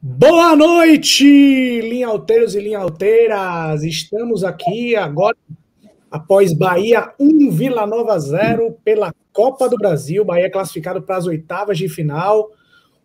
[0.00, 3.82] Boa noite, linhalteiros e linhalteiras.
[3.82, 5.36] Estamos aqui agora
[6.08, 10.24] após Bahia 1, Vila Nova 0 pela Copa do Brasil.
[10.24, 12.48] Bahia classificado para as oitavas de final.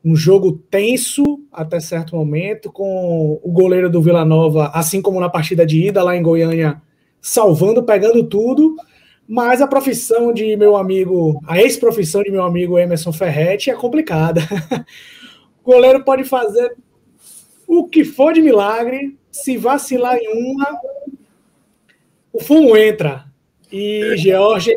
[0.05, 5.29] Um jogo tenso até certo momento, com o goleiro do Vila Nova, assim como na
[5.29, 6.79] partida de ida lá em Goiânia,
[7.19, 8.75] salvando, pegando tudo.
[9.27, 14.41] Mas a profissão de meu amigo, a ex-profissão de meu amigo Emerson Ferretti é complicada.
[15.63, 16.75] O goleiro pode fazer
[17.65, 20.77] o que for de milagre, se vacilar em uma,
[22.33, 23.25] o fumo entra.
[23.71, 24.75] E George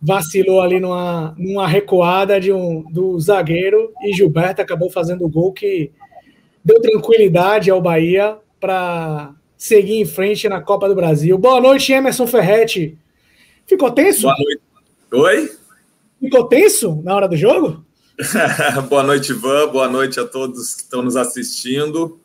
[0.00, 5.52] vacilou ali numa, numa recuada de um, do zagueiro e Gilberto acabou fazendo o gol
[5.52, 5.90] que
[6.64, 11.36] deu tranquilidade ao Bahia para seguir em frente na Copa do Brasil.
[11.38, 12.96] Boa noite, Emerson Ferretti.
[13.66, 14.22] Ficou tenso?
[14.22, 14.62] Boa noite.
[15.12, 15.50] Oi?
[16.20, 17.84] Ficou tenso na hora do jogo?
[18.88, 19.68] Boa noite, Ivan.
[19.68, 22.18] Boa noite a todos que estão nos assistindo.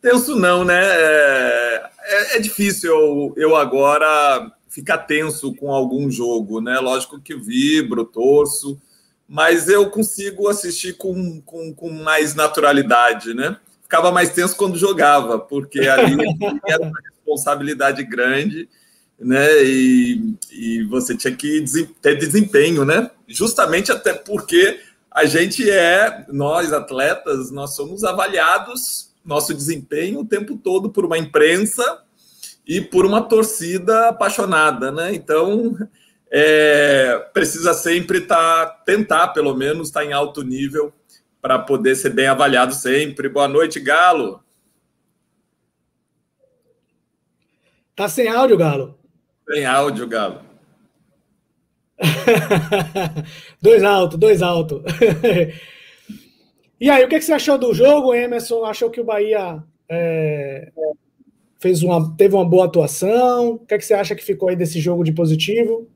[0.00, 0.80] Tenso não, né?
[0.82, 6.78] É, é, é, difícil eu, eu agora ficar tenso com algum jogo, né?
[6.78, 8.80] Lógico que vibro, torço,
[9.28, 13.58] mas eu consigo assistir com, com, com mais naturalidade, né?
[13.82, 16.16] Ficava mais tenso quando jogava, porque ali
[16.66, 18.70] era uma responsabilidade grande,
[19.18, 19.62] né?
[19.62, 21.62] E, e você tinha que
[22.00, 23.10] ter desempenho, né?
[23.28, 24.80] Justamente até porque
[25.16, 31.16] a gente é, nós atletas, nós somos avaliados, nosso desempenho o tempo todo por uma
[31.16, 32.02] imprensa
[32.66, 35.14] e por uma torcida apaixonada, né?
[35.14, 35.74] Então,
[36.30, 40.92] é, precisa sempre estar, tá, tentar pelo menos estar tá em alto nível
[41.40, 43.26] para poder ser bem avaliado sempre.
[43.26, 44.44] Boa noite, Galo.
[47.94, 48.98] Tá sem áudio, Galo?
[49.48, 50.42] Sem áudio, Galo.
[53.60, 54.82] dois alto, dois alto.
[56.80, 58.64] e aí, o que, você achou do jogo, Emerson?
[58.64, 60.70] Achou que o Bahia é,
[61.58, 63.52] fez uma, teve uma boa atuação?
[63.54, 65.88] O que, que você acha que ficou aí desse jogo de positivo?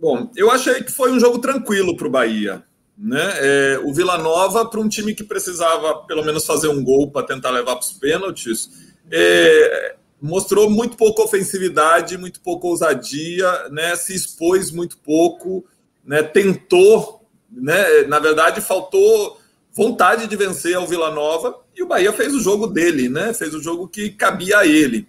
[0.00, 2.62] Bom, eu achei que foi um jogo tranquilo para o Bahia.
[2.98, 3.32] Né?
[3.40, 7.26] É, o Vila Nova, para um time que precisava pelo menos fazer um gol para
[7.26, 8.70] tentar levar para os pênaltis,
[9.10, 13.96] é, mostrou muito pouca ofensividade, muito pouca ousadia, né?
[13.96, 15.64] Se expôs muito pouco,
[16.04, 16.22] né?
[16.22, 18.02] Tentou, né?
[18.02, 19.38] Na verdade, faltou
[19.72, 23.34] vontade de vencer ao Vila Nova e o Bahia fez o jogo dele, né?
[23.34, 25.06] Fez o jogo que cabia a ele.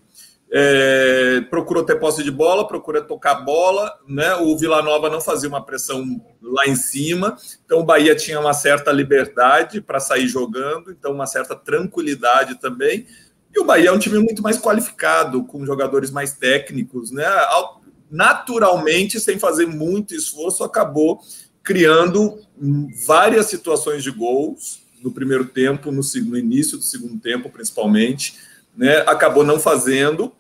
[0.50, 4.36] É, procurou ter posse de bola, procurou tocar bola, né?
[4.36, 8.54] O Vila Nova não fazia uma pressão lá em cima, então o Bahia tinha uma
[8.54, 13.06] certa liberdade para sair jogando, então uma certa tranquilidade também.
[13.58, 17.26] E o Bahia é um time muito mais qualificado, com jogadores mais técnicos, né?
[18.08, 21.20] Naturalmente, sem fazer muito esforço, acabou
[21.64, 22.40] criando
[23.08, 28.38] várias situações de gols no primeiro tempo, no, no início do segundo tempo, principalmente.
[28.78, 28.98] Né?
[29.08, 30.32] Acabou não fazendo,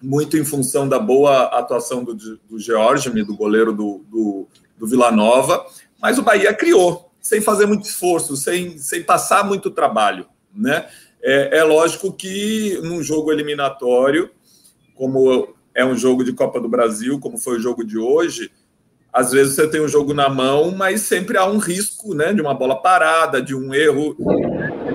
[0.00, 4.46] muito em função da boa atuação do, do George, do goleiro do, do,
[4.78, 5.66] do Vila Nova,
[6.00, 10.26] mas o Bahia criou, sem fazer muito esforço, sem, sem passar muito trabalho.
[10.54, 10.88] Né?
[11.26, 14.30] É, é lógico que num jogo eliminatório,
[14.94, 18.52] como é um jogo de Copa do Brasil, como foi o jogo de hoje,
[19.10, 22.42] às vezes você tem um jogo na mão, mas sempre há um risco né, de
[22.42, 24.14] uma bola parada, de um erro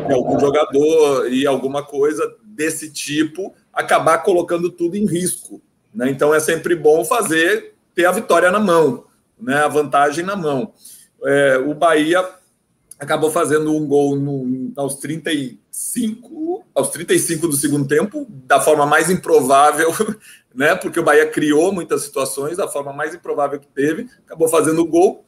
[0.07, 5.59] de algum jogador e alguma coisa desse tipo acabar colocando tudo em risco.
[5.95, 6.11] Né?
[6.11, 9.05] Então é sempre bom fazer, ter a vitória na mão,
[9.41, 9.55] né?
[9.55, 10.73] a vantagem na mão.
[11.23, 12.23] É, o Bahia
[12.99, 19.09] acabou fazendo um gol no, aos 35, aos 35 do segundo tempo, da forma mais
[19.09, 19.89] improvável,
[20.53, 20.75] né?
[20.75, 24.85] Porque o Bahia criou muitas situações, da forma mais improvável que teve, acabou fazendo o
[24.85, 25.23] gol.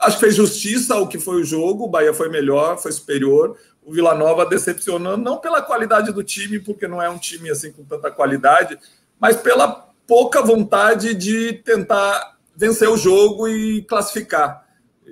[0.00, 3.56] Acho que fez justiça ao que foi o jogo, o Bahia foi melhor, foi superior.
[3.84, 7.70] O Vila Nova decepcionando, não pela qualidade do time, porque não é um time assim
[7.70, 8.78] com tanta qualidade,
[9.18, 14.61] mas pela pouca vontade de tentar vencer o jogo e classificar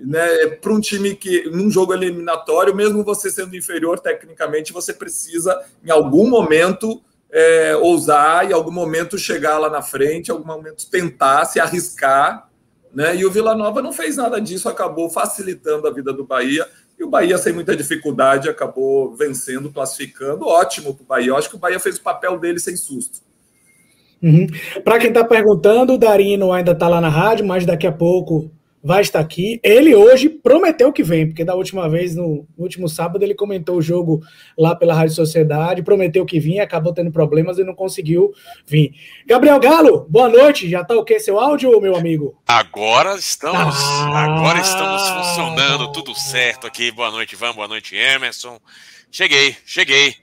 [0.05, 5.61] né, para um time que, num jogo eliminatório, mesmo você sendo inferior tecnicamente, você precisa,
[5.85, 10.89] em algum momento, é, ousar, em algum momento chegar lá na frente, em algum momento
[10.91, 12.49] tentar se arriscar.
[12.93, 13.17] Né?
[13.17, 16.67] E o Vila Nova não fez nada disso, acabou facilitando a vida do Bahia.
[16.99, 20.47] E o Bahia, sem muita dificuldade, acabou vencendo, classificando.
[20.47, 21.29] Ótimo para o Bahia.
[21.29, 23.21] Eu acho que o Bahia fez o papel dele sem susto.
[24.23, 24.47] Uhum.
[24.85, 28.51] Para quem está perguntando, o Darino ainda está lá na rádio, mas daqui a pouco
[28.83, 29.61] vai estar aqui.
[29.63, 33.77] Ele hoje prometeu que vem, porque da última vez, no, no, último sábado, ele comentou
[33.77, 34.21] o jogo
[34.57, 38.33] lá pela Rádio Sociedade, prometeu que vinha, acabou tendo problemas e não conseguiu
[38.67, 38.93] vir.
[39.27, 40.69] Gabriel Galo, boa noite.
[40.69, 42.37] Já tá o que seu áudio, meu amigo?
[42.47, 46.91] Agora estamos, ah, agora estamos funcionando, tudo certo aqui.
[46.91, 48.59] Boa noite, Van, boa noite, Emerson.
[49.11, 50.15] Cheguei, cheguei.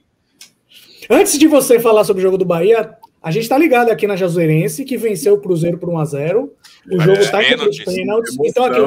[1.10, 4.16] Antes de você falar sobre o jogo do Bahia, a gente está ligado aqui na
[4.16, 6.57] Jazuerense, que venceu o Cruzeiro por 1 a 0
[6.92, 8.38] O jogo está aqui nos pênaltis.
[8.44, 8.80] Então, aqui,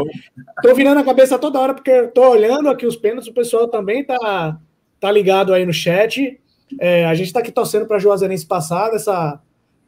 [0.63, 4.05] tô virando a cabeça toda hora, porque tô olhando aqui os pênaltis, o pessoal também
[4.05, 4.59] tá,
[4.99, 6.41] tá ligado aí no chat.
[6.79, 9.41] É, a gente está aqui torcendo para Juazeirense passar dessa,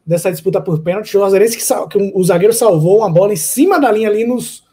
[0.07, 1.13] dessa disputa por pênalti.
[1.13, 4.65] Juazeirense que, que o zagueiro salvou uma bola em cima da linha ali nos,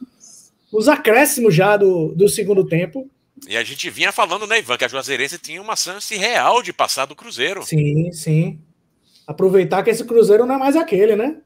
[0.71, 3.09] nos acréscimos já do, do segundo tempo.
[3.47, 6.74] E a gente vinha falando, né, Ivan, que a Juazeirense tinha uma chance real de
[6.74, 7.63] passar do Cruzeiro.
[7.63, 8.59] Sim, sim
[9.30, 11.38] aproveitar que esse Cruzeiro não é mais aquele, né?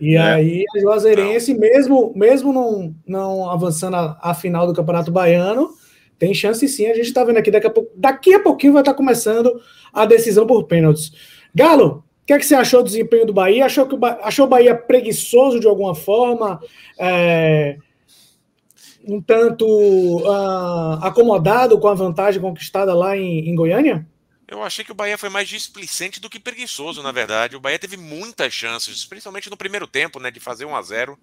[0.00, 0.20] E é.
[0.20, 5.70] aí a Juazeirense, mesmo, mesmo não, não avançando a, a, final do Campeonato Baiano,
[6.18, 6.86] tem chance sim.
[6.86, 9.60] A gente está vendo aqui, daqui a, pouco, daqui a pouquinho vai estar tá começando
[9.92, 11.12] a decisão por pênaltis.
[11.54, 13.66] Galo, o que, é que você achou do desempenho do Bahia?
[13.66, 16.60] Achou que o, achou o Bahia preguiçoso de alguma forma?
[16.98, 17.76] É,
[19.06, 24.06] um tanto uh, acomodado com a vantagem conquistada lá em, em Goiânia?
[24.52, 27.56] Eu achei que o Bahia foi mais displicente do que preguiçoso, na verdade.
[27.56, 30.30] O Bahia teve muitas chances, principalmente no primeiro tempo, né?
[30.30, 31.18] De fazer 1 a 0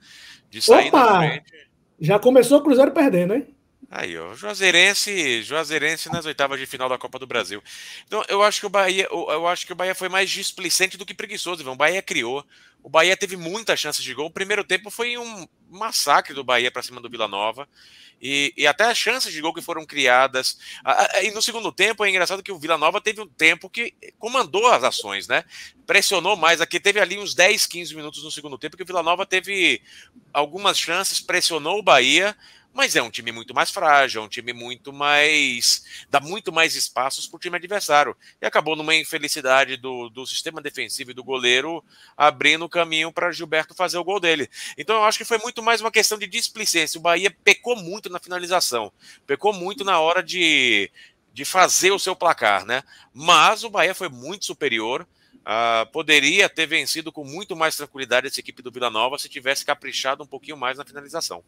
[0.49, 1.13] de sair Opa!
[1.13, 1.69] na frente.
[2.01, 3.55] Já começou o Cruzeiro perdendo, hein?
[3.91, 7.61] Aí, ó, Juazeirense, Juazeirense nas oitavas de final da Copa do Brasil.
[8.05, 11.05] Então, eu acho que o Bahia, eu acho que o Bahia foi mais displicente do
[11.05, 11.67] que preguiçoso.
[11.69, 12.43] O Bahia criou,
[12.83, 14.27] o Bahia teve muitas chances de gol.
[14.27, 17.67] O primeiro tempo foi um massacre do Bahia para cima do Vila Nova.
[18.21, 20.57] E, e, até as chances de gol que foram criadas.
[21.23, 24.67] E no segundo tempo é engraçado que o Vila Nova teve um tempo que comandou
[24.67, 25.43] as ações, né?
[25.87, 26.61] Pressionou mais.
[26.61, 29.81] Aqui teve ali uns 10, 15 minutos no segundo tempo que o Vila Nova teve
[30.33, 32.35] algumas chances, pressionou o Bahia,
[32.73, 35.83] mas é um time muito mais frágil, é um time muito mais.
[36.09, 38.15] dá muito mais espaços para o time adversário.
[38.41, 41.83] E acabou numa infelicidade do, do sistema defensivo e do goleiro
[42.15, 44.49] abrindo o caminho para Gilberto fazer o gol dele.
[44.77, 46.99] Então eu acho que foi muito mais uma questão de displicência.
[46.99, 48.91] O Bahia pecou muito na finalização,
[49.25, 50.91] pecou muito na hora de,
[51.33, 52.83] de fazer o seu placar, né?
[53.13, 55.07] Mas o Bahia foi muito superior.
[55.39, 59.65] Uh, poderia ter vencido com muito mais tranquilidade essa equipe do Vila Nova se tivesse
[59.65, 61.43] caprichado um pouquinho mais na finalização.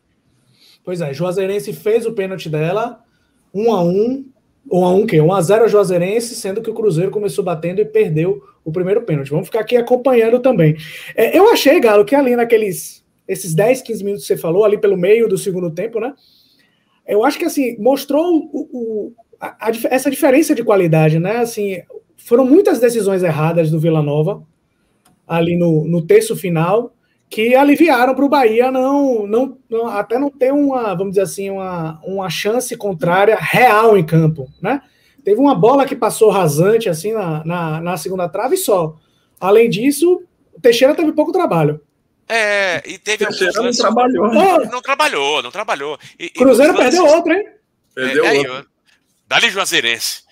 [0.83, 3.04] Pois é, Juazeirense fez o pênalti dela,
[3.54, 4.25] 1 a 1
[4.69, 7.81] 1 a 1 que 1 a 0 a Juazeirense, sendo que o Cruzeiro começou batendo
[7.81, 9.31] e perdeu o primeiro pênalti.
[9.31, 10.78] Vamos ficar aqui acompanhando também.
[11.16, 14.78] É, eu achei, Galo, que ali naqueles esses 10, 15 minutos que você falou, ali
[14.78, 16.13] pelo meio do segundo tempo, né?
[17.07, 21.38] Eu acho que assim, mostrou o, o, a, a, essa diferença de qualidade, né?
[21.38, 21.81] Assim,
[22.18, 24.44] foram muitas decisões erradas do Vila Nova
[25.28, 26.94] ali no, no terço final
[27.31, 31.50] que aliviaram para o Bahia não, não, não, até não ter uma, vamos dizer assim,
[31.50, 34.81] uma, uma chance contrária real em campo, né?
[35.24, 38.98] Teve uma bola que passou rasante assim na, na, na segunda trave só.
[39.39, 40.24] Além disso,
[40.54, 41.80] o Teixeira teve pouco trabalho.
[42.28, 44.28] É, e teve Teixeira não trabalhou.
[44.28, 44.69] Né?
[44.69, 45.98] Não trabalhou, não trabalhou.
[46.19, 47.48] E, Cruzeiro perdeu outro, hein?
[47.95, 48.68] Perdeu é, outro.
[49.25, 50.24] Dali Juazeirense.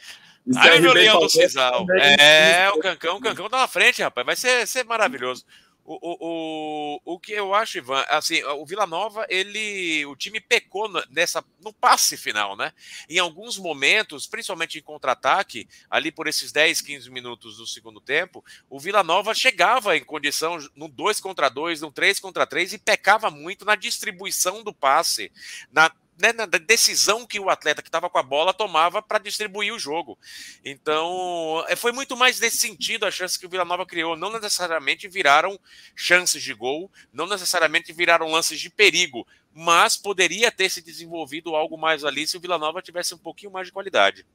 [0.57, 1.85] Aí o Leão do Cisal.
[2.19, 4.25] É, o Cancão, o Cancão tá na frente, rapaz.
[4.25, 5.45] Vai ser, ser maravilhoso.
[5.91, 10.39] O, o, o, o que eu acho, Ivan, assim, o Vila Nova, ele, o time
[10.39, 12.71] pecou nessa, no passe final, né?
[13.09, 18.45] Em alguns momentos, principalmente em contra-ataque, ali por esses 10, 15 minutos do segundo tempo,
[18.69, 22.77] o Vila Nova chegava em condição no 2 contra 2, no 3 contra 3 e
[22.77, 25.31] pecava muito na distribuição do passe,
[25.71, 29.73] na né, na decisão que o atleta que estava com a bola tomava para distribuir
[29.73, 30.19] o jogo.
[30.63, 34.17] Então, é, foi muito mais nesse sentido a chance que o Vila Nova criou.
[34.17, 35.57] Não necessariamente viraram
[35.95, 41.77] chances de gol, não necessariamente viraram lances de perigo, mas poderia ter se desenvolvido algo
[41.77, 44.25] mais ali se o Vila Nova tivesse um pouquinho mais de qualidade.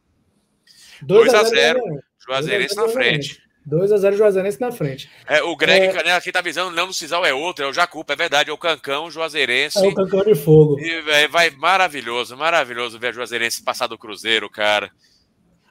[1.02, 3.42] 2 a 0 Juazeirense na frente.
[3.68, 5.10] 2x0 Juazeirense na frente.
[5.26, 5.92] É, o Greg é...
[5.92, 8.50] Canela aqui tá avisando, o Leão do Cisal é outro, é o Jacupa, é verdade,
[8.50, 9.78] é o Cancão, Juazeirense.
[9.78, 10.78] É o Cancão de Fogo.
[10.78, 14.90] E véio, vai maravilhoso, maravilhoso ver a Juazeirense passar do Cruzeiro, cara.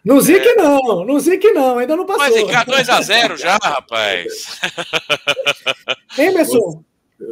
[0.03, 0.55] No Zic é...
[0.55, 2.23] não, no Zic não, ainda não passou.
[2.23, 4.59] Mas ficar 2x0 já, rapaz.
[6.17, 6.83] Emerson,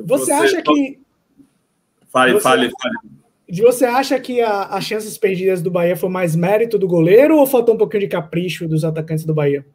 [0.06, 1.00] você, você acha que...
[2.12, 2.41] Fale, você...
[2.41, 3.22] fale, fale.
[3.60, 7.46] Você acha que a, as chances perdidas do Bahia foi mais mérito do goleiro ou
[7.46, 9.65] faltou um pouquinho de capricho dos atacantes do Bahia?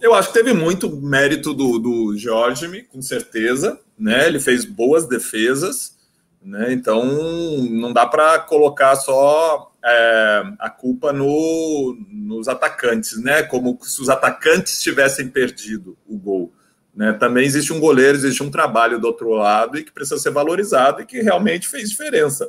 [0.00, 3.78] Eu acho que teve muito mérito do, do Jorge, com certeza.
[3.98, 4.26] Né?
[4.26, 5.96] Ele fez boas defesas.
[6.42, 6.72] Né?
[6.72, 7.04] Então,
[7.70, 13.42] não dá para colocar só é, a culpa no, nos atacantes, né?
[13.42, 16.52] como se os atacantes tivessem perdido o gol.
[16.94, 17.12] Né?
[17.12, 21.02] Também existe um goleiro, existe um trabalho do outro lado e que precisa ser valorizado
[21.02, 22.48] e que realmente fez diferença.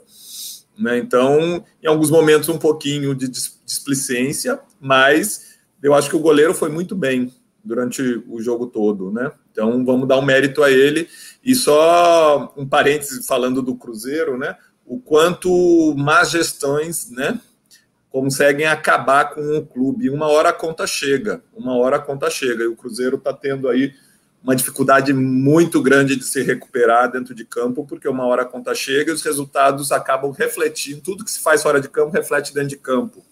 [0.77, 0.97] Né?
[0.99, 6.69] Então, em alguns momentos, um pouquinho de displicência, mas eu acho que o goleiro foi
[6.69, 7.33] muito bem
[7.69, 9.11] durante o jogo todo.
[9.11, 9.31] Né?
[9.51, 11.07] Então, vamos dar um mérito a ele.
[11.43, 14.57] E só um parêntese falando do Cruzeiro, né?
[14.89, 17.39] o quanto más gestões né,
[18.09, 20.09] conseguem acabar com o clube.
[20.09, 22.63] Uma hora a conta chega, uma hora a conta chega.
[22.63, 23.93] E o Cruzeiro está tendo aí
[24.43, 28.73] uma dificuldade muito grande de se recuperar dentro de campo, porque uma hora a conta
[28.73, 32.69] chega e os resultados acabam refletindo, tudo que se faz fora de campo reflete dentro
[32.69, 33.23] de campo.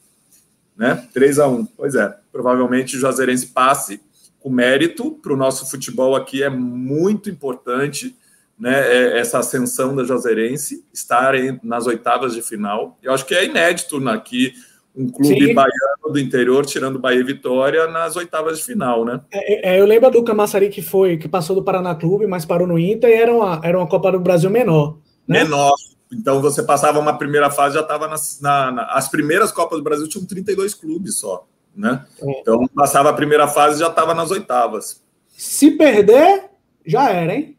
[0.75, 1.07] Né?
[1.11, 3.99] 3 a 1 Pois é, provavelmente o Juazeirense passe
[4.47, 8.15] com mérito para o nosso futebol aqui é muito importante,
[8.57, 8.79] né?
[8.79, 12.97] É, essa ascensão da Juazeirense, estar nas oitavas de final.
[13.03, 14.53] Eu acho que é inédito aqui
[14.95, 15.53] um clube Sim.
[15.53, 19.21] baiano do interior tirando Bahia e Vitória nas oitavas de final, né?
[19.31, 22.65] É, é, eu lembro do Camaçari que foi, que passou do Paraná Clube, mas parou
[22.65, 24.97] no Inter e era uma, era uma Copa do Brasil menor.
[25.27, 25.43] Né?
[25.43, 25.73] Menor.
[26.11, 29.83] Então você passava uma primeira fase, já estava nas na, na, as primeiras Copas do
[29.83, 31.45] Brasil tinham 32 clubes só,
[31.77, 32.05] né?
[32.19, 32.41] É.
[32.41, 35.01] Então passava a primeira fase já estava nas oitavas.
[35.29, 36.49] Se perder,
[36.85, 37.57] já era, hein?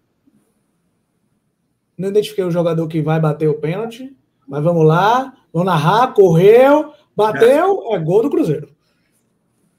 [1.97, 6.93] Não identifiquei o jogador que vai bater o pênalti, mas vamos lá, vamos narrar, correu,
[7.19, 8.69] Bateu, é gol do Cruzeiro.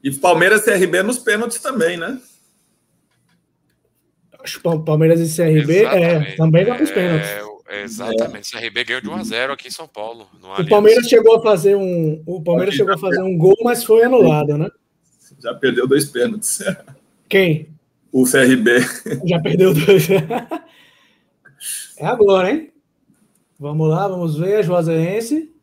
[0.03, 2.19] E Palmeiras e CRB nos pênaltis também, né?
[4.43, 7.29] Acho que Palmeiras e CRB é, também vai para os pênaltis.
[7.69, 8.59] Exatamente, é.
[8.59, 10.27] CRB ganhou de 1 a 0 aqui em São Paulo.
[10.57, 14.03] o Palmeiras chegou a fazer um, o Palmeiras chegou a fazer um gol, mas foi
[14.03, 14.69] anulado, né?
[15.39, 16.59] Já perdeu dois pênaltis.
[17.29, 17.69] Quem?
[18.11, 18.79] O CRB.
[19.25, 20.09] Já perdeu dois.
[20.09, 22.73] é agora, hein?
[23.59, 25.53] Vamos lá, vamos ver, Juazeirense.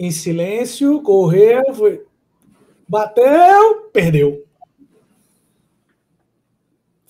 [0.00, 2.02] em silêncio, correu, foi,
[2.88, 4.49] bateu, perdeu.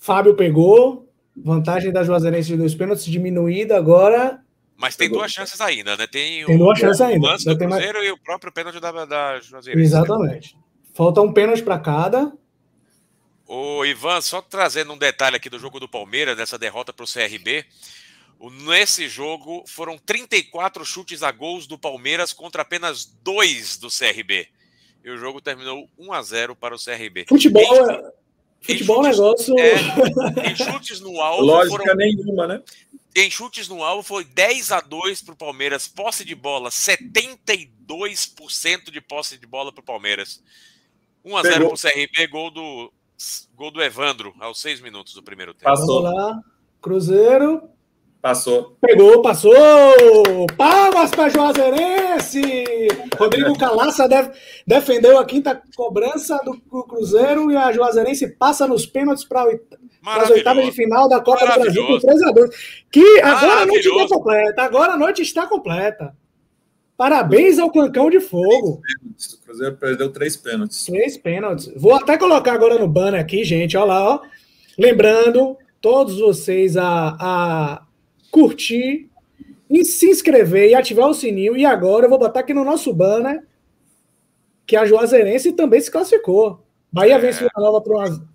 [0.01, 4.43] Fábio pegou, vantagem da Juazeirense de dois pênaltis diminuída agora.
[4.75, 6.07] Mas tem duas chances ainda, né?
[6.07, 7.27] Tem, tem duas chances ainda.
[7.27, 8.09] O lance do Cruzeiro mais...
[8.09, 9.85] e o próprio pênalti da, da Juazeirense.
[9.85, 10.57] Exatamente.
[10.95, 12.33] Falta um pênalti para cada.
[13.45, 17.07] O Ivan, só trazendo um detalhe aqui do jogo do Palmeiras, dessa derrota para o
[17.07, 17.63] CRB.
[18.65, 24.47] Nesse jogo foram 34 chutes a gols do Palmeiras contra apenas dois do CRB.
[25.05, 27.25] E o jogo terminou 1 a 0 para o CRB.
[27.29, 28.20] Futebol, em, é-
[28.61, 29.59] futebol é chutes, negócio.
[29.59, 31.43] É, em chutes no alvo.
[31.43, 32.63] Lógica foram, nenhuma, né?
[33.15, 35.85] Em chutes no alvo foi 10 a 2 para o Palmeiras.
[35.87, 40.41] Posse de bola, 72% de posse de bola para o Palmeiras.
[41.23, 42.91] 1 a 0 para o CRB, gol do,
[43.55, 45.65] gol do Evandro aos 6 minutos do primeiro tempo.
[45.65, 46.03] Passou.
[46.03, 46.41] Vamos lá.
[46.81, 47.69] Cruzeiro.
[48.21, 48.77] Passou.
[48.79, 49.51] Pegou, passou!
[50.55, 52.41] Palmas para Juazeirense!
[53.17, 54.29] Rodrigo Calaça def,
[54.65, 59.49] defendeu a quinta cobrança do Cruzeiro e a Juazeirense passa nos pênaltis para
[60.05, 62.49] as oitavas de final da Copa do Brasil com 3 a 2
[62.91, 64.61] Que agora a noite está completa.
[64.61, 66.15] Agora a noite está completa.
[66.95, 68.79] Parabéns ao Cancão de Fogo.
[68.79, 70.85] O Cruzeiro perdeu três pênaltis.
[70.85, 71.73] Três pênaltis.
[71.75, 73.75] Vou até colocar agora no banner aqui, gente.
[73.75, 74.19] Olha lá, ó.
[74.77, 77.81] Lembrando todos vocês a, a
[78.31, 79.11] curtir,
[79.71, 81.55] e se inscrever e ativar o sininho.
[81.55, 83.41] E agora eu vou botar aqui no nosso banner
[84.67, 86.61] que a Juazeirense também se classificou.
[86.91, 87.19] Bahia é.
[87.19, 88.27] vence Vila Nova para uma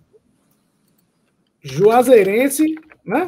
[1.61, 2.75] Juazeirense,
[3.05, 3.27] né?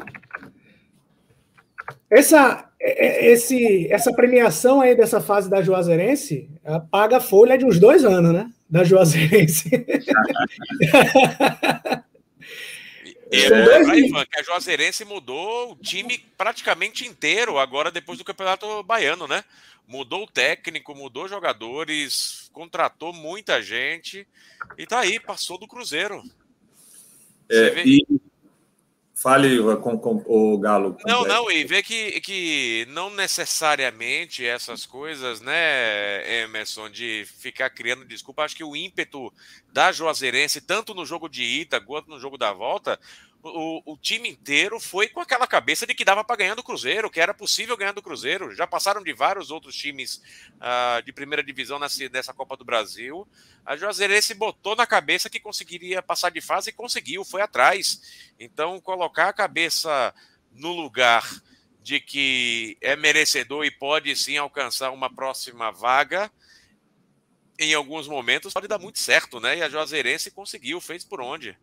[2.09, 6.49] Essa, esse, essa premiação aí dessa fase da Juazeirense
[6.89, 8.49] paga a folha de uns dois anos, né?
[8.67, 9.69] Da Juazeirense.
[13.31, 18.81] E é, Ivan, que a Juazeirense mudou o time praticamente inteiro agora depois do Campeonato
[18.83, 19.43] Baiano, né?
[19.87, 24.27] Mudou o técnico, mudou jogadores, contratou muita gente
[24.77, 26.23] e tá aí, passou do Cruzeiro.
[27.49, 28.05] É, e
[29.21, 30.95] fale com, com, o Galo.
[31.05, 38.05] Não, não, e vê que, que não necessariamente essas coisas, né, Emerson, de ficar criando
[38.05, 39.31] desculpa, acho que o ímpeto
[39.73, 42.97] da Juazeirense, tanto no jogo de ida quanto no jogo da volta,
[43.41, 47.09] o, o, time inteiro foi com aquela cabeça de que dava para ganhar do Cruzeiro,
[47.09, 48.53] que era possível ganhar do Cruzeiro.
[48.53, 50.21] Já passaram de vários outros times
[50.55, 53.27] uh, de primeira divisão nessa, Copa do Brasil.
[53.65, 58.33] A Juazeirense botou na cabeça que conseguiria passar de fase e conseguiu, foi atrás.
[58.37, 60.13] Então, colocar a cabeça
[60.51, 61.25] no lugar
[61.81, 66.29] de que é merecedor e pode sim alcançar uma próxima vaga
[67.59, 69.57] em alguns momentos pode dar muito certo, né?
[69.57, 71.57] E a Juazeirense conseguiu, fez por onde.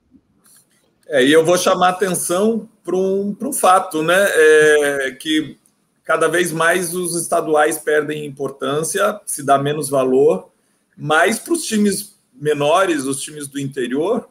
[1.09, 4.27] É, e eu vou chamar atenção para um, um fato, né?
[4.29, 5.57] É, que
[6.05, 10.51] cada vez mais os estaduais perdem importância, se dá menos valor.
[10.97, 14.29] Mas para os times menores, os times do interior,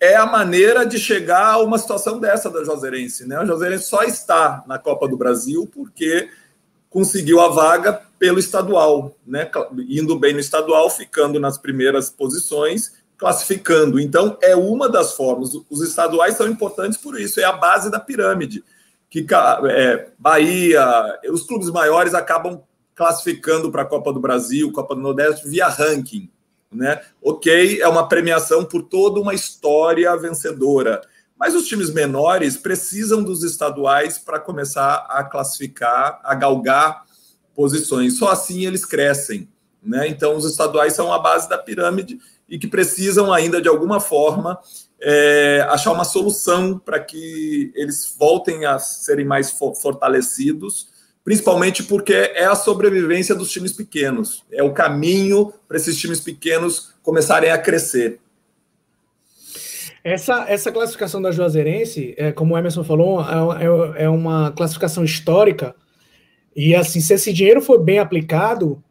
[0.00, 3.26] é a maneira de chegar a uma situação dessa da Joserense.
[3.26, 3.36] Né?
[3.36, 6.28] A Joserense só está na Copa do Brasil porque
[6.90, 9.50] conseguiu a vaga pelo estadual, né?
[9.88, 12.92] indo bem no estadual, ficando nas primeiras posições,
[13.24, 13.98] classificando.
[13.98, 15.52] Então, é uma das formas.
[15.70, 18.62] Os estaduais são importantes por isso, é a base da pirâmide.
[19.08, 19.26] Que
[19.70, 22.60] é, Bahia, os clubes maiores acabam
[22.94, 26.30] classificando para a Copa do Brasil, Copa do Nordeste, via ranking
[26.70, 27.00] né?
[27.22, 31.00] Ok, é uma premiação por toda uma história vencedora.
[31.38, 37.04] Mas os times menores precisam dos estaduais para começar a classificar, a galgar
[37.54, 38.18] posições.
[38.18, 39.48] Só assim eles crescem.
[39.82, 40.08] Né?
[40.08, 44.58] Então, os estaduais são a base da pirâmide e que precisam ainda, de alguma forma,
[45.00, 52.44] é, achar uma solução para que eles voltem a serem mais fortalecidos principalmente porque é
[52.44, 58.20] a sobrevivência dos times pequenos, é o caminho para esses times pequenos começarem a crescer.
[60.04, 65.02] Essa, essa classificação da Juazeirense, é, como o Emerson falou, é, é, é uma classificação
[65.02, 65.74] histórica.
[66.54, 68.82] E assim, se esse dinheiro for bem aplicado,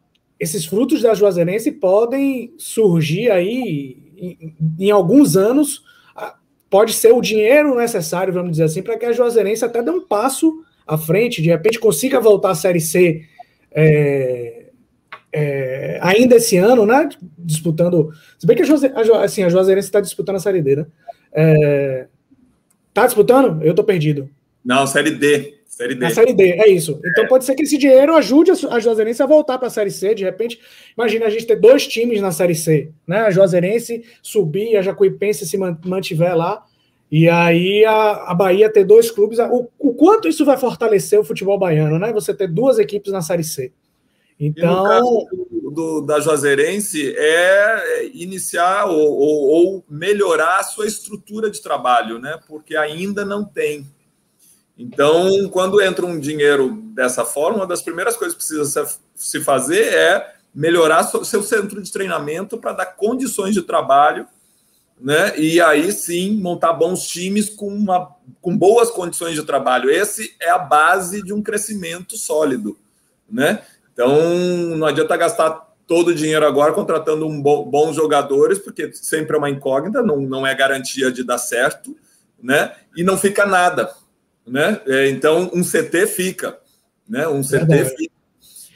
[0.44, 5.82] esses frutos da Juazeirense podem surgir aí em, em, alguns anos.
[6.70, 10.06] Pode ser o dinheiro necessário, vamos dizer assim, para que a Juazeirense até dê um
[10.06, 13.22] passo à frente, de repente consiga voltar à Série C
[13.70, 14.66] é,
[15.32, 17.08] é, ainda esse ano, né?
[17.38, 18.10] Disputando.
[18.38, 20.86] Se bem que a, Jose, a, assim, a Juazeirense está disputando a Série D, né?
[21.32, 22.06] É,
[22.92, 23.62] tá disputando?
[23.62, 24.28] Eu tô perdido.
[24.64, 25.54] Não, Série D.
[25.74, 26.06] Série D.
[26.06, 27.00] A Série D, é isso.
[27.04, 30.14] Então pode ser que esse dinheiro ajude a Juazeirense a voltar para a Série C.
[30.14, 30.60] De repente,
[30.96, 33.22] imagina a gente ter dois times na Série C, né?
[33.22, 36.64] A Juazeirense subir, a Jacuipense se mantiver lá.
[37.10, 41.24] E aí a, a Bahia ter dois clubes, o, o, quanto isso vai fortalecer o
[41.24, 42.12] futebol baiano, né?
[42.12, 43.72] Você ter duas equipes na Série C.
[44.38, 51.60] Então, do, do, da Juazeirense é iniciar ou, ou, ou, melhorar a sua estrutura de
[51.60, 52.38] trabalho, né?
[52.46, 53.84] Porque ainda não tem.
[54.76, 59.92] Então, quando entra um dinheiro dessa forma, uma das primeiras coisas que precisa se fazer
[59.92, 64.26] é melhorar seu centro de treinamento para dar condições de trabalho
[65.00, 65.38] né?
[65.38, 69.90] E aí sim montar bons times com, uma, com boas condições de trabalho.
[69.90, 72.78] Esse é a base de um crescimento sólido,
[73.30, 73.62] né?
[73.92, 74.22] Então
[74.76, 79.38] não adianta gastar todo o dinheiro agora contratando um bo bons jogadores, porque sempre é
[79.38, 81.96] uma incógnita, não, não é garantia de dar certo,
[82.42, 82.72] né?
[82.96, 83.92] E não fica nada,
[84.46, 84.80] né?
[84.86, 86.58] É, então um CT fica,
[87.08, 87.26] né?
[87.28, 88.14] Um CT é fica.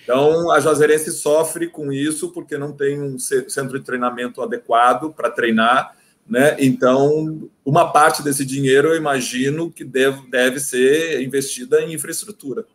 [0.03, 5.31] Então, a Juazeirense sofre com isso porque não tem um centro de treinamento adequado para
[5.31, 5.95] treinar
[6.29, 6.57] né?
[6.59, 12.67] Então, uma parte desse dinheiro eu imagino que deve, deve ser investida em infraestrutura.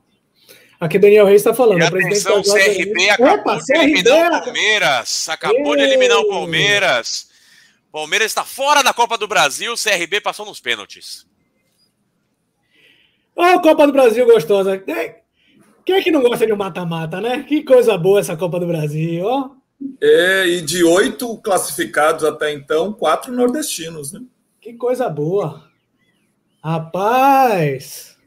[0.80, 1.80] Aqui Daniel Reis está falando.
[1.80, 5.30] E atenção, o CRB acabou Opa, de eliminar o Palmeiras.
[5.30, 5.78] Acabou Ei.
[5.78, 7.28] de eliminar o Palmeiras.
[7.92, 9.72] Palmeiras está fora da Copa do Brasil.
[9.74, 11.26] O CRB passou nos pênaltis.
[13.36, 14.78] Olha a Copa do Brasil gostosa.
[14.78, 17.44] Quem é que não gosta de um mata-mata, né?
[17.44, 19.50] Que coisa boa essa Copa do Brasil, ó.
[20.02, 24.22] É, e de oito classificados até então, quatro nordestinos, né?
[24.62, 25.64] Que coisa boa.
[26.64, 28.18] Rapaz.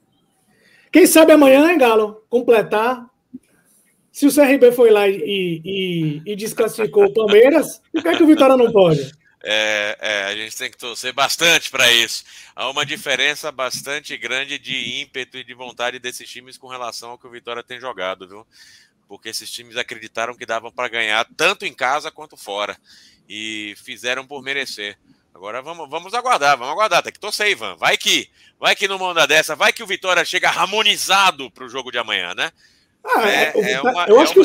[0.93, 2.23] Quem sabe amanhã, hein, Galo?
[2.29, 3.07] Completar.
[4.13, 8.23] Se o CRB foi lá e, e, e desclassificou o Palmeiras, por que, é que
[8.23, 9.13] o Vitória não pode?
[9.49, 12.25] É, é, a gente tem que torcer bastante para isso.
[12.55, 17.19] Há uma diferença bastante grande de ímpeto e de vontade desses times com relação ao
[17.19, 18.47] que o Vitória tem jogado, viu?
[19.09, 22.77] porque esses times acreditaram que davam para ganhar tanto em casa quanto fora
[23.29, 24.99] e fizeram por merecer.
[25.35, 27.03] Agora vamos, vamos aguardar, vamos aguardar.
[27.03, 27.77] Tem que torcer, Ivan.
[27.77, 28.29] Vai que,
[28.59, 31.99] vai que numa onda dessa, vai que o Vitória chega harmonizado para o jogo de
[31.99, 32.51] amanhã, né?
[33.05, 34.45] Ah, é, é, é uma, eu acho que o,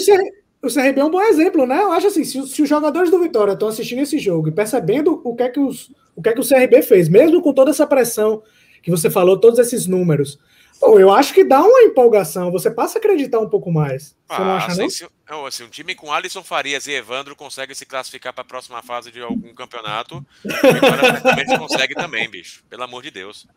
[0.61, 1.81] o CRB é um bom exemplo, né?
[1.81, 5.21] Eu acho assim, se, se os jogadores do Vitória estão assistindo esse jogo e percebendo
[5.23, 7.71] o que é que, os, o que é que o CRB fez, mesmo com toda
[7.71, 8.43] essa pressão
[8.83, 10.39] que você falou, todos esses números,
[10.81, 14.15] Pô, eu acho que dá uma empolgação, você passa a acreditar um pouco mais.
[14.27, 14.89] Ah, você não acha, assim, não?
[14.89, 18.45] Se, não, assim, um time com Alisson Farias e Evandro consegue se classificar para a
[18.45, 22.63] próxima fase de algum campeonato, o Vitória consegue também, bicho.
[22.67, 23.47] Pelo amor de Deus.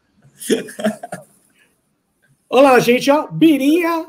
[2.47, 3.11] Olá, gente.
[3.11, 4.07] Ó, Birinha,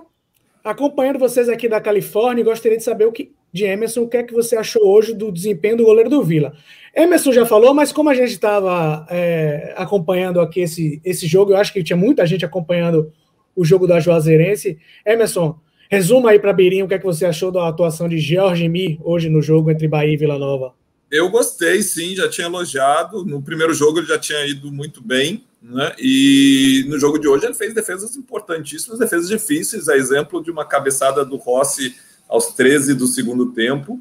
[0.65, 4.23] acompanhando vocês aqui da Califórnia, gostaria de saber o que de Emerson, o que é
[4.23, 6.53] que você achou hoje do desempenho do goleiro do Vila?
[6.93, 11.57] Emerson já falou, mas como a gente estava é, acompanhando aqui esse, esse jogo, eu
[11.57, 13.13] acho que tinha muita gente acompanhando
[13.55, 14.77] o jogo da Juazeirense.
[15.05, 15.57] Emerson,
[15.89, 18.99] resuma aí para Birinho o que é que você achou da atuação de George Mi
[19.03, 20.73] hoje no jogo entre Bahia e Vila Nova.
[21.11, 23.23] Eu gostei, sim, já tinha elogiado.
[23.23, 25.95] No primeiro jogo ele já tinha ido muito bem, né?
[25.97, 30.63] E no jogo de hoje ele fez defesas importantíssimas, defesas difíceis, a exemplo de uma
[30.63, 31.95] cabeçada do Rossi
[32.29, 33.99] aos 13 do segundo tempo.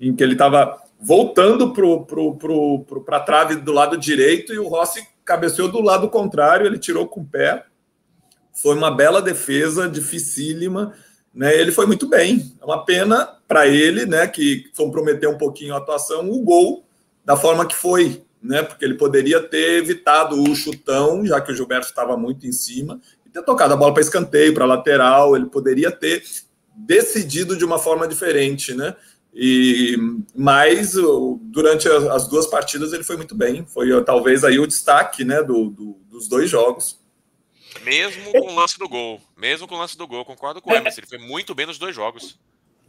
[0.00, 5.68] em que ele estava voltando para a trave do lado direito e o Rossi cabeceou
[5.70, 7.64] do lado contrário, ele tirou com o pé.
[8.52, 10.92] Foi uma bela defesa, dificílima.
[11.32, 11.56] Né?
[11.56, 12.52] Ele foi muito bem.
[12.60, 16.84] É uma pena para ele, né, que comprometeu um pouquinho a atuação, o gol
[17.24, 18.62] da forma que foi, né?
[18.62, 23.00] Porque ele poderia ter evitado o chutão, já que o Gilberto estava muito em cima,
[23.24, 25.36] e ter tocado a bola para escanteio, para lateral.
[25.36, 26.22] Ele poderia ter
[26.74, 28.96] decidido de uma forma diferente, né?
[29.34, 29.96] E
[30.34, 30.92] mas
[31.40, 33.64] durante as duas partidas ele foi muito bem.
[33.64, 37.00] Foi talvez aí o destaque, né, do, do dos dois jogos.
[37.82, 40.74] Mesmo com o lance do gol, mesmo com o lance do gol, concordo com o
[40.74, 41.00] Emerson.
[41.00, 42.38] Ele foi muito bem nos dois jogos.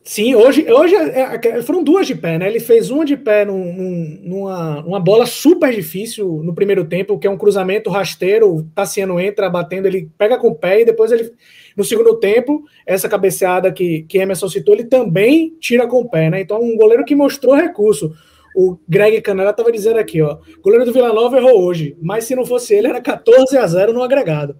[0.06, 2.46] Sim, hoje, hoje é, é, foram duas de pé, né?
[2.50, 7.18] Ele fez uma de pé num, num, numa uma bola super difícil no primeiro tempo,
[7.18, 8.54] que é um cruzamento rasteiro.
[8.54, 11.32] O Tassiano entra batendo, ele pega com o pé e depois ele,
[11.78, 16.30] no segundo tempo, essa cabeceada que, que Emerson citou, ele também tira com o pé,
[16.30, 16.42] né?
[16.42, 18.14] Então, um goleiro que mostrou recurso.
[18.54, 20.38] O Greg Canela estava dizendo aqui, ó.
[20.62, 23.94] Goleiro do Vila Nova errou hoje, mas se não fosse ele, era 14 a 0
[23.94, 24.58] no agregado.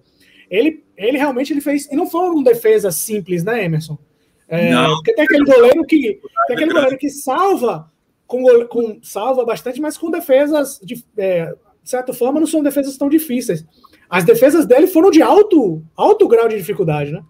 [0.50, 1.86] Ele, ele realmente ele fez.
[1.92, 3.98] E não foram defesas simples, né, Emerson?
[4.48, 4.94] É, não.
[4.96, 7.90] Porque tem aquele goleiro que tem aquele goleiro que salva
[8.26, 11.46] com, com salva bastante, mas com defesas de, é,
[11.82, 13.64] de certa forma não são defesas tão difíceis.
[14.08, 17.22] As defesas dele foram de alto alto grau de dificuldade, né?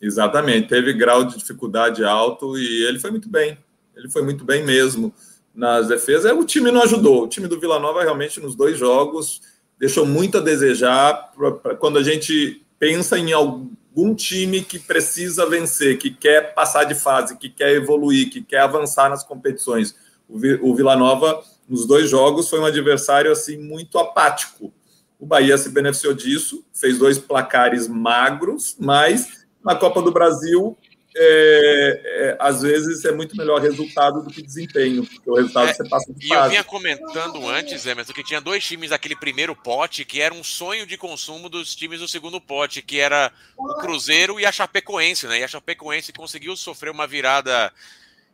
[0.00, 3.56] Exatamente, teve grau de dificuldade alto e ele foi muito bem.
[3.96, 5.12] Ele foi muito bem mesmo
[5.54, 6.30] nas defesas.
[6.32, 7.24] O time não ajudou.
[7.24, 9.40] O time do Vila Nova realmente nos dois jogos
[9.78, 11.32] deixou muito a desejar.
[11.34, 16.52] Pra, pra, quando a gente pensa em algum algum time que precisa vencer, que quer
[16.52, 19.96] passar de fase, que quer evoluir, que quer avançar nas competições.
[20.28, 24.70] O Vila Nova, nos dois jogos, foi um adversário assim muito apático.
[25.18, 30.76] O Bahia se beneficiou disso, fez dois placares magros, mas na Copa do Brasil
[31.18, 35.74] é, é, às vezes é muito melhor resultado do que desempenho, porque o resultado é,
[35.74, 39.56] você passa de E eu vinha comentando antes, Emerson, que tinha dois times daquele primeiro
[39.56, 43.74] pote que era um sonho de consumo dos times do segundo pote, que era o
[43.76, 45.40] Cruzeiro e a Chapecoense, né?
[45.40, 47.72] E a Chapecoense conseguiu sofrer uma virada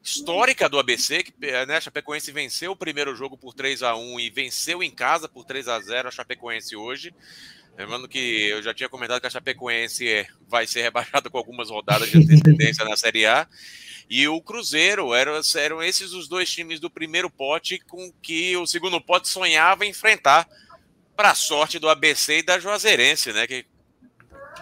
[0.02, 4.18] histórica do ABC, que né, a Chapecoense venceu o primeiro jogo por 3 a 1
[4.18, 7.14] e venceu em casa por 3 a 0 a Chapecoense hoje.
[7.76, 12.10] Lembrando que eu já tinha comentado que a Chapecoense vai ser rebaixada com algumas rodadas
[12.10, 13.46] de antecedência na Série A.
[14.10, 18.66] E o Cruzeiro eram, eram esses os dois times do primeiro pote com que o
[18.66, 20.46] segundo pote sonhava enfrentar
[21.16, 23.46] para a sorte do ABC e da Juazeirense, né?
[23.46, 23.64] Que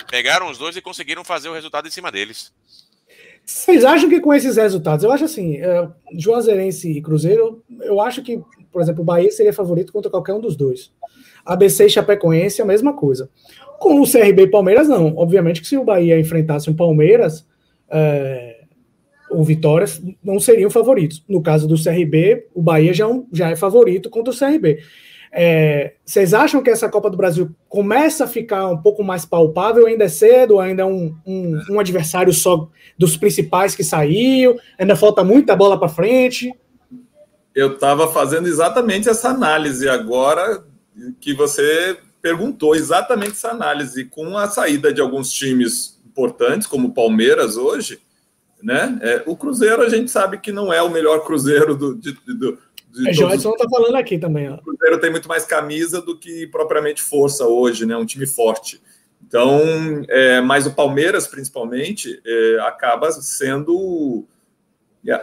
[0.08, 2.52] pegaram os dois e conseguiram fazer o resultado em cima deles.
[3.44, 8.22] Vocês acham que com esses resultados, eu acho assim, é, Juazeirense e Cruzeiro, eu acho
[8.22, 10.92] que, por exemplo, o Bahia seria favorito contra qualquer um dos dois.
[11.50, 13.28] ABC e Chapecoense, a mesma coisa.
[13.78, 15.16] Com o CRB e Palmeiras, não.
[15.16, 17.44] Obviamente que se o Bahia enfrentasse um Palmeiras
[17.90, 18.60] é,
[19.28, 21.24] ou Vitórias, não seriam favoritos.
[21.28, 24.78] No caso do CRB, o Bahia já, é já é favorito contra o CRB.
[25.32, 29.86] É, vocês acham que essa Copa do Brasil começa a ficar um pouco mais palpável?
[29.86, 30.60] Ainda é cedo?
[30.60, 34.56] Ainda é um, um, um adversário só dos principais que saiu?
[34.78, 36.52] Ainda falta muita bola para frente?
[37.54, 40.64] Eu estava fazendo exatamente essa análise agora
[41.20, 46.94] que você perguntou exatamente essa análise com a saída de alguns times importantes, como o
[46.94, 48.00] Palmeiras hoje,
[48.62, 48.98] né?
[49.00, 51.94] É, o Cruzeiro a gente sabe que não é o melhor Cruzeiro do.
[51.94, 52.58] De, do
[52.92, 54.50] de é, Joyson está falando aqui também.
[54.50, 54.54] Ó.
[54.54, 57.96] O Cruzeiro tem muito mais camisa do que propriamente força hoje, né?
[57.96, 58.80] Um time forte.
[59.26, 59.60] Então,
[60.08, 64.26] é, mas o Palmeiras, principalmente, é, acaba sendo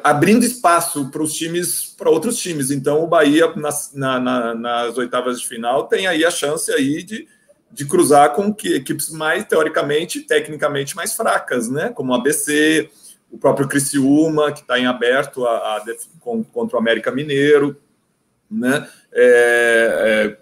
[0.04, 2.72] abrindo espaço para os times, para outros times.
[2.72, 7.04] Então, o Bahia, nas, na, na, nas oitavas de final, tem aí a chance aí
[7.04, 7.28] de,
[7.72, 11.90] de cruzar com que, equipes mais, teoricamente, tecnicamente mais fracas, né?
[11.90, 12.90] Como o ABC,
[13.32, 15.86] o próprio Criciúma, que está em aberto a, a,
[16.52, 17.80] contra o América Mineiro,
[18.50, 18.88] né?
[19.14, 20.38] É, é,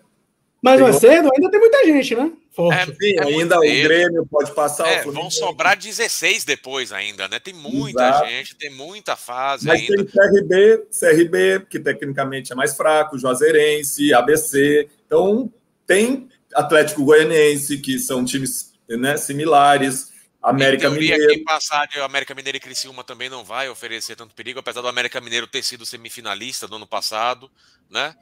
[0.62, 1.30] Mas é cedo?
[1.36, 2.32] Ainda tem muita gente, né?
[2.56, 2.80] Forte.
[2.80, 4.88] É, Sim, é ainda o Grêmio pode passar.
[4.88, 7.38] É, vão sobrar 16 depois ainda, né?
[7.38, 8.30] Tem muita Exato.
[8.30, 9.96] gente, tem muita fase Mas ainda.
[9.98, 14.88] tem CRB, CRB, que tecnicamente é mais fraco, Juazeirense, ABC.
[15.06, 15.52] Então,
[15.86, 20.14] tem Atlético Goianiense, que são times né, similares.
[20.42, 21.28] América Mineiro.
[21.28, 24.88] Quem passar de América Mineiro e Criciúma também não vai oferecer tanto perigo, apesar do
[24.88, 27.50] América Mineiro ter sido semifinalista no ano passado,
[27.90, 28.16] né?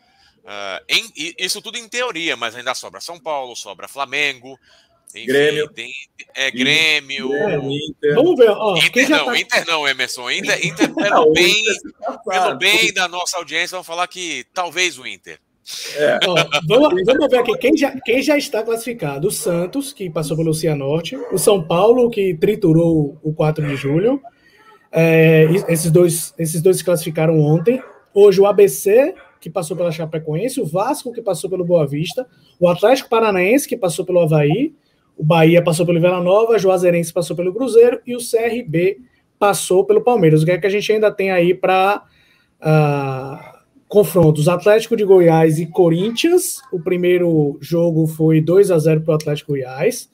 [0.43, 4.60] Uh, em, isso tudo em teoria, mas ainda sobra São Paulo, sobra Flamengo.
[5.15, 5.69] Enfim, Grêmio.
[5.69, 5.91] Tem,
[6.36, 7.29] é Grêmio.
[7.71, 8.15] Inter.
[8.15, 8.49] Vamos ver.
[8.49, 9.39] Ó, Inter, não, tá...
[9.39, 10.29] Inter não, Emerson.
[10.29, 11.63] Inter, Inter pelo, bem,
[12.01, 15.39] tá pelo bem da nossa audiência, vamos falar que talvez o Inter.
[15.95, 16.19] É.
[16.27, 16.36] Ó,
[16.67, 19.27] vamos, vamos, ver aqui quem já, quem já está classificado.
[19.27, 21.15] O Santos, que passou pelo Cianorte.
[21.32, 24.21] O São Paulo, que triturou o 4 de julho.
[24.91, 27.82] É, esses, dois, esses dois se classificaram ontem.
[28.13, 32.25] Hoje o ABC, que passou pela Chapecoense, o Vasco, que passou pelo Boa Vista,
[32.58, 34.73] o Atlético Paranaense, que passou pelo Havaí,
[35.17, 38.99] o Bahia passou pelo Vila Nova, o Juazeirense passou pelo Cruzeiro e o CRB
[39.38, 40.41] passou pelo Palmeiras.
[40.41, 44.47] O que é que a gente ainda tem aí para uh, ah, confrontos?
[44.47, 46.62] Atlético de Goiás e Corinthians.
[46.71, 50.10] O primeiro jogo foi 2 a 0 para o Atlético Goiás.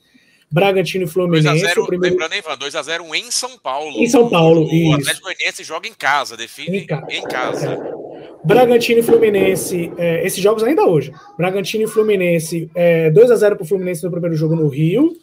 [0.51, 1.63] Bragantino e Fluminense.
[1.63, 2.15] 2x0, primeiro...
[2.15, 3.91] lembrando, Ivan, 2x0 em São Paulo.
[3.91, 4.89] Em São Paulo, o, isso.
[4.89, 7.05] O Atlético Goianiense joga em casa, define em casa.
[7.11, 7.73] Em casa.
[7.73, 8.08] É.
[8.43, 11.11] Bragantino e Fluminense, é, esses jogos ainda hoje.
[11.37, 15.13] Bragantino e Fluminense, é, 2x0 para o Fluminense no primeiro jogo no Rio.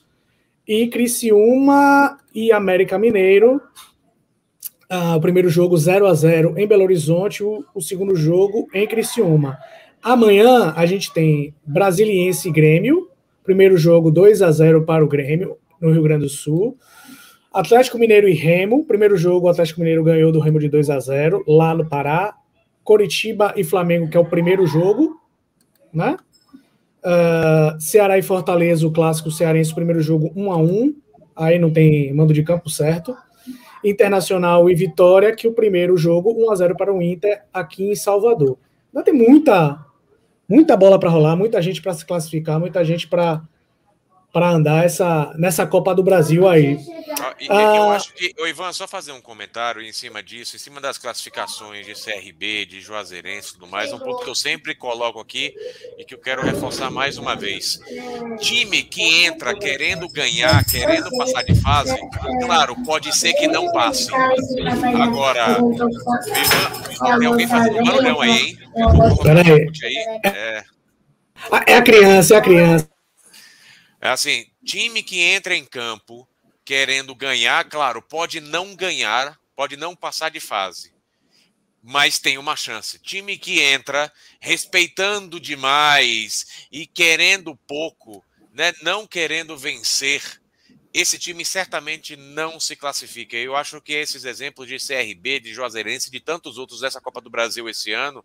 [0.67, 3.61] E Criciúma e América Mineiro.
[4.89, 8.87] Ah, o primeiro jogo 0 a 0 em Belo Horizonte, o, o segundo jogo em
[8.87, 9.59] Criciúma.
[10.03, 13.09] Amanhã a gente tem Brasiliense e Grêmio,
[13.47, 16.77] Primeiro jogo 2 a 0 para o Grêmio, no Rio Grande do Sul.
[17.55, 18.85] Atlético Mineiro e Remo.
[18.85, 22.35] Primeiro jogo, o Atlético Mineiro ganhou do Remo de 2 a 0 lá no Pará.
[22.87, 25.21] Coritiba e Flamengo, que é o primeiro jogo,
[25.93, 26.17] né?
[27.05, 30.95] Uh, Ceará e Fortaleza, o clássico cearense, primeiro jogo 1 a 1
[31.35, 33.15] aí não tem mando de campo certo.
[33.85, 37.95] Internacional e Vitória, que o primeiro jogo 1 a 0 para o Inter aqui em
[37.95, 38.57] Salvador.
[38.95, 39.85] Ainda tem muita
[40.49, 43.43] muita bola para rolar, muita gente para se classificar, muita gente para
[44.33, 46.79] para andar essa, nessa Copa do Brasil aí.
[47.49, 50.81] Ah, eu acho que, o Ivan, só fazer um comentário em cima disso, em cima
[50.81, 55.21] das classificações de CRB, de Juazeirense e tudo mais, um ponto que eu sempre coloco
[55.21, 55.55] aqui
[55.97, 57.81] e que eu quero reforçar mais uma vez.
[58.41, 61.97] Time que entra querendo ganhar, querendo passar de fase,
[62.45, 64.11] claro, pode ser que não passe.
[65.01, 68.59] Agora, Ivan, tem alguém fazendo barulhão aí, hein?
[69.23, 69.71] Peraí.
[70.25, 70.65] É.
[71.67, 72.96] é a criança, é a criança.
[74.01, 76.29] É assim, time que entra em campo
[76.65, 80.93] querendo ganhar, claro, pode não ganhar, pode não passar de fase,
[81.83, 82.99] mas tem uma chance.
[82.99, 90.41] Time que entra respeitando demais e querendo pouco, né, não querendo vencer,
[90.93, 93.37] esse time certamente não se classifica.
[93.37, 97.31] Eu acho que esses exemplos de CRB, de Juazeirense, de tantos outros dessa Copa do
[97.31, 98.25] Brasil esse ano,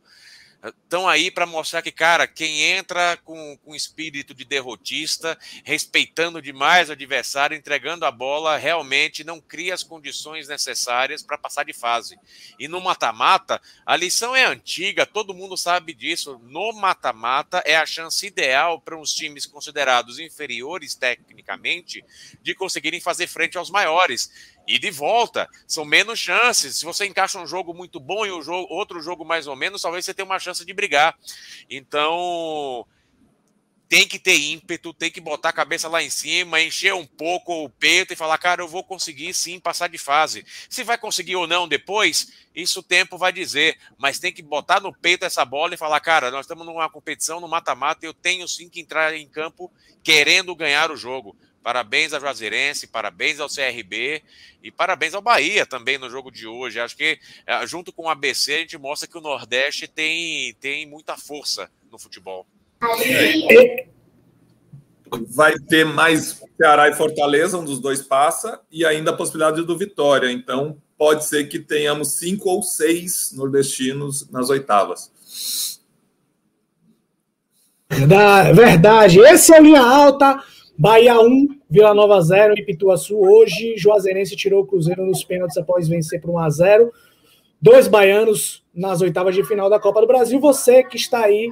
[0.63, 6.89] estão aí para mostrar que, cara, quem entra com, com espírito de derrotista, respeitando demais
[6.89, 12.17] o adversário, entregando a bola, realmente não cria as condições necessárias para passar de fase.
[12.59, 16.39] E no mata-mata, a lição é antiga, todo mundo sabe disso.
[16.43, 22.03] No mata-mata é a chance ideal para uns times considerados inferiores tecnicamente
[22.41, 25.47] de conseguirem fazer frente aos maiores e de volta.
[25.67, 26.77] São menos chances.
[26.77, 29.81] Se você encaixa um jogo muito bom e um jogo, outro jogo mais ou menos,
[29.81, 31.15] talvez você tenha uma chance de brigar.
[31.69, 32.85] Então,
[33.91, 37.65] tem que ter ímpeto, tem que botar a cabeça lá em cima, encher um pouco
[37.65, 40.45] o peito e falar, cara, eu vou conseguir sim passar de fase.
[40.69, 44.79] Se vai conseguir ou não depois, isso o tempo vai dizer, mas tem que botar
[44.79, 48.47] no peito essa bola e falar, cara, nós estamos numa competição, no mata-mata, eu tenho
[48.47, 49.69] sim que entrar em campo
[50.01, 51.35] querendo ganhar o jogo.
[51.63, 54.23] Parabéns ao Juazeirense, parabéns ao CRB
[54.63, 56.79] e parabéns ao Bahia também no jogo de hoje.
[56.79, 60.87] Acho que eh, junto com o ABC a gente mostra que o Nordeste tem, tem
[60.87, 62.47] muita força no futebol.
[65.29, 69.77] Vai ter mais Ceará e Fortaleza, um dos dois passa, e ainda a possibilidade do
[69.77, 70.31] Vitória.
[70.31, 75.11] Então pode ser que tenhamos cinco ou seis nordestinos nas oitavas.
[78.55, 79.19] Verdade.
[79.19, 80.41] Esse é o linha alta.
[80.81, 83.77] Bahia 1, Vila Nova 0, Ipituaçu hoje.
[83.77, 86.91] Juazeirense tirou o Cruzeiro nos pênaltis após vencer por 1 a 0
[87.61, 90.39] Dois baianos nas oitavas de final da Copa do Brasil.
[90.39, 91.51] Você que está aí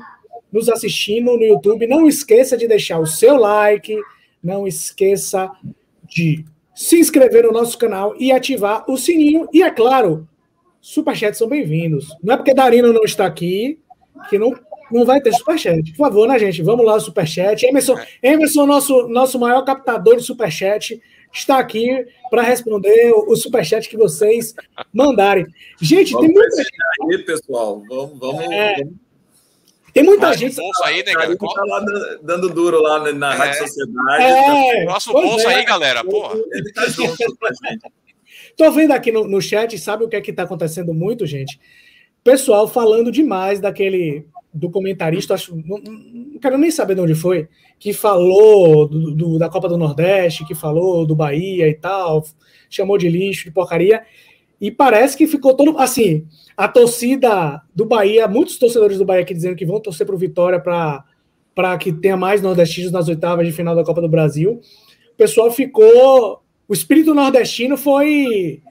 [0.51, 3.95] nos assistindo no YouTube, não esqueça de deixar o seu like,
[4.43, 5.51] não esqueça
[6.07, 9.47] de se inscrever no nosso canal e ativar o sininho.
[9.53, 10.27] E é claro,
[10.81, 12.07] superchats são bem-vindos.
[12.23, 13.77] Não é porque Darino não está aqui
[14.27, 14.55] que não
[14.91, 15.91] não vai ter superchat.
[15.91, 16.61] Por favor, né, gente?
[16.61, 17.65] Vamos lá, superchat.
[17.65, 18.33] Emerson, é.
[18.33, 21.01] Emerson nosso, nosso maior captador de superchat,
[21.33, 24.53] está aqui para responder o, o superchat que vocês
[24.93, 25.45] mandarem.
[25.81, 27.11] Gente, vamos tem muita gente.
[27.11, 28.19] Aí, pessoal, vamos.
[28.19, 28.75] vamos, é.
[28.77, 28.93] vamos.
[29.93, 30.55] Tem muita gente.
[30.55, 31.37] Bolso aí, né, galera?
[31.37, 31.85] Tá lá
[32.21, 33.37] dando duro lá na, na é.
[33.37, 34.23] Rádio Sociedade.
[34.23, 35.55] É, Nosso bolso é.
[35.55, 36.03] aí, galera.
[36.03, 36.35] Porra.
[36.51, 37.17] Ele tá junto.
[38.55, 41.59] Tô vendo aqui no, no chat, sabe o que é que tá acontecendo muito, gente?
[42.23, 47.47] Pessoal falando demais daquele do comentarista, acho, não, não, quero nem saber de onde foi,
[47.77, 52.25] que falou do, do, da Copa do Nordeste, que falou do Bahia e tal,
[52.69, 54.03] chamou de lixo, de porcaria,
[54.59, 56.25] e parece que ficou todo assim.
[56.57, 60.19] A torcida do Bahia, muitos torcedores do Bahia aqui dizendo que vão torcer para o
[60.19, 64.59] Vitória para que tenha mais nordestinos nas oitavas de final da Copa do Brasil.
[65.13, 66.41] O pessoal ficou.
[66.67, 68.61] O espírito nordestino foi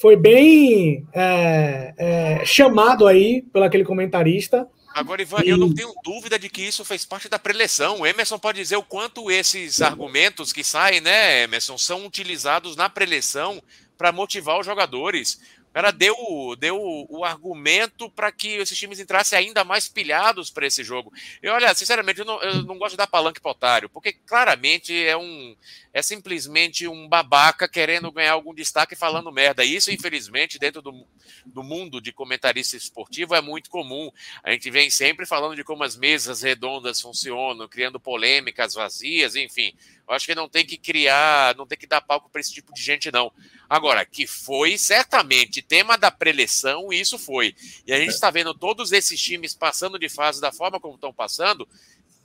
[0.00, 4.66] foi bem é, é, chamado aí pelo aquele comentarista.
[4.92, 8.00] Agora, Ivan, eu não tenho dúvida de que isso fez parte da preleção.
[8.00, 12.88] O Emerson pode dizer o quanto esses argumentos que saem, né, Emerson, são utilizados na
[12.88, 13.62] preleção
[13.96, 15.40] para motivar os jogadores.
[15.70, 16.16] O cara deu,
[16.58, 16.76] deu
[17.08, 21.12] o argumento para que esses times entrassem ainda mais pilhados para esse jogo.
[21.40, 24.92] E olha, sinceramente, eu não, eu não gosto de dar palanque para otário, porque claramente
[24.92, 25.54] é um
[25.92, 29.64] é simplesmente um babaca querendo ganhar algum destaque falando merda.
[29.64, 31.06] Isso, infelizmente, dentro do,
[31.44, 34.10] do mundo de comentarista esportivo é muito comum.
[34.42, 39.74] A gente vem sempre falando de como as mesas redondas funcionam, criando polêmicas vazias, enfim.
[40.08, 42.72] Eu acho que não tem que criar, não tem que dar palco para esse tipo
[42.72, 43.32] de gente, não.
[43.68, 47.54] Agora, que foi certamente tema da preleção, isso foi.
[47.86, 51.12] E a gente está vendo todos esses times passando de fase da forma como estão
[51.12, 51.68] passando.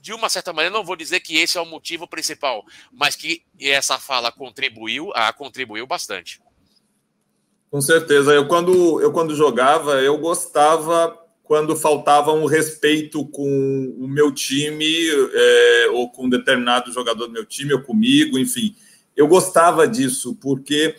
[0.06, 3.42] De uma certa maneira, não vou dizer que esse é o motivo principal, mas que
[3.60, 6.40] essa fala contribuiu, a contribuiu bastante.
[7.68, 8.32] Com certeza.
[8.32, 14.86] Eu quando, eu quando jogava, eu gostava quando faltava um respeito com o meu time,
[15.34, 18.76] é, ou com um determinado jogador do meu time, ou comigo, enfim.
[19.16, 20.94] Eu gostava disso, porque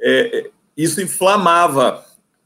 [0.00, 2.02] é, isso inflamava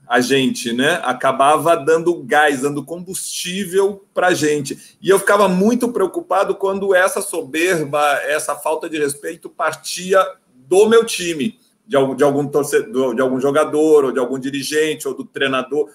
[0.08, 1.00] a gente, né?
[1.02, 4.96] Acabava dando gás, dando combustível para a gente.
[5.00, 10.22] E eu ficava muito preocupado quando essa soberba, essa falta de respeito partia
[10.54, 15.08] do meu time, de algum, de algum torcedor, de algum jogador, ou de algum dirigente,
[15.08, 15.88] ou do treinador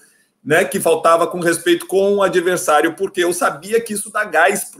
[0.44, 4.72] né, que faltava com respeito com o adversário, porque eu sabia que isso dá gás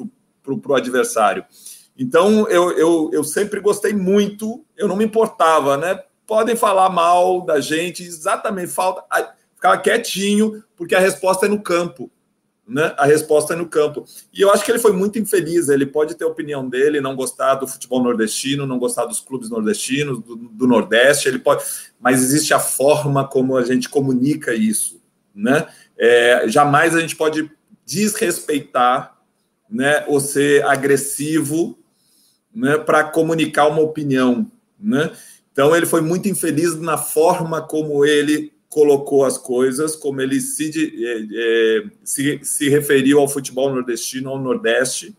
[0.43, 1.45] para o adversário.
[1.97, 6.01] Então, eu, eu, eu sempre gostei muito, eu não me importava, né?
[6.29, 9.03] Podem falar mal da gente, exatamente, falta.
[9.57, 12.09] Ficava quietinho, porque a resposta é no campo.
[12.69, 12.95] Né?
[12.97, 14.05] A resposta é no campo.
[14.33, 15.69] E eu acho que ele foi muito infeliz.
[15.69, 19.51] Ele pode ter a opinião dele, não gostar do futebol nordestino, não gostar dos clubes
[19.51, 21.27] nordestinos, do, do Nordeste.
[21.27, 21.65] Ele pode,
[21.99, 24.99] mas existe a forma como a gente comunica isso
[25.39, 25.69] né?
[25.97, 27.49] É, jamais a gente pode
[27.87, 29.17] desrespeitar,
[29.71, 31.79] né, ou ser agressivo,
[32.55, 35.13] né, para comunicar uma opinião, né?
[35.59, 40.71] Então ele foi muito infeliz na forma como ele colocou as coisas, como ele se,
[41.05, 45.17] é, é, se, se referiu ao futebol nordestino, ao Nordeste,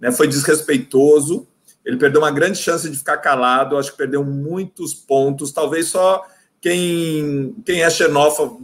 [0.00, 0.10] né?
[0.10, 1.46] Foi desrespeitoso.
[1.84, 3.76] Ele perdeu uma grande chance de ficar calado.
[3.76, 5.52] Acho que perdeu muitos pontos.
[5.52, 6.24] Talvez só
[6.58, 8.62] quem, quem é xenófobo,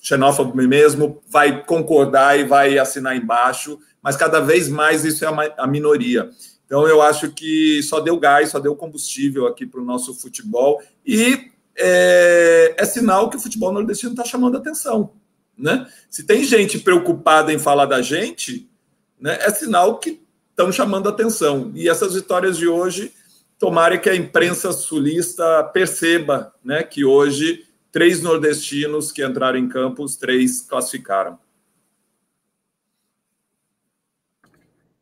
[0.00, 5.66] xenófobo mesmo vai concordar e vai assinar embaixo, mas cada vez mais isso é a,
[5.66, 6.30] minoria.
[6.70, 10.80] Então eu acho que só deu gás, só deu combustível aqui para o nosso futebol
[11.04, 15.14] e é, é, sinal que o futebol nordestino está chamando atenção.
[15.58, 15.84] Né?
[16.08, 18.70] Se tem gente preocupada em falar da gente,
[19.18, 21.72] né, é sinal que estão chamando atenção.
[21.74, 23.12] E essas vitórias de hoje,
[23.58, 30.04] tomara que a imprensa sulista perceba né, que hoje três nordestinos que entraram em campo,
[30.04, 31.36] os três classificaram.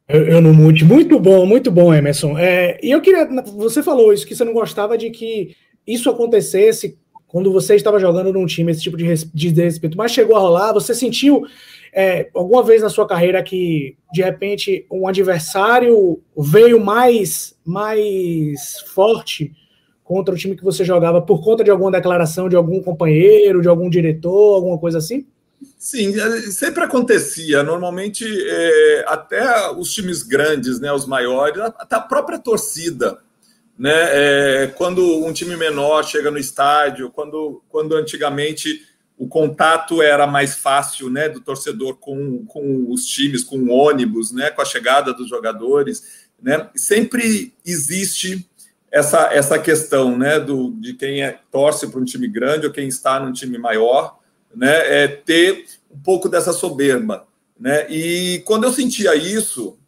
[0.08, 0.84] Eu, eu não mude.
[0.84, 2.38] Muito bom, muito bom, Emerson.
[2.38, 3.26] É, e eu queria.
[3.56, 5.54] Você falou isso, que você não gostava de que
[5.86, 10.34] isso acontecesse quando você estava jogando num time, esse tipo de, de desrespeito, mas chegou
[10.34, 11.42] a rolar, você sentiu
[11.92, 19.52] é, alguma vez na sua carreira que, de repente, um adversário veio mais, mais forte
[20.02, 23.68] contra o time que você jogava por conta de alguma declaração de algum companheiro, de
[23.68, 25.26] algum diretor, alguma coisa assim?
[25.78, 27.62] Sim, é, sempre acontecia.
[27.62, 33.18] Normalmente, é, até os times grandes, né, os maiores, até a própria torcida,
[33.78, 40.26] né, é, quando um time menor chega no estádio, quando, quando antigamente o contato era
[40.26, 44.64] mais fácil, né, do torcedor com, com os times, com o ônibus, né, com a
[44.64, 48.48] chegada dos jogadores, né, sempre existe
[48.90, 52.86] essa, essa questão né, do, de quem é, torce para um time grande ou quem
[52.88, 54.18] está num time maior,
[54.54, 57.26] né, é ter um pouco dessa soberba.
[57.58, 57.90] Né?
[57.90, 59.78] E quando eu sentia isso,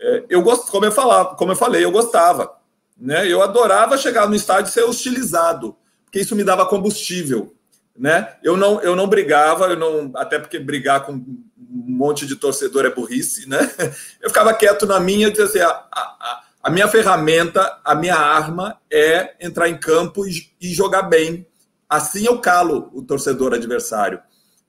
[0.00, 2.56] é, eu gosto, como eu falava, como eu falei, eu gostava.
[2.96, 3.30] Né?
[3.30, 7.54] Eu adorava chegar no estádio e ser hostilizado, porque isso me dava combustível.
[7.96, 8.36] Né?
[8.44, 12.86] Eu não eu não brigava, eu não até porque brigar com um monte de torcedor
[12.86, 13.58] é burrice, né?
[14.22, 18.78] Eu ficava quieto na minha dizia assim, a, a, a minha ferramenta, a minha arma
[18.90, 21.44] é entrar em campo e, e jogar bem.
[21.88, 24.20] Assim eu calo o torcedor adversário.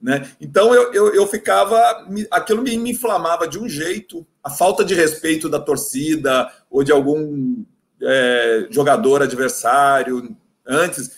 [0.01, 0.31] Né?
[0.39, 1.77] Então eu, eu, eu ficava,
[2.31, 6.91] aquilo me, me, inflamava de um jeito, a falta de respeito da torcida ou de
[6.91, 7.65] algum
[8.01, 10.35] é, jogador adversário
[10.65, 11.11] antes,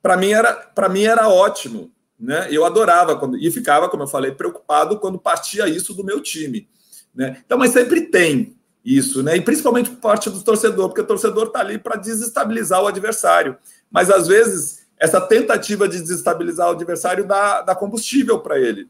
[0.00, 2.48] para mim era para mim era ótimo, né?
[2.50, 6.66] Eu adorava quando e ficava, como eu falei, preocupado quando partia isso do meu time,
[7.14, 7.42] né?
[7.44, 9.36] Então, mas sempre tem, isso, né?
[9.36, 13.58] E principalmente por parte do torcedor, porque o torcedor está ali para desestabilizar o adversário.
[13.90, 18.88] Mas às vezes essa tentativa de desestabilizar o adversário dá, dá combustível para ele.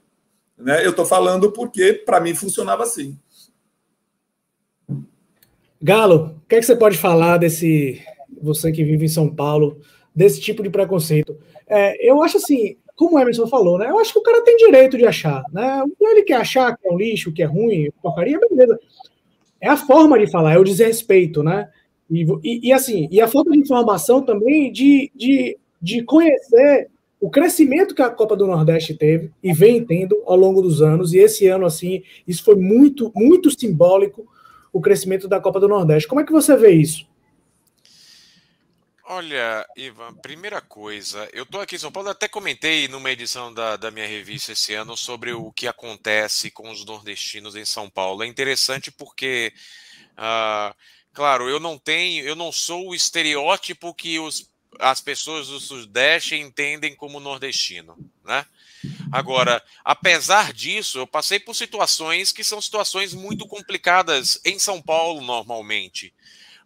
[0.56, 0.84] Né?
[0.84, 3.18] Eu estou falando porque, para mim, funcionava assim.
[5.80, 8.02] Galo, o que, é que você pode falar desse,
[8.42, 9.80] você que vive em São Paulo,
[10.14, 11.38] desse tipo de preconceito?
[11.68, 13.88] É, eu acho assim, como o Emerson falou, né?
[13.88, 15.84] Eu acho que o cara tem direito de achar, né?
[16.00, 18.78] Ele quer achar que é um lixo, que é ruim, porcaria, beleza.
[19.61, 21.68] É a forma de falar, é o desrespeito, né?
[22.11, 27.28] E, e, e assim, e a falta de informação também de, de, de conhecer o
[27.28, 31.18] crescimento que a Copa do Nordeste teve e vem tendo ao longo dos anos, e
[31.18, 34.26] esse ano, assim, isso foi muito, muito simbólico,
[34.72, 36.08] o crescimento da Copa do Nordeste.
[36.08, 37.06] Como é que você vê isso?
[39.10, 43.74] Olha, Ivan, primeira coisa, eu estou aqui em São Paulo, até comentei numa edição da,
[43.76, 48.22] da minha revista esse ano sobre o que acontece com os nordestinos em São Paulo.
[48.22, 49.50] É interessante porque,
[50.12, 50.76] uh,
[51.14, 54.47] claro, eu não tenho, eu não sou o estereótipo que os,
[54.78, 58.44] as pessoas do Sudeste entendem como nordestino, né?
[59.10, 65.20] Agora, apesar disso, eu passei por situações que são situações muito complicadas em São Paulo
[65.20, 66.14] normalmente.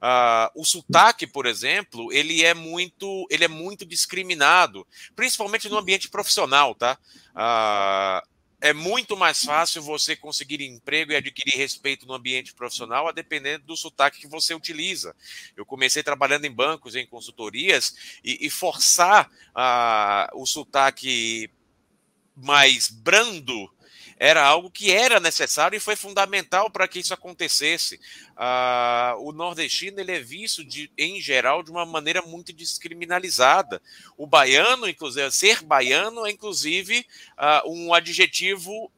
[0.03, 4.85] Uh, o sotaque, por exemplo, ele é muito, ele é muito discriminado,
[5.15, 6.99] principalmente no ambiente profissional, tá?
[7.31, 8.32] Uh,
[8.63, 13.67] é muito mais fácil você conseguir emprego e adquirir respeito no ambiente profissional, a dependendo
[13.67, 15.17] do sotaque que você utiliza.
[15.57, 17.93] Eu comecei trabalhando em bancos, em consultorias,
[18.23, 21.51] e, e forçar uh, o sotaque
[22.37, 23.69] mais brando
[24.25, 27.97] era algo que era necessário e foi fundamental para que isso acontecesse.
[28.37, 33.83] Uh, o nordestino ele é visto, de, em geral, de uma maneira muito descriminalizada.
[34.17, 37.05] O baiano, inclusive, ser baiano é, inclusive,
[37.37, 38.93] uh, um adjetivo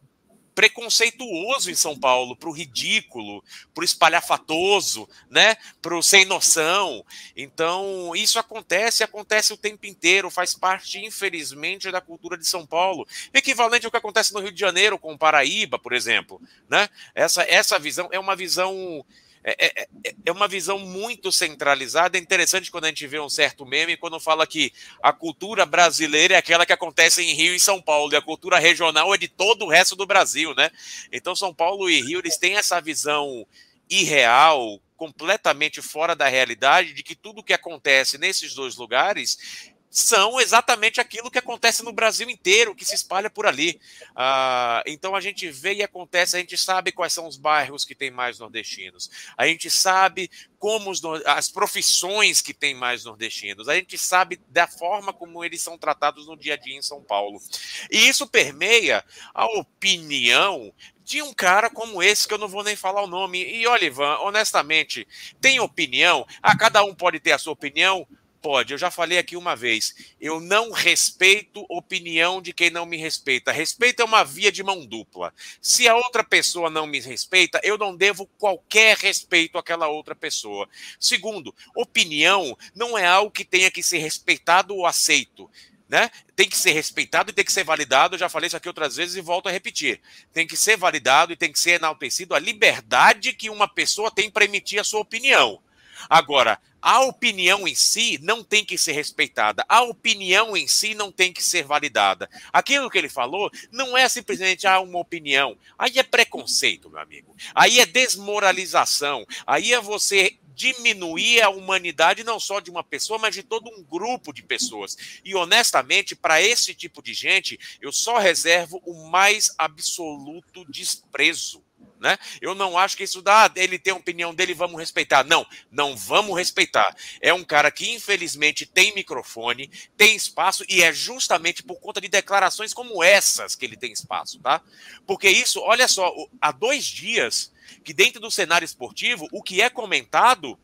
[0.55, 3.43] preconceituoso em São Paulo, para o ridículo,
[3.75, 5.57] para o espalhafatoso, né?
[5.83, 7.05] para o sem noção.
[7.37, 13.07] Então, isso acontece, acontece o tempo inteiro, faz parte, infelizmente, da cultura de São Paulo.
[13.33, 16.41] Equivalente ao que acontece no Rio de Janeiro com Paraíba, por exemplo.
[16.69, 16.89] Né?
[17.15, 19.05] Essa, essa visão é uma visão
[19.45, 22.17] é, é, é, é uma visão muito centralizada.
[22.17, 24.73] É interessante quando a gente vê um certo meme quando fala que
[25.03, 28.59] a cultura brasileira é aquela que acontece em Rio e São Paulo, e a cultura
[28.59, 30.71] regional é de todo o resto do Brasil, né?
[31.13, 33.47] Então São Paulo e Rio eles têm essa visão
[33.89, 41.01] irreal, completamente fora da realidade, de que tudo que acontece nesses dois lugares são exatamente
[41.01, 43.81] aquilo que acontece no Brasil inteiro, que se espalha por ali.
[44.17, 47.95] Ah, então a gente vê e acontece, a gente sabe quais são os bairros que
[47.95, 50.29] tem mais nordestinos, a gente sabe
[50.59, 55.63] como os, as profissões que tem mais nordestinos, a gente sabe da forma como eles
[55.63, 57.41] são tratados no dia a dia em São Paulo.
[57.89, 60.75] E isso permeia a opinião
[61.05, 63.45] de um cara como esse, que eu não vou nem falar o nome.
[63.45, 65.07] E olha, Ivan, honestamente,
[65.41, 68.05] tem opinião, a cada um pode ter a sua opinião,
[68.45, 69.95] Pode, eu já falei aqui uma vez.
[70.21, 73.51] Eu não respeito opinião de quem não me respeita.
[73.51, 75.33] Respeito é uma via de mão dupla.
[75.63, 80.69] Se a outra pessoa não me respeita, eu não devo qualquer respeito àquela outra pessoa.
[81.01, 85.51] Segundo, opinião não é algo que tenha que ser respeitado ou aceito.
[85.89, 86.11] Né?
[86.37, 88.15] Tem que ser respeitado e tem que ser validado.
[88.15, 90.03] Eu já falei isso aqui outras vezes e volto a repetir.
[90.35, 94.29] Tem que ser validado e tem que ser enaltecido a liberdade que uma pessoa tem
[94.29, 95.63] para emitir a sua opinião.
[96.11, 101.11] Agora, a opinião em si não tem que ser respeitada, a opinião em si não
[101.11, 102.29] tem que ser validada.
[102.53, 105.57] Aquilo que ele falou não é simplesmente ah, uma opinião.
[105.79, 107.35] Aí é preconceito, meu amigo.
[107.55, 109.27] Aí é desmoralização.
[109.47, 113.83] Aí é você diminuir a humanidade não só de uma pessoa, mas de todo um
[113.83, 114.95] grupo de pessoas.
[115.25, 121.64] E honestamente, para esse tipo de gente, eu só reservo o mais absoluto desprezo.
[122.05, 122.19] Né?
[122.39, 125.25] Eu não acho que isso dá, ele tem a opinião dele, vamos respeitar.
[125.25, 126.95] Não, não vamos respeitar.
[127.19, 132.09] É um cara que infelizmente tem microfone, tem espaço e é justamente por conta de
[132.09, 134.61] declarações como essas que ele tem espaço, tá?
[135.07, 137.51] Porque isso, olha só, há dois dias
[137.83, 140.59] que dentro do cenário esportivo o que é comentado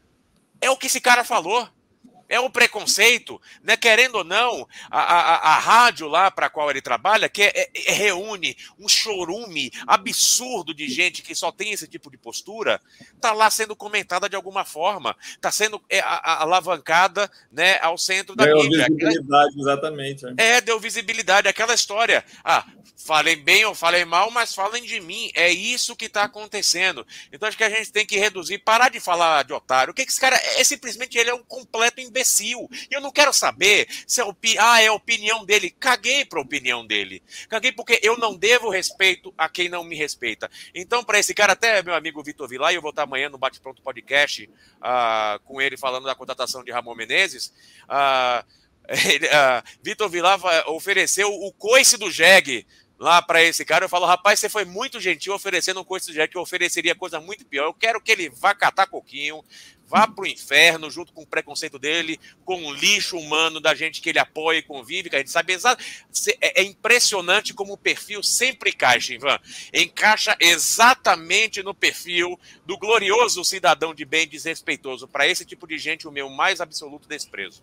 [0.60, 1.66] é o que esse cara falou
[2.30, 3.76] é o preconceito, né?
[3.76, 7.52] Querendo ou não, a, a, a rádio lá para a qual ele trabalha, que é,
[7.54, 12.80] é, é, reúne um chorume absurdo de gente que só tem esse tipo de postura,
[13.20, 18.36] tá lá sendo comentada de alguma forma, tá sendo é, a, alavancada, né, ao centro
[18.36, 18.86] da deu mídia.
[18.88, 20.24] Visibilidade, exatamente.
[20.24, 20.34] Né?
[20.38, 22.24] É, deu visibilidade, aquela história.
[22.44, 22.64] Ah,
[22.96, 25.32] falem bem ou falem mal, mas falem de mim.
[25.34, 27.04] É isso que está acontecendo.
[27.32, 29.90] Então acho que a gente tem que reduzir, parar de falar de otário.
[29.90, 30.60] O que, que esse cara é?
[30.60, 32.68] é simplesmente ele é um completo imbecil imbecil.
[32.90, 35.70] Eu não quero saber se é, opi ah, é a opinião dele.
[35.70, 37.22] Caguei para a opinião dele.
[37.48, 40.50] Caguei porque eu não devo respeito a quem não me respeita.
[40.74, 43.60] Então, para esse cara, até meu amigo Vitor Vilar, eu vou estar amanhã no Bate
[43.60, 47.52] Pronto Podcast uh, com ele falando da contratação de Ramon Menezes.
[48.90, 52.66] Uh, uh, Vitor Vilar ofereceu o coice do jegue
[53.00, 53.86] lá para esse cara.
[53.86, 57.18] Eu falo, rapaz, você foi muito gentil oferecendo um do jegue que eu ofereceria coisa
[57.18, 57.64] muito pior.
[57.64, 59.42] Eu quero que ele vá catar coquinho,
[59.88, 64.02] vá para o inferno junto com o preconceito dele, com o lixo humano da gente
[64.02, 65.90] que ele apoia e convive, que a gente sabe exatamente.
[66.42, 69.38] É, é impressionante como o perfil sempre encaixa, Ivan.
[69.72, 75.08] Encaixa exatamente no perfil do glorioso cidadão de bem desrespeitoso.
[75.08, 77.62] Para esse tipo de gente, o meu mais absoluto desprezo.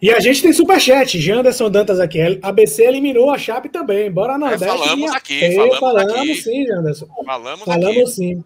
[0.00, 2.38] E a gente tem superchat, Janderson Dantas aqui.
[2.42, 4.10] ABC eliminou a Chape também.
[4.10, 4.64] Bora Nordeste.
[4.64, 6.34] É, falamos aqui, falamos, falamos aqui.
[6.34, 7.06] sim, Janderson.
[7.24, 8.06] Falamos, falamos aqui.
[8.10, 8.44] sim.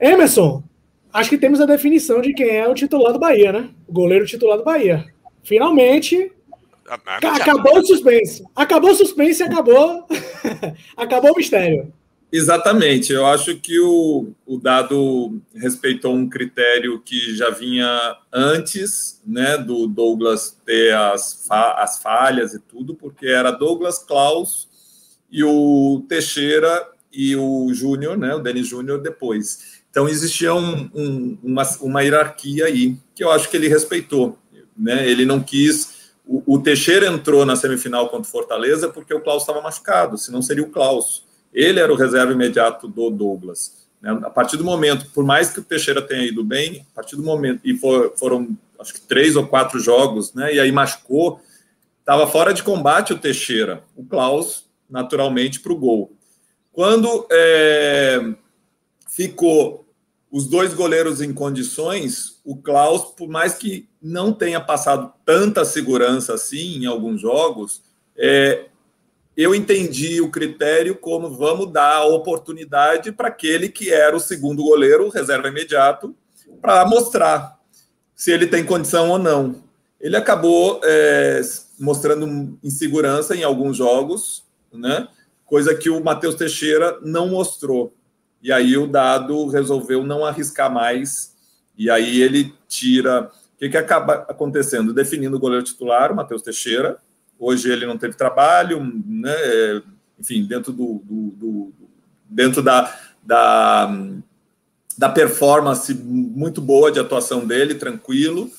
[0.00, 0.62] Emerson,
[1.12, 3.68] acho que temos a definição de quem é o titular do Bahia, né?
[3.88, 5.04] O goleiro titular do Bahia.
[5.42, 6.30] Finalmente,
[6.88, 8.44] acabou o suspense.
[8.54, 10.06] Acabou o suspense e acabou,
[10.96, 11.92] acabou o mistério.
[12.30, 13.12] Exatamente.
[13.12, 19.86] Eu acho que o, o dado respeitou um critério que já vinha antes, né, do
[19.86, 24.68] Douglas ter as, fa as falhas e tudo, porque era Douglas Klaus
[25.30, 29.76] e o Teixeira e o Júnior, né, o Denis Júnior depois.
[29.90, 34.38] Então, existia um, um, uma, uma hierarquia aí, que eu acho que ele respeitou.
[34.76, 35.08] Né?
[35.08, 36.12] Ele não quis.
[36.26, 40.64] O, Teixeira entrou na semifinal contra o Fortaleza porque o Klaus estava machucado, senão seria
[40.64, 41.24] o Klaus.
[41.56, 43.88] Ele era o reserva imediato do Douglas.
[44.02, 44.10] Né?
[44.22, 47.22] A partir do momento, por mais que o Teixeira tenha ido bem, a partir do
[47.22, 50.54] momento, e for, foram acho que três ou quatro jogos, né?
[50.54, 51.40] e aí machucou,
[51.98, 56.12] estava fora de combate o Teixeira, o Klaus, naturalmente, para o gol.
[56.72, 58.34] Quando é,
[59.08, 59.88] ficou
[60.30, 66.34] os dois goleiros em condições, o Klaus, por mais que não tenha passado tanta segurança
[66.34, 67.82] assim em alguns jogos,
[68.14, 68.66] é,
[69.36, 74.62] eu entendi o critério como vamos dar a oportunidade para aquele que era o segundo
[74.62, 76.14] goleiro, reserva imediato,
[76.60, 77.58] para mostrar
[78.14, 79.62] se ele tem condição ou não.
[80.00, 81.40] Ele acabou é,
[81.78, 85.08] mostrando insegurança em alguns jogos, né?
[85.46, 87.94] coisa que o Matheus Teixeira não mostrou.
[88.42, 91.34] E aí o dado resolveu não arriscar mais.
[91.78, 93.30] E aí ele tira.
[93.54, 94.92] O que, que acaba acontecendo?
[94.92, 96.98] Definindo o goleiro titular, o Matheus Teixeira.
[97.38, 99.82] Hoje ele não teve trabalho, né?
[100.18, 101.72] enfim, dentro do, do, do
[102.28, 103.94] dentro da, da,
[104.96, 108.50] da performance muito boa de atuação dele, tranquilo,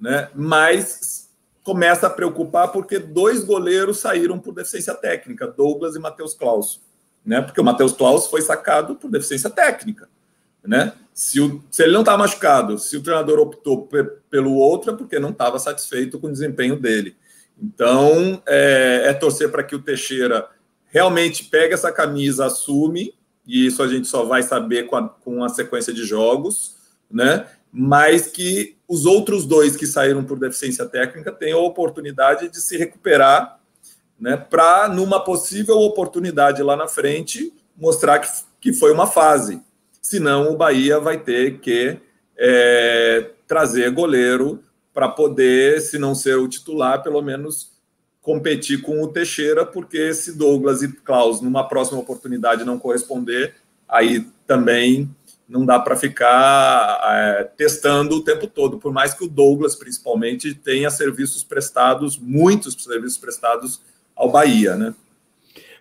[0.00, 0.28] né?
[0.34, 1.30] Mas
[1.62, 6.80] começa a preocupar porque dois goleiros saíram por deficiência técnica, Douglas e Matheus Claus
[7.24, 7.40] né?
[7.40, 10.08] Porque o Matheus Klaus foi sacado por deficiência técnica,
[10.64, 10.92] né?
[11.14, 13.88] Se, o, se ele não está machucado, se o treinador optou
[14.30, 17.16] pelo outro, é porque não estava satisfeito com o desempenho dele.
[17.60, 20.48] Então, é, é torcer para que o Teixeira
[20.86, 23.14] realmente pegue essa camisa, assume,
[23.46, 26.76] e isso a gente só vai saber com a, com a sequência de jogos,
[27.10, 27.46] né?
[27.72, 32.76] Mas que os outros dois que saíram por deficiência técnica tenham a oportunidade de se
[32.76, 33.58] recuperar
[34.20, 38.28] né, para, numa possível oportunidade lá na frente, mostrar que,
[38.60, 39.60] que foi uma fase.
[40.00, 41.98] Senão, o Bahia vai ter que
[42.36, 47.72] é, trazer goleiro para poder, se não ser o titular, pelo menos
[48.20, 53.54] competir com o Teixeira, porque se Douglas e Klaus, numa próxima oportunidade, não corresponder,
[53.88, 55.10] aí também
[55.48, 60.54] não dá para ficar é, testando o tempo todo, por mais que o Douglas, principalmente,
[60.54, 63.82] tenha serviços prestados, muitos serviços prestados
[64.14, 64.94] ao Bahia, né?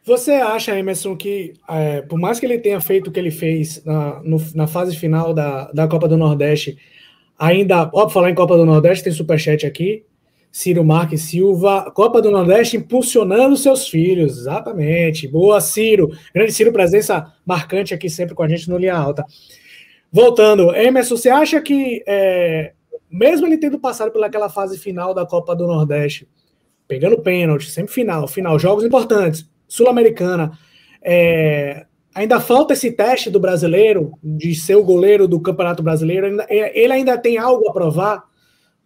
[0.04, 3.84] Você acha, Emerson, que é, por mais que ele tenha feito o que ele fez
[3.86, 6.78] na, no, na fase final da, da Copa do Nordeste,
[7.42, 10.06] ainda, óbvio, falar em Copa do Nordeste, tem superchat aqui,
[10.52, 15.28] Ciro Marques Silva, Copa do Nordeste impulsionando seus filhos, exatamente.
[15.28, 16.12] Boa, Ciro.
[16.36, 19.26] Grande Ciro, presença marcante aqui sempre com a gente no Linha Alta.
[20.12, 22.74] Voltando, Emerson, você acha que, é,
[23.10, 26.28] mesmo ele tendo passado pelaquela fase final da Copa do Nordeste,
[26.88, 30.52] pegando pênalti, sempre final, final, jogos importantes, Sul-Americana.
[31.02, 36.42] É, ainda falta esse teste do brasileiro, de ser o goleiro do Campeonato Brasileiro.
[36.50, 38.24] É, ele ainda tem algo a provar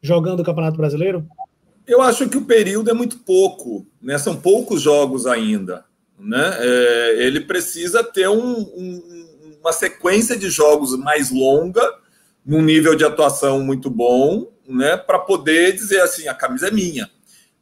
[0.02, 1.28] jogando o Campeonato Brasileiro?
[1.88, 4.18] Eu acho que o período é muito pouco, né?
[4.18, 5.86] São poucos jogos ainda.
[6.18, 6.58] Né?
[6.60, 9.28] É, ele precisa ter um, um,
[9.60, 11.84] uma sequência de jogos mais longa,
[12.46, 14.98] num nível de atuação muito bom, né?
[14.98, 17.10] Para poder dizer assim, a camisa é minha.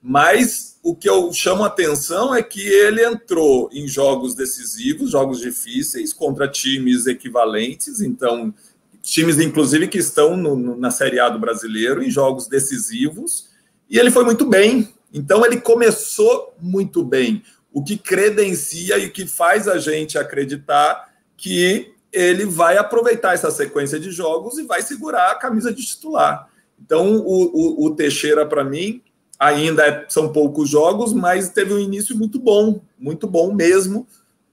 [0.01, 5.40] Mas o que eu chamo a atenção é que ele entrou em jogos decisivos, jogos
[5.40, 8.54] difíceis, contra times equivalentes, então,
[9.02, 13.48] times, inclusive, que estão no, no, na Série A do brasileiro, em jogos decisivos,
[13.90, 14.94] e ele foi muito bem.
[15.14, 21.14] Então, ele começou muito bem, o que credencia e o que faz a gente acreditar
[21.38, 26.50] que ele vai aproveitar essa sequência de jogos e vai segurar a camisa de titular.
[26.78, 29.02] Então, o, o, o Teixeira, para mim,
[29.44, 34.08] ainda é, são poucos jogos, mas teve um início muito bom, muito bom mesmo,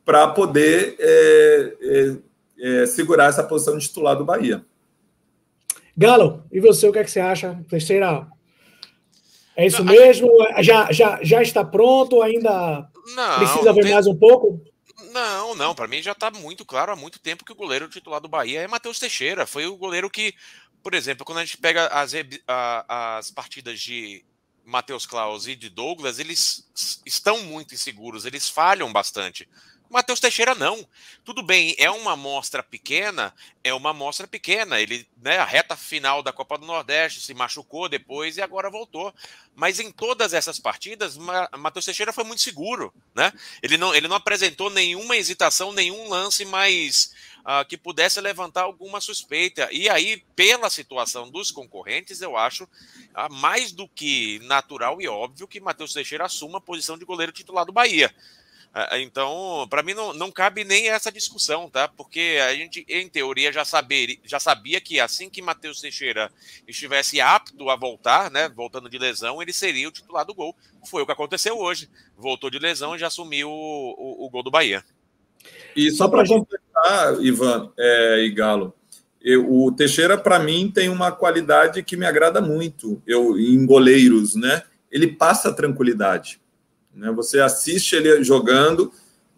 [0.04, 2.16] para poder é, é,
[2.82, 4.64] é, segurar essa posição de titular do Bahia.
[5.96, 7.62] Galo, e você, o que, é que você acha?
[7.68, 8.26] Terceira.
[9.56, 10.30] É isso mesmo?
[10.60, 12.22] Já, já, já está pronto?
[12.22, 13.92] Ainda não, precisa ver tem...
[13.92, 14.60] mais um pouco?
[15.12, 15.74] Não, não.
[15.74, 18.62] Para mim já está muito claro há muito tempo que o goleiro titular do Bahia
[18.62, 19.46] é Matheus Teixeira.
[19.46, 20.34] Foi o goleiro que,
[20.82, 22.12] por exemplo, quando a gente pega as,
[22.88, 24.24] as partidas de
[24.64, 26.68] Matheus Klaus e de Douglas, eles
[27.04, 29.48] estão muito inseguros, eles falham bastante.
[29.90, 30.86] Matheus Teixeira não.
[31.24, 33.34] Tudo bem, é uma amostra pequena,
[33.64, 34.80] é uma amostra pequena.
[34.80, 39.12] Ele, né, a reta final da Copa do Nordeste se machucou depois e agora voltou.
[39.52, 41.18] Mas em todas essas partidas,
[41.58, 43.32] Matheus Teixeira foi muito seguro, né?
[43.60, 49.00] Ele não, ele não apresentou nenhuma hesitação, nenhum lance mais uh, que pudesse levantar alguma
[49.00, 49.68] suspeita.
[49.72, 55.48] E aí, pela situação dos concorrentes, eu acho uh, mais do que natural e óbvio
[55.48, 58.14] que Matheus Teixeira assuma a posição de goleiro titular do Bahia.
[58.72, 61.88] Ah, então, para mim, não, não cabe nem essa discussão, tá?
[61.88, 66.32] Porque a gente, em teoria, já, saber, já sabia que assim que Matheus Teixeira
[66.68, 68.48] estivesse apto a voltar, né?
[68.48, 70.56] Voltando de lesão, ele seria o titular do gol.
[70.86, 71.90] Foi o que aconteceu hoje.
[72.16, 74.84] Voltou de lesão e já assumiu o, o, o gol do Bahia.
[75.74, 78.74] E só para completar, Ivan é, e Galo,
[79.22, 84.34] eu, o Teixeira, para mim, tem uma qualidade que me agrada muito eu, em goleiros,
[84.34, 84.62] né?
[84.90, 86.40] Ele passa tranquilidade.
[86.94, 87.10] Né?
[87.12, 88.90] Você assiste ele jogando,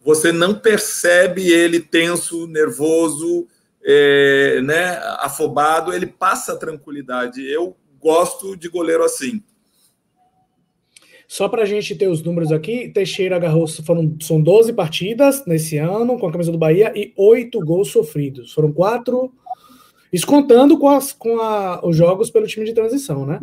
[0.05, 3.47] você não percebe ele tenso, nervoso,
[3.85, 7.45] é, né, afobado, ele passa tranquilidade.
[7.45, 9.43] Eu gosto de goleiro assim.
[11.33, 15.79] Só para a gente ter os números aqui, Teixeira agarrou, foram, são 12 partidas nesse
[15.79, 18.53] ano com a camisa do Bahia e oito gols sofridos.
[18.53, 19.33] Foram quatro,
[20.13, 23.41] isso contando com, as, com a, os jogos pelo time de transição, né?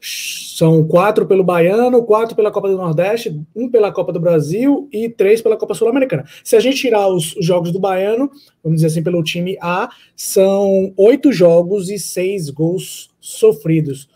[0.00, 5.08] São quatro pelo Baiano, quatro pela Copa do Nordeste, um pela Copa do Brasil e
[5.08, 6.24] três pela Copa Sul-Americana.
[6.44, 8.30] Se a gente tirar os jogos do Baiano,
[8.62, 14.08] vamos dizer assim, pelo time A, são oito jogos e seis gols sofridos.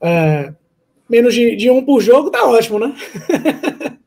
[0.00, 0.54] É,
[1.08, 2.94] menos de, de, um por jogo, tá ótimo, né?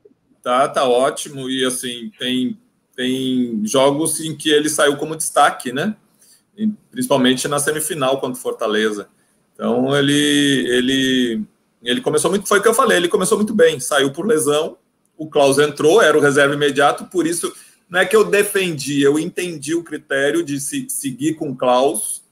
[0.42, 1.50] tá, tá ótimo.
[1.50, 2.58] E assim, tem,
[2.96, 5.96] tem jogos em que ele saiu como destaque, né?
[6.92, 9.08] Principalmente na semifinal contra o Fortaleza.
[9.54, 11.44] Então ele ele
[11.84, 14.78] ele começou muito, foi o que eu falei, ele começou muito bem, saiu por lesão,
[15.18, 17.52] o Klaus entrou, era o reserva imediato, por isso
[17.90, 22.24] não é que eu defendi, eu entendi o critério de se, seguir com o Klaus,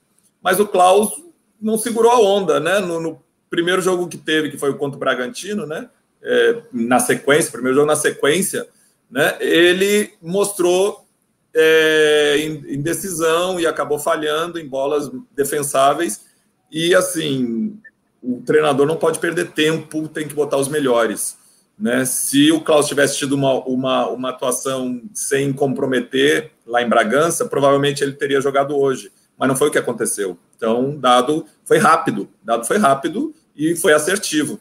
[0.41, 1.21] mas o Klaus
[1.61, 2.79] não segurou a onda, né?
[2.79, 5.89] No, no, primeiro jogo que teve, que foi o contra o Bragantino, né?
[6.21, 8.67] É, na sequência, primeiro jogo na sequência,
[9.09, 9.37] né?
[9.39, 11.05] Ele mostrou
[11.53, 12.37] é,
[12.69, 16.25] indecisão e acabou falhando em bolas defensáveis
[16.71, 17.79] e assim,
[18.21, 21.37] o treinador não pode perder tempo, tem que botar os melhores.
[21.77, 22.05] Né?
[22.05, 28.03] Se o Klaus tivesse tido uma, uma, uma atuação sem comprometer lá em Bragança, provavelmente
[28.03, 29.11] ele teria jogado hoje.
[29.37, 30.37] Mas não foi o que aconteceu.
[30.55, 34.59] Então, dado foi rápido, dado foi rápido e foi assertivo.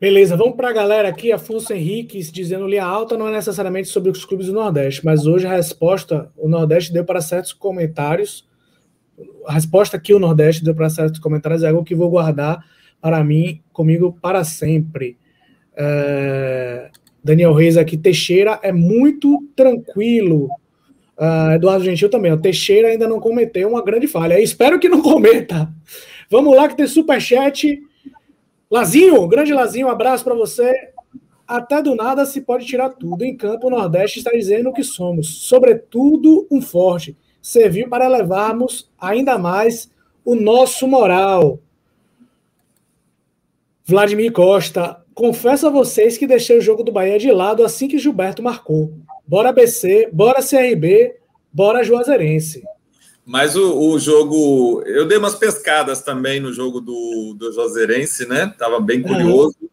[0.00, 1.32] Beleza, vamos para a galera aqui.
[1.32, 5.46] Afonso Henrique dizendo linha alta não é necessariamente sobre os clubes do Nordeste, mas hoje
[5.46, 8.46] a resposta o Nordeste deu para certos comentários
[9.46, 12.64] a resposta que o Nordeste deu para certos comentários é algo que vou guardar
[13.00, 15.18] para mim, comigo para sempre.
[15.76, 16.90] É,
[17.22, 20.48] Daniel Reis aqui, Teixeira é muito tranquilo.
[21.16, 24.40] Uh, Eduardo Gentil também, o Teixeira ainda não cometeu uma grande falha.
[24.40, 25.72] espero que não cometa.
[26.30, 27.82] Vamos lá que tem superchat.
[28.70, 30.72] Lazinho, grande Lazinho, um abraço para você.
[31.46, 33.24] Até do nada se pode tirar tudo.
[33.24, 35.46] Em campo, o Nordeste está dizendo o que somos.
[35.46, 39.90] Sobretudo, um forte serviu para elevarmos ainda mais
[40.24, 41.60] o nosso moral.
[43.84, 47.98] Vladimir Costa, confesso a vocês que deixei o jogo do Bahia de lado assim que
[47.98, 48.94] Gilberto marcou.
[49.26, 51.16] Bora BC, bora CRB,
[51.52, 52.64] bora Juazeirense.
[53.26, 58.52] Mas o, o, jogo, eu dei umas pescadas também no jogo do, do Juazeirense, né?
[58.58, 59.68] Tava bem curioso uhum.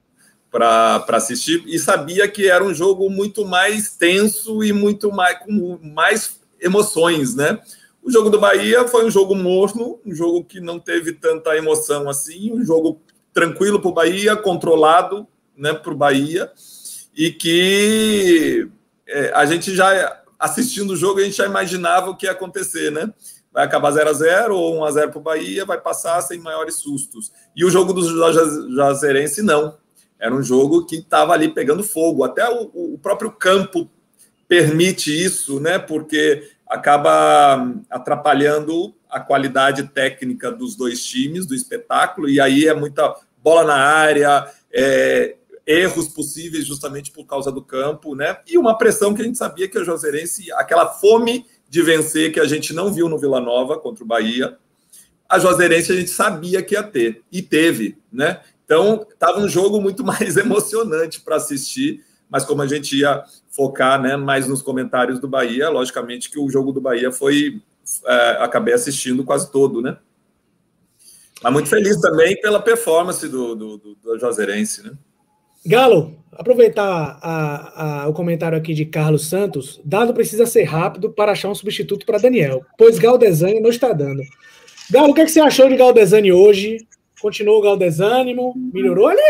[0.49, 5.78] para assistir e sabia que era um jogo muito mais tenso e muito mais com
[5.84, 7.60] mais emoções, né?
[8.02, 12.10] O jogo do Bahia foi um jogo morno, um jogo que não teve tanta emoção
[12.10, 13.02] assim, um jogo
[13.34, 16.52] tranquilo para o Bahia, controlado né, para o Bahia,
[17.16, 18.68] e que
[19.08, 22.91] é, a gente já, assistindo o jogo, a gente já imaginava o que ia acontecer,
[22.91, 23.14] né?
[23.52, 26.39] Vai acabar 0 a 0 ou 1 a 0 para o Bahia, vai passar sem
[26.39, 27.32] maiores sustos.
[27.56, 29.78] E o jogo do Jazerense, não.
[30.18, 32.24] Era um jogo que estava ali pegando fogo.
[32.24, 33.89] Até o, o próprio campo
[34.47, 35.80] permite isso, né?
[35.80, 43.14] Porque acaba atrapalhando a qualidade técnica dos dois times, do espetáculo, e aí é muita
[43.43, 45.36] bola na área, é,
[45.66, 48.38] erros possíveis justamente por causa do campo, né?
[48.47, 52.39] E uma pressão que a gente sabia que a Juazeirense, aquela fome de vencer que
[52.41, 54.57] a gente não viu no Vila Nova contra o Bahia,
[55.28, 58.41] a Juazeirense a gente sabia que ia ter e teve, né?
[58.65, 64.01] Então estava um jogo muito mais emocionante para assistir, mas como a gente ia focar,
[64.01, 67.61] né, mais nos comentários do Bahia, logicamente que o jogo do Bahia foi
[68.05, 69.97] é, acabei assistindo quase todo, né?
[71.41, 74.91] Mas muito feliz também pela performance do, do, do, do Juazeirense, né?
[75.66, 79.80] Galo, aproveitar a, a, o comentário aqui de Carlos Santos.
[79.84, 84.24] Dado precisa ser rápido para achar um substituto para Daniel, pois Galdesani não está dando.
[84.89, 86.78] Galo, o que, é que você achou de Galdesani hoje?
[87.22, 88.53] Continuou o Galdesânimo?
[88.74, 89.12] Melhorou?
[89.12, 89.22] Ele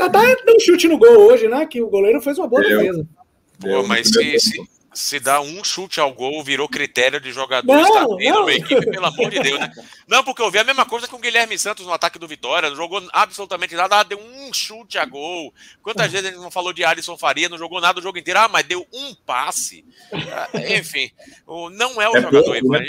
[0.00, 1.66] até deu um chute no gol hoje, né?
[1.66, 3.06] Que o goleiro fez uma boa defesa.
[3.60, 4.62] Pô, mas se, se,
[4.94, 8.90] se dá um chute ao gol, virou critério de jogador não, estar bem numa equipe,
[8.90, 9.72] pelo amor de Deus, né?
[10.06, 12.68] Não, porque eu vi a mesma coisa com o Guilherme Santos no ataque do Vitória,
[12.68, 15.52] não jogou absolutamente nada, ah, deu um chute a gol.
[15.82, 18.40] Quantas vezes a gente não falou de Alisson Faria, não jogou nada o jogo inteiro,
[18.40, 19.84] ah, mas deu um passe.
[20.12, 21.10] Ah, enfim,
[21.72, 22.60] não é o é jogador.
[22.60, 22.86] Pouco, né?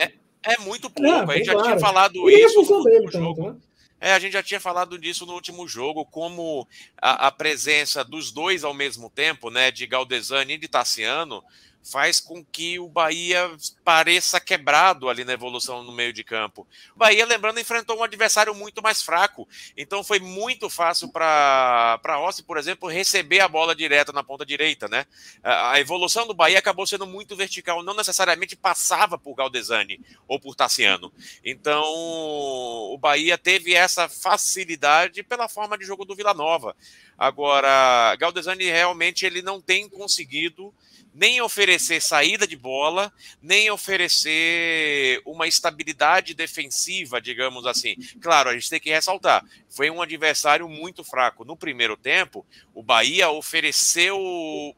[0.00, 0.12] é,
[0.54, 3.42] é, muito pouco, é, a gente já tinha falado isso no dele, jogo.
[3.42, 3.65] Tanto, né?
[4.00, 6.68] É, a gente já tinha falado disso no último jogo, como
[7.00, 11.42] a, a, presença dos dois ao mesmo tempo, né, de Galdesani e de Tassiano,
[11.90, 13.50] faz com que o Bahia
[13.84, 16.66] pareça quebrado ali na evolução no meio de campo.
[16.94, 22.20] O Bahia, lembrando, enfrentou um adversário muito mais fraco, então foi muito fácil para a
[22.20, 25.06] Ossi, por exemplo, receber a bola direto na ponta direita, né?
[25.42, 30.56] A evolução do Bahia acabou sendo muito vertical, não necessariamente passava por Galdesani ou por
[30.56, 31.12] Tassiano.
[31.44, 36.76] Então, o Bahia teve essa facilidade pela forma de jogo do Vila Nova.
[37.16, 40.74] Agora, Galdesani realmente ele não tem conseguido
[41.16, 43.10] nem oferecer saída de bola,
[43.40, 47.96] nem oferecer uma estabilidade defensiva, digamos assim.
[48.20, 51.42] Claro, a gente tem que ressaltar, foi um adversário muito fraco.
[51.42, 52.44] No primeiro tempo,
[52.74, 54.18] o Bahia ofereceu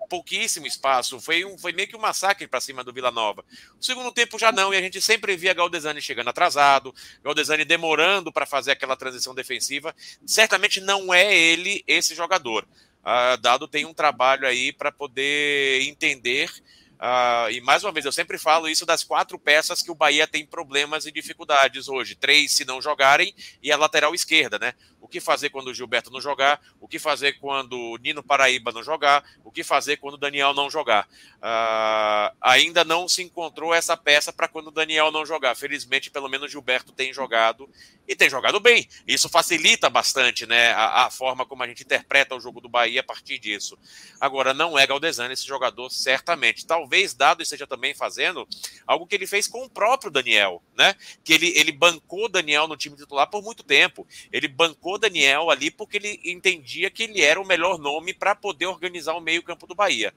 [0.09, 3.45] pouquíssimo espaço, foi, um, foi meio que um massacre para cima do Vila Nova.
[3.81, 8.33] O segundo tempo já não, e a gente sempre via Galdesani chegando atrasado, Galdesani demorando
[8.33, 9.93] para fazer aquela transição defensiva.
[10.25, 12.65] Certamente não é ele esse jogador.
[13.01, 16.51] Uh, Dado tem um trabalho aí para poder entender.
[16.99, 20.27] Uh, e mais uma vez, eu sempre falo isso das quatro peças que o Bahia
[20.27, 22.17] tem problemas e dificuldades hoje.
[22.17, 23.33] Três, se não jogarem,
[23.63, 24.75] e a lateral esquerda, né?
[25.01, 28.73] O que fazer quando o Gilberto não jogar, o que fazer quando o Nino Paraíba
[28.73, 31.09] não jogar, o que fazer quando o Daniel não jogar.
[31.37, 35.55] Uh, ainda não se encontrou essa peça para quando o Daniel não jogar.
[35.55, 37.69] Felizmente, pelo menos o Gilberto tem jogado
[38.07, 38.89] e tem jogado bem.
[39.07, 43.01] Isso facilita bastante né, a, a, forma como a gente interpreta o jogo do Bahia
[43.01, 43.79] a partir disso.
[44.21, 46.67] Agora, não é Galdesani esse jogador, certamente.
[46.67, 48.49] Talvez Dado esteja também fazendo
[48.87, 50.95] algo que ele fez com o próprio Daniel, né?
[51.23, 54.07] Que ele, ele bancou Daniel no time titular por muito tempo.
[54.33, 58.67] Ele bancou Daniel ali porque ele entendia que ele era o melhor nome para poder
[58.67, 60.15] organizar o meio-campo do Bahia.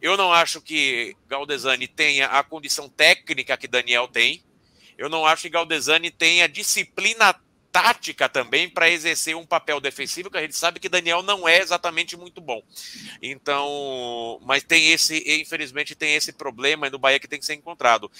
[0.00, 4.42] Eu não acho que Galdesani tenha a condição técnica que Daniel tem.
[4.98, 7.34] Eu não acho que Galdesani tenha disciplina
[7.72, 11.58] tática também para exercer um papel defensivo, que a gente sabe que Daniel não é
[11.58, 12.62] exatamente muito bom.
[13.22, 18.10] Então, mas tem esse, infelizmente, tem esse problema no Bahia que tem que ser encontrado.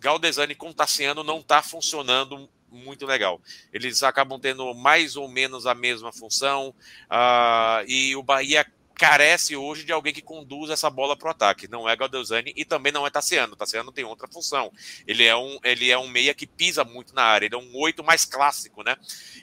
[0.00, 3.40] Galdesani com Tassiano não está funcionando muito legal.
[3.72, 6.74] Eles acabam tendo mais ou menos a mesma função
[7.10, 11.66] uh, e o Bahia carece hoje de alguém que conduza essa bola para o ataque.
[11.66, 13.56] Não é Galdesani e também não é Tassiano.
[13.56, 14.70] Tassiano tem outra função.
[15.06, 17.46] Ele é um, ele é um meia que pisa muito na área.
[17.46, 18.96] Ele é um oito mais clássico, né?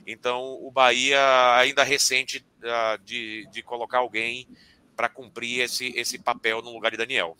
[0.07, 1.19] Então o Bahia
[1.57, 4.47] ainda recente uh, de, de colocar alguém
[4.95, 7.35] para cumprir esse, esse papel no lugar de Daniel.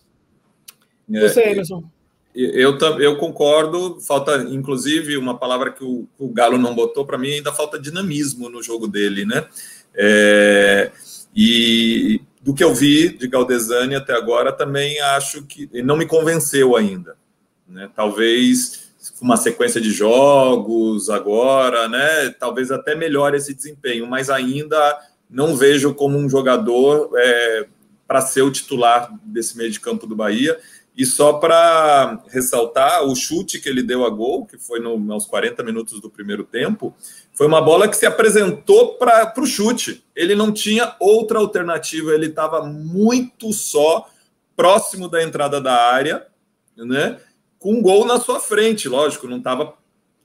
[1.08, 1.90] Você, Emerson.
[2.34, 7.32] Eu, eu concordo, falta inclusive uma palavra que o, o Galo não botou para mim,
[7.34, 9.47] ainda falta dinamismo no jogo dele, né?
[9.95, 10.91] É,
[11.36, 16.75] e do que eu vi de Galdesani até agora, também acho que não me convenceu
[16.75, 17.17] ainda.
[17.67, 17.89] Né?
[17.95, 18.89] Talvez
[19.21, 22.30] uma sequência de jogos agora, né?
[22.39, 24.99] Talvez até melhore esse desempenho, mas ainda
[25.30, 27.67] não vejo como um jogador é,
[28.07, 30.57] para ser o titular desse meio de campo do Bahia.
[31.00, 35.26] E só para ressaltar, o chute que ele deu a gol, que foi no, aos
[35.26, 36.93] 40 minutos do primeiro tempo,
[37.32, 40.04] foi uma bola que se apresentou para o chute.
[40.14, 44.10] Ele não tinha outra alternativa, ele estava muito só,
[44.58, 46.28] próximo da entrada da área,
[46.76, 47.18] né?
[47.58, 49.74] Com gol na sua frente, lógico, não estava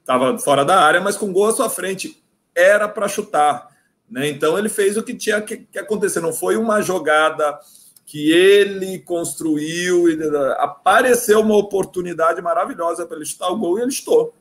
[0.04, 2.20] tava fora da área, mas com gol à sua frente.
[2.52, 3.68] Era para chutar.
[4.10, 4.28] Né?
[4.28, 6.20] Então ele fez o que tinha que, que acontecer.
[6.20, 7.60] Não foi uma jogada
[8.04, 10.08] que ele construiu.
[10.08, 10.18] E
[10.58, 14.34] apareceu uma oportunidade maravilhosa para ele chutar o gol e ele estou.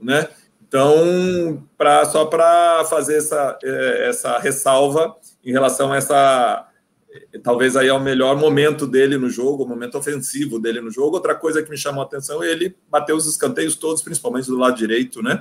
[0.00, 0.28] Né?
[0.66, 6.68] Então, pra, só para fazer essa, é, essa ressalva em relação a essa.
[7.44, 11.14] Talvez aí é o melhor momento dele no jogo, o momento ofensivo dele no jogo.
[11.14, 14.58] Outra coisa que me chamou a atenção é ele bater os escanteios todos, principalmente do
[14.58, 15.40] lado direito, né?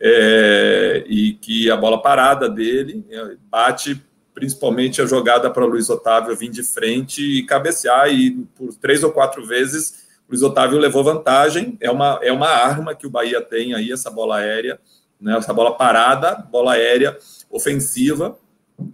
[0.00, 4.00] É, e que a bola parada dele é, bate
[4.38, 9.10] principalmente a jogada para Luiz Otávio vir de frente e cabecear, e por três ou
[9.10, 11.76] quatro vezes Luiz Otávio levou vantagem.
[11.80, 14.78] É uma, é uma arma que o Bahia tem aí, essa bola aérea,
[15.20, 17.18] né, essa bola parada, bola aérea
[17.50, 18.38] ofensiva,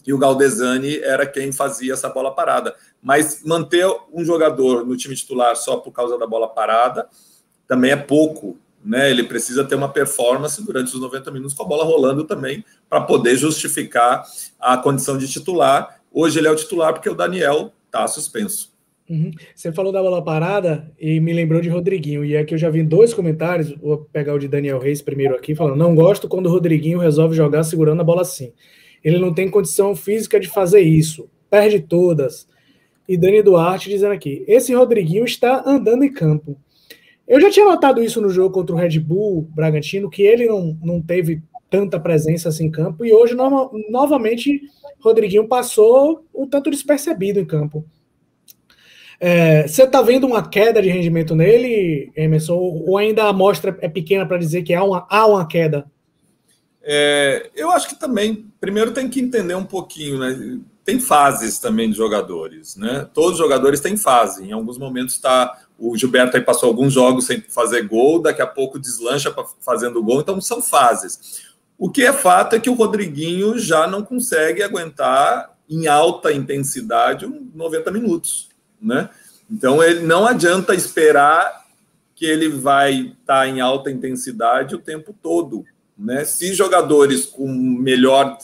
[0.07, 2.75] e o Galdesani era quem fazia essa bola parada.
[3.03, 7.07] Mas manter um jogador no time titular só por causa da bola parada
[7.69, 9.11] também é pouco né?
[9.11, 13.01] Ele precisa ter uma performance durante os 90 minutos com a bola rolando também para
[13.01, 14.25] poder justificar
[14.61, 16.01] a condição de titular.
[16.13, 18.75] Hoje ele é o titular porque o Daniel está suspenso.
[19.09, 19.31] Uhum.
[19.55, 22.25] Você falou da bola parada e me lembrou de Rodriguinho.
[22.25, 23.71] E é que eu já vi dois comentários.
[23.73, 27.37] Vou pegar o de Daniel Reis primeiro aqui, falando: não gosto quando o Rodriguinho resolve
[27.37, 28.53] jogar segurando a bola assim.
[29.03, 32.49] Ele não tem condição física de fazer isso, perde todas.
[33.07, 36.59] E Dani Duarte dizendo aqui: esse Rodriguinho está andando em campo.
[37.27, 40.79] Eu já tinha notado isso no jogo contra o Red Bull Bragantino, que ele não,
[40.83, 44.61] não teve tanta presença assim em campo, e hoje no, novamente
[45.01, 47.85] Rodriguinho passou um tanto despercebido em campo.
[49.19, 53.89] É, você está vendo uma queda de rendimento nele, Emerson, ou ainda a amostra é
[53.89, 55.87] pequena para dizer que há uma, há uma queda?
[56.83, 60.59] É, eu acho que também, primeiro tem que entender um pouquinho, né?
[60.85, 63.09] Tem fases também de jogadores, né?
[63.15, 64.45] Todos os jogadores têm fase.
[64.45, 68.47] Em alguns momentos está o Gilberto aí passou alguns jogos sem fazer gol, daqui a
[68.47, 71.43] pouco deslancha fazendo gol, então são fases.
[71.79, 77.27] O que é fato é que o Rodriguinho já não consegue aguentar em alta intensidade
[77.55, 78.49] 90 minutos,
[78.81, 79.09] né?
[79.51, 81.65] Então ele não adianta esperar
[82.15, 85.65] que ele vai estar tá em alta intensidade o tempo todo,
[85.99, 86.25] né?
[86.25, 88.39] Se jogadores com melhor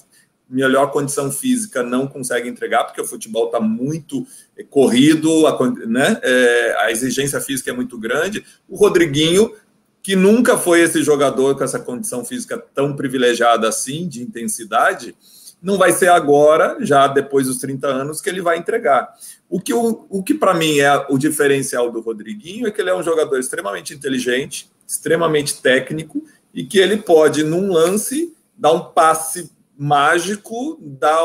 [0.51, 4.27] melhor condição física não consegue entregar, porque o futebol está muito
[4.57, 6.19] eh, corrido, a, né?
[6.23, 8.45] É, a exigência física é muito grande.
[8.69, 9.55] O Rodriguinho,
[10.03, 15.15] que nunca foi esse jogador com essa condição física tão privilegiada assim, de intensidade,
[15.63, 19.15] não vai ser agora, já depois dos 30 anos, que ele vai entregar.
[19.49, 22.91] O que, o, o que para mim é o diferencial do Rodriguinho é que ele
[22.91, 28.81] é um jogador extremamente inteligente, extremamente técnico, e que ele pode, num lance, dar um
[28.81, 29.51] passe
[29.83, 31.25] mágico dar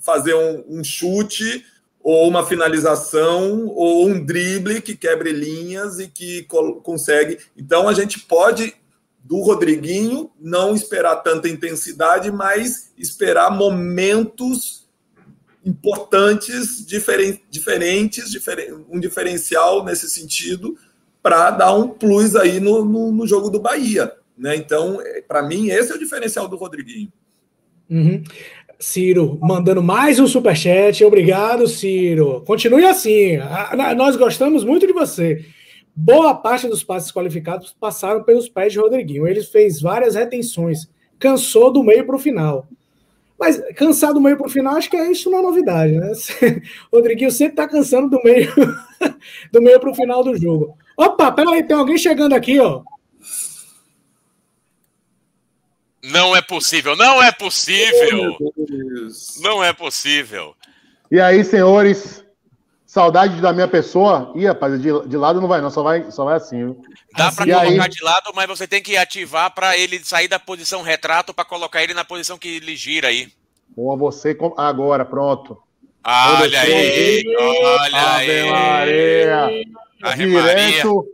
[0.00, 1.66] fazer um, um, chute
[2.00, 6.44] ou uma finalização ou um drible que quebre linhas e que
[6.84, 7.36] consegue.
[7.56, 8.76] Então a gente pode
[9.24, 14.86] do Rodriguinho não esperar tanta intensidade, mas esperar momentos
[15.64, 20.78] importantes, diferen, diferentes, diferen, um diferencial nesse sentido
[21.20, 24.12] para dar um plus aí no, no, no jogo do Bahia.
[24.38, 24.54] Né?
[24.54, 27.12] Então, é, para mim, esse é o diferencial do Rodriguinho.
[27.90, 28.22] Uhum.
[28.78, 31.02] Ciro, mandando mais um superchat.
[31.04, 32.42] Obrigado, Ciro.
[32.46, 33.38] Continue assim.
[33.96, 35.44] Nós gostamos muito de você.
[35.94, 39.26] Boa parte dos passes qualificados passaram pelos pés de Rodriguinho.
[39.26, 40.90] Ele fez várias retenções.
[41.18, 42.68] Cansou do meio para o final.
[43.38, 46.12] Mas cansar do meio para o final, acho que é isso uma novidade, né?
[46.92, 48.50] Rodriguinho sempre está cansando do meio
[49.52, 50.76] do meio para o final do jogo.
[50.96, 52.82] Opa, peraí, tem alguém chegando aqui, ó.
[56.06, 58.36] Não é possível, não é possível.
[59.40, 60.54] Não é possível.
[61.10, 62.24] E aí, senhores,
[62.84, 64.32] saudade da minha pessoa?
[64.34, 66.58] Ih, rapaz, de, de lado não vai, não, só vai, só vai assim.
[66.58, 66.82] Viu?
[67.16, 67.90] Dá para colocar aí...
[67.90, 71.82] de lado, mas você tem que ativar para ele sair da posição retrato para colocar
[71.82, 73.32] ele na posição que ele gira aí.
[73.74, 75.58] Com você agora, pronto.
[76.04, 78.50] Olha aí, olha aí.
[78.50, 79.48] Maria.
[80.16, 81.06] Direto,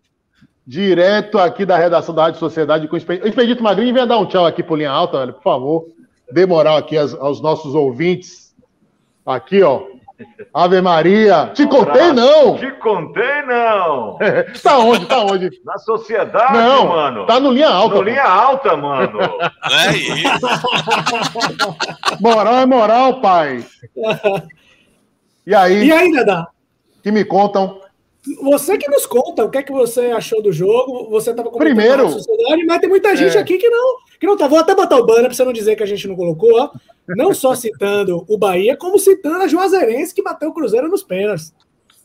[0.66, 3.94] direto aqui da redação da Rádio Sociedade com o Expedito Magrinho.
[3.94, 5.86] Vem dar um tchau aqui por linha alta, velho, por favor.
[6.30, 8.54] Dê moral aqui aos, aos nossos ouvintes.
[9.26, 9.82] Aqui, ó.
[10.54, 11.50] Ave Maria.
[11.54, 12.56] Te contei, não.
[12.56, 14.18] Te contei, não.
[14.62, 15.06] tá onde?
[15.06, 15.50] Tá onde?
[15.64, 17.26] Na sociedade, não, mano.
[17.26, 17.96] Tá no linha alta.
[17.96, 19.18] No linha alta, mano.
[19.70, 20.46] É isso.
[22.20, 23.64] moral é moral, pai.
[25.46, 25.86] E aí?
[25.86, 26.48] E ainda dá.
[27.02, 27.80] Que me contam
[28.40, 31.10] você que nos conta o que é que você achou do jogo.
[31.10, 33.40] Você estava comentando Primeiro, sociedade, mas tem muita gente é.
[33.40, 34.46] aqui que não, que não tá.
[34.46, 36.70] Vou até botar o banner para você não dizer que a gente não colocou, ó.
[37.08, 41.52] Não só citando o Bahia, como citando a Juazeirense que bateu o Cruzeiro nos pênaltis.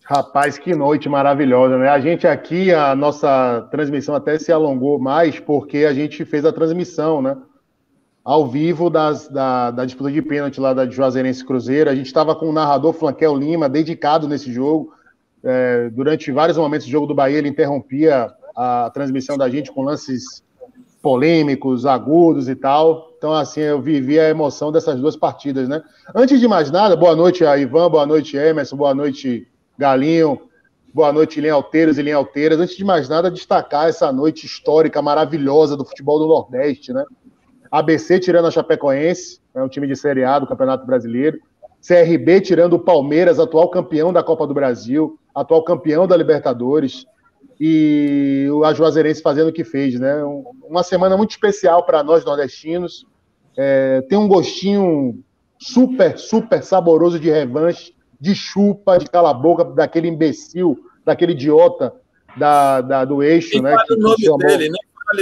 [0.04, 1.90] Rapaz, que noite maravilhosa, né?
[1.90, 6.54] A gente aqui, a nossa transmissão até se alongou mais, porque a gente fez a
[6.54, 7.38] transmissão, né?
[8.24, 11.90] Ao vivo das, da, da disputa de pênalti lá da Juazeirense Cruzeiro.
[11.90, 14.97] A gente estava com o narrador Flanquel Lima, dedicado nesse jogo
[15.48, 19.82] é, durante vários momentos do jogo do Bahia, ele interrompia a transmissão da gente com
[19.82, 20.44] lances
[21.02, 23.14] polêmicos, agudos e tal.
[23.18, 25.82] Então, assim, eu vivi a emoção dessas duas partidas, né?
[26.14, 30.42] Antes de mais nada, boa noite a Ivan, boa noite Emerson, boa noite Galinho,
[30.94, 32.60] boa noite Linha Alteiras e Linha Alteiras.
[32.60, 37.06] Antes de mais nada, destacar essa noite histórica, maravilhosa do futebol do Nordeste, né?
[37.72, 41.40] ABC tirando a Chapecoense, é um time de Série A do Campeonato Brasileiro.
[41.82, 47.06] CRB tirando o Palmeiras, atual campeão da Copa do Brasil, atual campeão da Libertadores.
[47.60, 50.24] E o Ajuazeirense fazendo o que fez, né?
[50.64, 53.06] Uma semana muito especial para nós nordestinos.
[53.58, 55.24] É, tem um gostinho
[55.60, 61.94] super, super saboroso de revanche, de chupa, de cala-boca, daquele imbecil, daquele idiota
[62.36, 63.76] da, da do eixo, né?
[63.86, 64.38] Que, o nome chamou...
[64.38, 64.78] dele, né?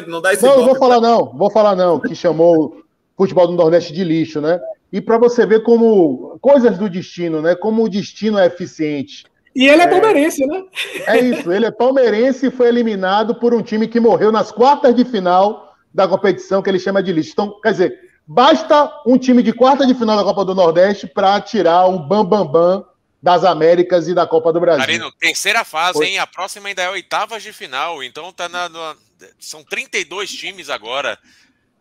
[0.08, 2.84] Não dá esse Não, vou falar não, vou falar não, que chamou o
[3.16, 4.60] futebol do Nordeste de lixo, né?
[4.92, 7.56] E para você ver como coisas do destino, né?
[7.56, 9.26] Como o destino é eficiente.
[9.56, 10.64] E ele é, é palmeirense, né?
[11.08, 14.94] É isso, ele é palmeirense e foi eliminado por um time que morreu nas quartas
[14.94, 17.32] de final da competição que ele chama de lixo.
[17.32, 21.40] Então, quer dizer, basta um time de quarta de final da Copa do Nordeste para
[21.40, 22.86] tirar o bambambam bam, bam
[23.26, 24.82] das Américas e da Copa do Brasil.
[24.82, 26.20] Marino, terceira fase, hein?
[26.20, 28.96] A próxima ainda é oitavas de final, então tá na, na,
[29.40, 31.18] são 32 times agora.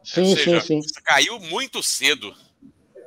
[0.03, 1.03] Sim, seja, sim, sim.
[1.05, 2.35] Caiu muito cedo.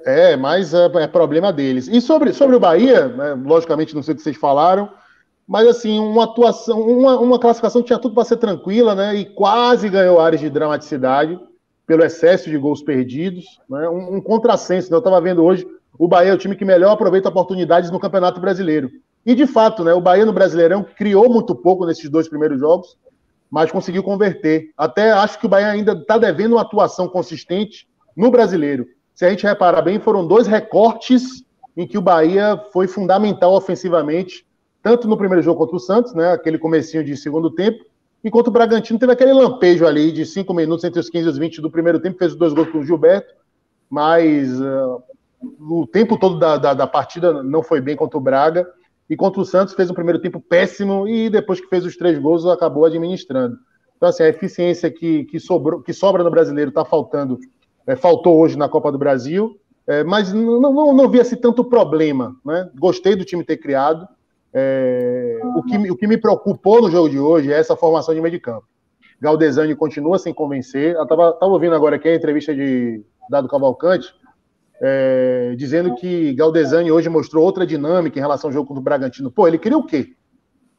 [0.08, 1.90] É, mas é, é, problema deles.
[1.90, 4.90] E sobre, sobre o Bahia, né, logicamente não sei o que vocês falaram,
[5.46, 9.16] mas assim, uma atuação, uma, uma classificação tinha tudo para ser tranquila, né?
[9.16, 11.38] E quase ganhou áreas de dramaticidade
[11.86, 13.90] pelo excesso de gols perdidos, né?
[13.90, 14.96] Um, um contrassenso, né?
[14.96, 15.68] Eu estava vendo hoje,
[16.00, 18.90] o Bahia é o time que melhor aproveita oportunidades no Campeonato Brasileiro.
[19.26, 19.94] E de fato, né?
[19.94, 22.98] O Bahia no Brasileirão criou muito pouco nesses dois primeiros jogos,
[23.52, 24.72] mas conseguiu converter.
[24.78, 27.86] Até acho que o Bahia ainda está devendo uma atuação consistente
[28.16, 28.88] no brasileiro.
[29.18, 31.44] Se a gente reparar bem, foram dois recortes
[31.76, 34.46] em que o Bahia foi fundamental ofensivamente,
[34.84, 37.84] tanto no primeiro jogo contra o Santos, né, aquele comecinho de segundo tempo,
[38.24, 41.30] e contra o Bragantino teve aquele lampejo ali de cinco minutos entre os 15 e
[41.32, 43.34] os 20 do primeiro tempo, fez os dois gols com o Gilberto,
[43.90, 45.02] mas uh,
[45.68, 48.72] o tempo todo da, da, da partida não foi bem contra o Braga,
[49.10, 52.20] e contra o Santos fez um primeiro tempo péssimo e depois que fez os três
[52.20, 53.58] gols acabou administrando.
[53.96, 57.40] Então, assim, a eficiência que, que, sobrou, que sobra no brasileiro está faltando,
[57.88, 59.58] é, faltou hoje na Copa do Brasil,
[59.88, 62.36] é, mas não, não, não vi assim, tanto problema.
[62.46, 62.70] Né?
[62.78, 64.08] Gostei do time ter criado.
[64.54, 68.22] É, o, que, o que me preocupou no jogo de hoje é essa formação de
[68.22, 68.66] meio de campo.
[69.20, 70.96] Galdesani continua sem convencer.
[71.02, 74.14] Estava ouvindo agora aqui a entrevista de Dado Cavalcante
[74.82, 79.32] é, dizendo que Galdesani hoje mostrou outra dinâmica em relação ao jogo contra o Bragantino.
[79.32, 80.14] Pô, ele queria o quê?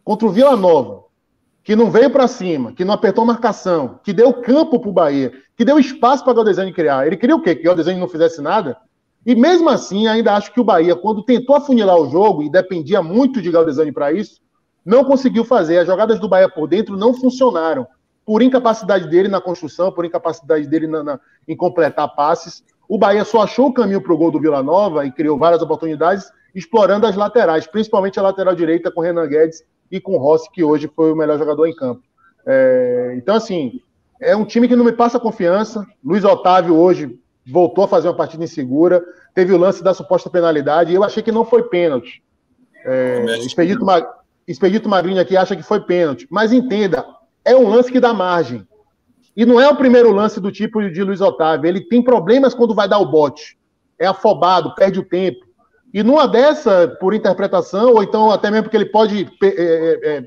[0.04, 1.04] Contra o Vila Nova,
[1.64, 5.32] que não veio para cima, que não apertou marcação, que deu campo para o Bahia,
[5.58, 7.04] que deu espaço para Galdesani criar.
[7.04, 7.52] Ele queria o quê?
[7.52, 8.76] Que Galdesani não fizesse nada?
[9.26, 13.02] E mesmo assim, ainda acho que o Bahia, quando tentou afunilar o jogo, e dependia
[13.02, 14.40] muito de Galdesani para isso,
[14.86, 15.78] não conseguiu fazer.
[15.78, 17.88] As jogadas do Bahia por dentro não funcionaram.
[18.24, 22.62] Por incapacidade dele na construção, por incapacidade dele na, na, em completar passes.
[22.88, 25.60] O Bahia só achou o caminho para o gol do Vila Nova e criou várias
[25.60, 30.62] oportunidades, explorando as laterais, principalmente a lateral direita com Renan Guedes e com Rossi, que
[30.62, 32.02] hoje foi o melhor jogador em campo.
[32.46, 33.80] É, então, assim,
[34.20, 35.86] é um time que não me passa confiança.
[36.04, 39.02] Luiz Otávio hoje voltou a fazer uma partida insegura,
[39.34, 42.22] teve o lance da suposta penalidade, e eu achei que não foi pênalti.
[42.84, 44.06] É, Expedito, Mag...
[44.46, 47.04] Expedito Magrinho aqui acha que foi pênalti, mas entenda,
[47.44, 48.66] é um lance que dá margem.
[49.36, 51.68] E não é o primeiro lance do tipo de Luiz Otávio.
[51.68, 53.56] Ele tem problemas quando vai dar o bote.
[53.96, 55.46] É afobado, perde o tempo.
[55.94, 60.24] E numa dessa, por interpretação, ou então até mesmo porque ele pode é, é, é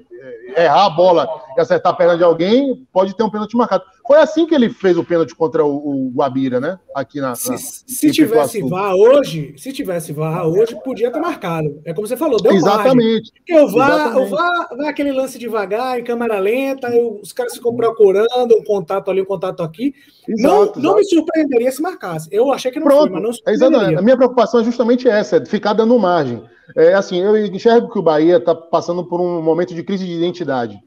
[0.55, 3.83] errar a bola e acertar a perna de alguém, pode ter um pênalti marcado.
[4.05, 6.79] Foi assim que ele fez o pênalti contra o, o Guabira, né?
[6.95, 7.35] Aqui na.
[7.35, 11.81] Se, na, se tivesse vá hoje, se tivesse vá hoje, podia ter marcado.
[11.85, 13.31] É como você falou, deu Exatamente.
[13.31, 16.89] Porque o VAR, o VAR vai aquele lance devagar, em câmera lenta,
[17.21, 19.93] os caras ficam procurando um contato ali, um contato aqui.
[20.27, 20.79] Exato, não, exato.
[20.79, 22.27] não me surpreenderia se marcasse.
[22.31, 23.99] Eu achei que não Pronto, foi, mas não surpreenderia.
[23.99, 26.43] A minha preocupação é justamente essa, é ficar dando margem.
[26.75, 30.13] É, assim, eu enxergo que o Bahia está passando por um momento de crise de
[30.13, 30.79] identidade,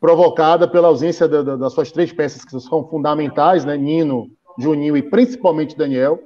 [0.00, 3.76] provocada pela ausência da, da, das suas três peças que são fundamentais, né?
[3.76, 6.20] Nino, Juninho e principalmente Daniel.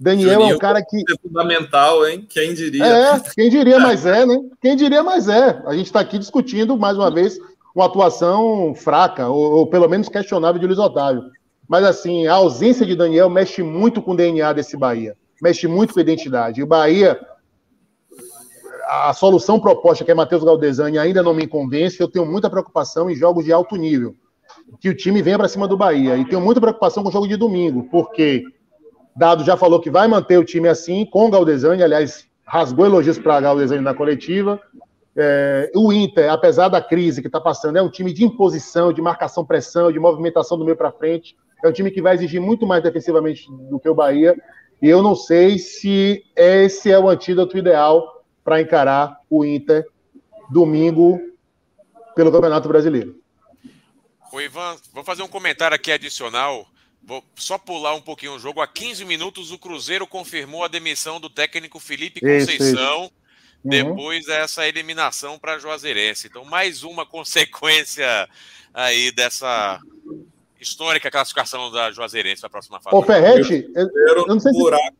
[0.00, 0.98] Daniel Juninho é um cara que.
[0.98, 2.26] É fundamental, hein?
[2.28, 2.84] Quem diria?
[2.86, 4.38] É, quem diria mais é, né?
[4.60, 5.60] Quem diria mais é.
[5.66, 7.38] A gente está aqui discutindo, mais uma vez,
[7.74, 11.24] uma atuação fraca, ou, ou, pelo menos questionável de Luiz Otávio.
[11.68, 15.16] Mas, assim, a ausência de Daniel mexe muito com o DNA desse Bahia.
[15.42, 16.60] Mexe muito com a identidade.
[16.60, 17.18] E o Bahia
[18.88, 22.00] a solução proposta, que é Matheus Galdesani, ainda não me convence.
[22.00, 24.16] Eu tenho muita preocupação em jogos de alto nível.
[24.80, 26.16] Que o time venha para cima do Bahia.
[26.16, 28.42] E tenho muita preocupação com o jogo de domingo, porque
[29.14, 31.82] Dado já falou que vai manter o time assim, com o Galdesani.
[31.82, 34.58] Aliás, rasgou elogios para Galdesani na coletiva.
[35.14, 39.02] É, o Inter, apesar da crise que está passando, é um time de imposição, de
[39.02, 41.36] marcação-pressão, de movimentação do meio para frente.
[41.62, 44.34] É um time que vai exigir muito mais defensivamente do que o Bahia.
[44.80, 48.17] E eu não sei se esse é o antídoto ideal
[48.48, 49.86] para encarar o Inter
[50.48, 51.20] domingo
[52.16, 53.20] pelo Campeonato Brasileiro.
[54.32, 56.66] O Ivan, vou fazer um comentário aqui adicional.
[57.02, 58.62] Vou só pular um pouquinho o jogo.
[58.62, 62.64] Há 15 minutos, o Cruzeiro confirmou a demissão do técnico Felipe Conceição.
[62.64, 63.12] Isso, isso.
[63.64, 63.70] Uhum.
[63.70, 66.28] Depois dessa eliminação para Juazeirense.
[66.28, 68.26] Então, mais uma consequência
[68.72, 69.78] aí dessa
[70.58, 72.96] histórica classificação da Juazeirense para a próxima fase.
[72.96, 74.58] Ô, Ferrete, eu, eu não sei se...
[74.58, 74.96] buraco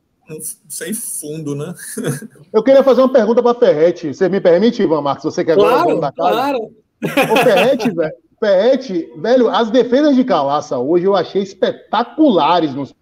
[0.68, 1.74] sem fundo, né?
[2.52, 4.12] eu queria fazer uma pergunta para Ferrete.
[4.12, 5.24] Você me permite, Ivan Marcos?
[5.24, 6.30] Você quer claro, da casa?
[6.30, 6.74] Claro.
[7.32, 8.12] Ô, Ferrete, velho.
[8.40, 12.94] Ferrete, velho, as defesas de Calaça hoje eu achei espetaculares nos.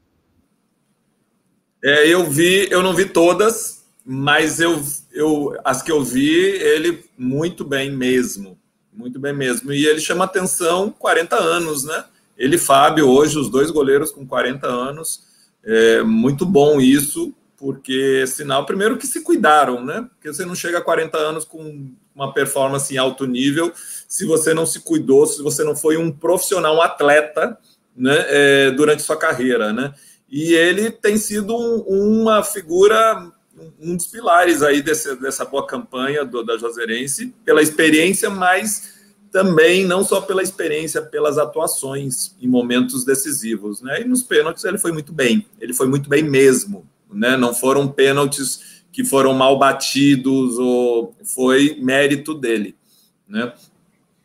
[1.84, 7.04] É, eu vi, eu não vi todas, mas eu, eu as que eu vi, ele
[7.18, 8.58] muito bem mesmo.
[8.92, 9.72] Muito bem mesmo.
[9.72, 12.04] E ele chama atenção 40 anos, né?
[12.36, 15.22] Ele e Fábio, hoje, os dois goleiros com 40 anos.
[15.66, 20.06] É muito bom isso, porque sinal, primeiro, que se cuidaram, né?
[20.14, 23.72] Porque você não chega a 40 anos com uma performance em alto nível
[24.08, 27.58] se você não se cuidou, se você não foi um profissional, um atleta,
[27.96, 28.24] né?
[28.28, 29.92] É, durante sua carreira, né?
[30.30, 33.32] E ele tem sido um, uma figura
[33.80, 38.95] um dos pilares aí desse, dessa boa campanha do, da Juazeirense, pela experiência, mas
[39.36, 44.00] também não só pela experiência, pelas atuações em momentos decisivos, né?
[44.00, 47.36] E nos pênaltis ele foi muito bem, ele foi muito bem mesmo, né?
[47.36, 52.74] Não foram pênaltis que foram mal batidos ou foi mérito dele,
[53.28, 53.52] né?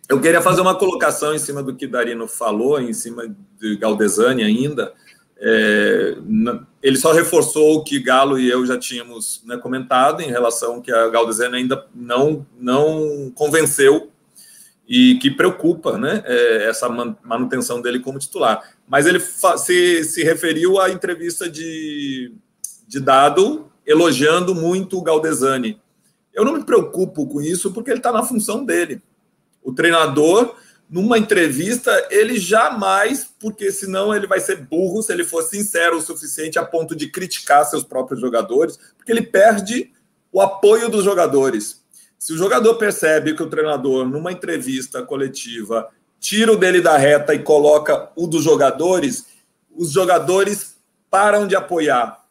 [0.08, 4.44] Eu queria fazer uma colocação em cima do que Darino falou, em cima de Galdesani
[4.44, 4.94] ainda,
[5.42, 6.16] é,
[6.82, 10.92] ele só reforçou o que Galo e eu já tínhamos né, comentado em relação que
[10.92, 14.11] a Galdesani ainda não, não convenceu
[14.94, 16.90] e que preocupa né, é, essa
[17.24, 18.76] manutenção dele como titular.
[18.86, 22.34] Mas ele se, se referiu à entrevista de,
[22.86, 25.80] de Dado elogiando muito o Galdesani.
[26.34, 29.02] Eu não me preocupo com isso porque ele está na função dele.
[29.64, 30.58] O treinador
[30.90, 36.02] numa entrevista, ele jamais, porque senão ele vai ser burro se ele for sincero o
[36.02, 39.90] suficiente a ponto de criticar seus próprios jogadores, porque ele perde
[40.34, 41.81] o apoio dos jogadores.
[42.22, 47.34] Se o jogador percebe que o treinador, numa entrevista coletiva, tira o dele da reta
[47.34, 49.26] e coloca o dos jogadores,
[49.76, 50.78] os jogadores
[51.10, 52.24] param de apoiar.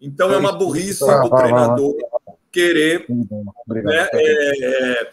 [0.00, 1.96] Então é uma burrice do treinador
[2.52, 5.10] querer né, é, é,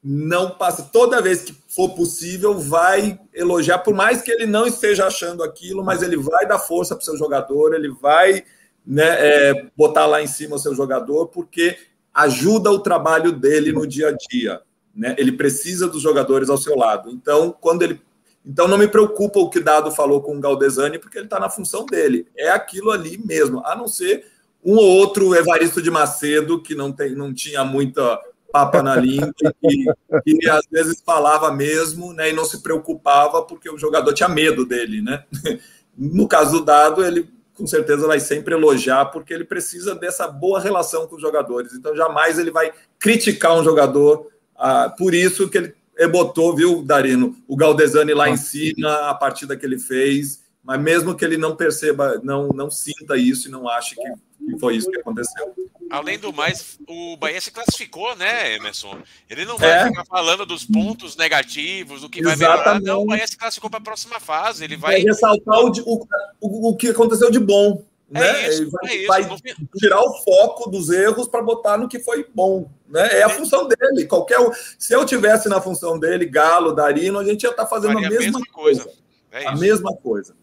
[0.00, 0.84] não passa.
[0.84, 5.82] Toda vez que for possível, vai elogiar, por mais que ele não esteja achando aquilo,
[5.84, 8.44] mas ele vai dar força para o seu jogador, ele vai
[8.86, 11.76] né, é, botar lá em cima o seu jogador, porque
[12.12, 14.60] ajuda o trabalho dele no dia a dia.
[14.94, 15.14] Né?
[15.18, 17.10] Ele precisa dos jogadores ao seu lado.
[17.10, 18.00] Então, quando ele.
[18.44, 21.48] Então não me preocupa o que Dado falou com o Galdesani, porque ele está na
[21.48, 22.26] função dele.
[22.36, 24.26] É aquilo ali mesmo, a não ser
[24.64, 28.20] um ou outro Evaristo de Macedo, que não, tem, não tinha muita
[28.52, 29.32] papa na língua
[29.62, 29.86] e,
[30.26, 34.66] e, às vezes falava mesmo, né, e não se preocupava porque o jogador tinha medo
[34.66, 35.24] dele, né?
[35.94, 40.60] No caso do Dado, ele com certeza vai sempre elogiar porque ele precisa dessa boa
[40.60, 41.72] relação com os jogadores.
[41.74, 44.28] Então jamais ele vai criticar um jogador.
[44.56, 45.74] Ah, por isso que ele
[46.08, 51.14] botou, viu, Darino, o Galdesani lá em cima, a partida que ele fez, mas mesmo
[51.14, 54.12] que ele não perceba, não, não sinta isso e não ache que
[54.52, 55.54] e foi isso que aconteceu.
[55.90, 58.98] Além do mais, o Bahia se classificou, né, Emerson?
[59.28, 59.86] Ele não vai é.
[59.86, 62.40] ficar falando dos pontos negativos, do que Exatamente.
[62.40, 62.80] vai melhorar.
[62.80, 64.64] Não, o Bahia se classificou para a próxima fase.
[64.64, 64.94] Ele vai.
[64.94, 66.06] vai ressaltar o, o,
[66.40, 67.84] o, o que aconteceu de bom.
[68.14, 68.48] É né?
[68.48, 69.36] Isso, vai, é vai
[69.78, 72.70] tirar o foco dos erros para botar no que foi bom.
[72.88, 73.20] Né?
[73.20, 74.06] É a função dele.
[74.06, 74.38] Qualquer
[74.78, 78.08] Se eu tivesse na função dele, Galo, Darino, a gente ia estar tá fazendo Faria
[78.08, 78.84] a mesma, mesma coisa.
[78.84, 78.98] coisa.
[79.30, 80.34] É a mesma coisa.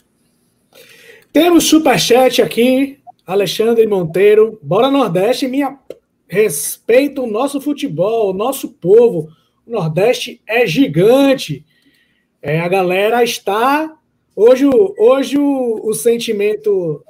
[1.31, 2.99] Temos superchat aqui
[3.29, 5.77] Alexandre Monteiro, bora Nordeste, minha
[6.27, 9.29] respeita o nosso futebol, o nosso povo.
[9.67, 11.63] O Nordeste é gigante.
[12.41, 13.95] É, a galera está
[14.35, 14.65] hoje,
[14.97, 17.05] hoje o, o sentimento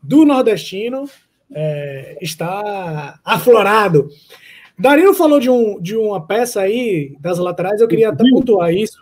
[0.00, 1.10] do nordestino
[1.52, 4.10] é, está aflorado.
[4.78, 9.00] Dario falou de, um, de uma peça aí das laterais, eu queria até pontuar isso.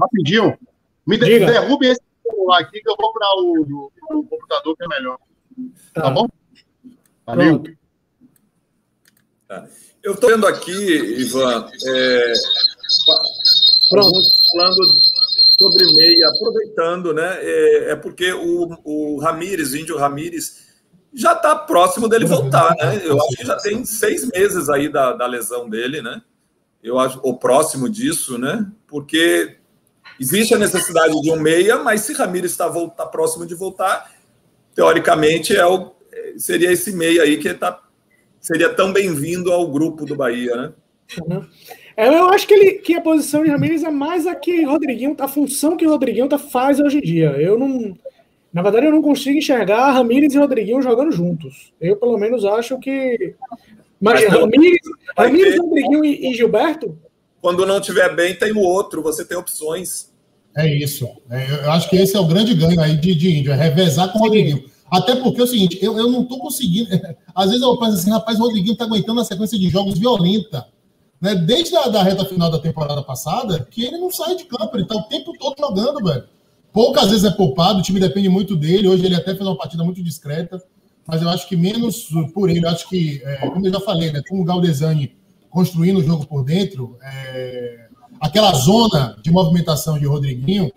[0.00, 0.56] Rapidinho.
[1.06, 4.88] Me de, derrube esse celular aqui que eu vou para o, o computador que é
[4.88, 5.18] melhor.
[5.92, 6.28] Tá, tá bom?
[7.26, 7.62] Valeu.
[9.48, 9.66] Tá.
[10.02, 12.32] Eu estou vendo aqui, Ivan, é,
[13.90, 14.22] falando
[15.58, 17.38] sobre meia, aproveitando, né?
[17.40, 20.64] É, é porque o, o Ramires, o Índio Ramires,
[21.12, 23.00] já está próximo dele voltar, né?
[23.04, 26.20] Eu acho que já tem seis meses aí da, da lesão dele, né?
[26.82, 28.70] Eu acho, ou próximo disso, né?
[28.86, 29.56] Porque
[30.18, 34.12] Existe a necessidade de um meia, mas se Ramires está tá próximo de voltar,
[34.74, 35.92] teoricamente é o,
[36.36, 37.82] seria esse meia aí que tá,
[38.40, 40.72] seria tão bem-vindo ao grupo do Bahia, né?
[41.26, 41.44] Uhum.
[41.96, 45.16] É, eu acho que, ele, que a posição de Ramires é mais a que Rodriguinho,
[45.20, 47.30] a função que Rodriguinho tá, faz hoje em dia.
[47.38, 47.96] Eu não.
[48.52, 51.72] Na verdade, eu não consigo enxergar Ramires e Rodriguinho jogando juntos.
[51.80, 53.34] Eu, pelo menos, acho que.
[54.00, 54.80] Mas, Mas Ramires,
[55.16, 56.98] Ramires Rodriguinho e, e Gilberto
[57.44, 60.10] quando não tiver bem, tem o outro, você tem opções.
[60.56, 61.08] É isso.
[61.30, 64.12] É, eu acho que esse é o grande ganho aí de, de índio, é revezar
[64.12, 64.64] com o Rodriguinho.
[64.90, 66.88] Até porque é o seguinte, eu, eu não estou conseguindo.
[67.34, 70.66] Às vezes eu penso assim, rapaz, o Rodriguinho está aguentando a sequência de jogos violenta.
[71.20, 71.34] Né?
[71.34, 74.84] Desde a da reta final da temporada passada, que ele não sai de campo, ele
[74.84, 76.24] está o tempo todo jogando, velho.
[76.72, 78.88] Poucas vezes é poupado, o time depende muito dele.
[78.88, 80.62] Hoje ele até fez uma partida muito discreta,
[81.06, 82.64] mas eu acho que menos por ele.
[82.64, 85.12] Eu acho que, é, como eu já falei, né, com o Galdesani
[85.50, 87.83] construindo o jogo por dentro, é,
[88.24, 90.72] aquela zona de movimentação de Rodriguinho,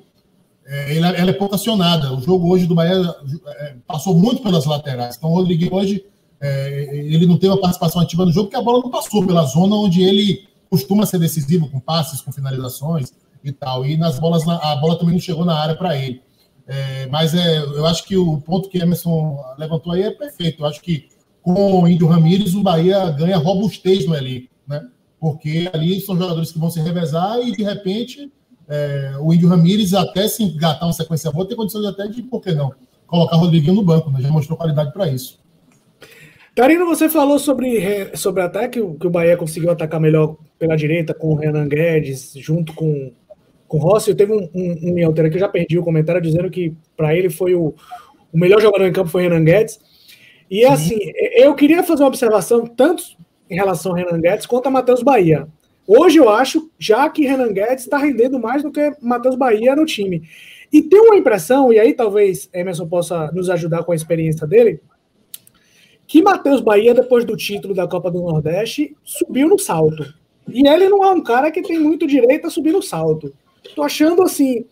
[0.65, 2.13] é, ela, é pouco acionada.
[2.13, 3.15] O jogo hoje do Bahia
[3.59, 5.15] é, passou muito pelas laterais.
[5.15, 6.03] Então, o Rodriguinho hoje
[6.41, 9.45] é, ele não teve a participação ativa no jogo porque a bola não passou pela
[9.45, 13.85] zona onde ele costuma ser decisivo com passes, com finalizações e tal.
[13.85, 16.21] E nas bolas, a bola também não chegou na área para ele.
[16.67, 20.63] É, mas é, eu acho que o ponto que Emerson levantou aí é perfeito.
[20.63, 21.07] Eu acho que
[21.41, 24.85] com o Índio Ramírez, o Bahia ganha robustez no elenco né?
[25.19, 28.31] Porque ali são jogadores que vão se revezar e, de repente,
[28.69, 32.41] é, o Índio Ramírez, até se engatar uma sequência boa, tem condições até de, por
[32.41, 32.71] que não,
[33.07, 34.21] colocar o Rodriguinho no banco, né?
[34.21, 35.39] Já mostrou qualidade para isso.
[36.55, 41.13] Karina, você falou sobre, sobre até que, que o Bahia conseguiu atacar melhor pela direita
[41.13, 43.11] com o Renan Guedes, junto com,
[43.67, 44.15] com o Rossi.
[44.15, 47.53] Teve um, um, um que eu já perdi o comentário dizendo que para ele foi
[47.53, 47.75] o,
[48.33, 49.79] o melhor jogador em campo foi o Renan Guedes.
[50.49, 50.97] E assim,
[51.35, 53.03] eu queria fazer uma observação, tanto
[53.49, 55.47] em relação ao Renan Guedes quanto a Matheus Bahia.
[55.87, 59.85] Hoje eu acho, já que Renan Guedes está rendendo mais do que Matheus Bahia no
[59.85, 60.27] time.
[60.71, 64.81] E tem uma impressão, e aí talvez Emerson possa nos ajudar com a experiência dele,
[66.05, 70.13] que Matheus Bahia, depois do título da Copa do Nordeste, subiu no salto.
[70.47, 73.33] E ele não é um cara que tem muito direito a subir no salto.
[73.75, 74.65] Tô achando assim.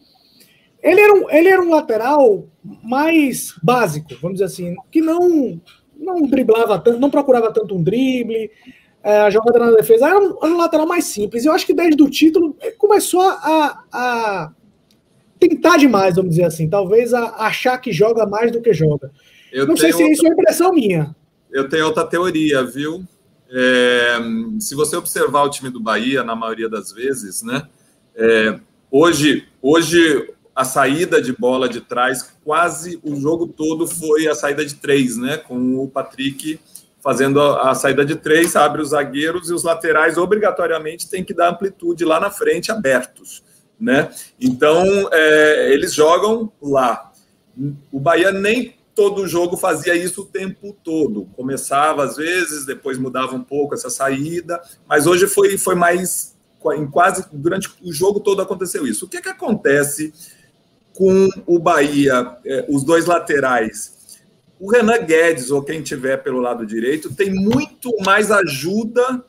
[0.81, 2.45] Ele era um, ele era um lateral
[2.83, 5.59] mais básico, vamos dizer assim, que não
[5.97, 8.51] não driblava tanto, não procurava tanto um drible,
[9.03, 11.45] é, a jogada na defesa era um, era um, lateral mais simples.
[11.45, 14.51] Eu acho que desde o título começou a, a
[15.39, 19.11] tentar demais, vamos dizer assim, talvez a, achar que joga mais do que joga.
[19.51, 20.11] Eu não sei se outra...
[20.11, 21.15] isso é impressão minha.
[21.51, 23.03] Eu tenho outra teoria, viu?
[23.49, 24.17] É,
[24.59, 27.67] se você observar o time do Bahia, na maioria das vezes, né?
[28.15, 28.59] É,
[28.89, 34.65] hoje, hoje a saída de bola de trás, quase o jogo todo foi a saída
[34.65, 35.37] de três, né?
[35.37, 36.59] Com o Patrick
[37.03, 41.33] fazendo a, a saída de três, abre os zagueiros e os laterais obrigatoriamente tem que
[41.33, 43.43] dar amplitude lá na frente, abertos,
[43.79, 44.09] né?
[44.39, 47.11] Então, é, eles jogam lá.
[47.91, 51.27] O Bahia nem todo jogo fazia isso o tempo todo.
[51.35, 56.33] Começava às vezes, depois mudava um pouco essa saída, mas hoje foi, foi mais
[56.75, 59.05] em quase durante o jogo todo aconteceu isso.
[59.05, 60.11] O que, é que acontece
[60.95, 64.17] com o Bahia, é, os dois laterais.
[64.59, 69.23] O Renan Guedes, ou quem tiver pelo lado direito, tem muito mais ajuda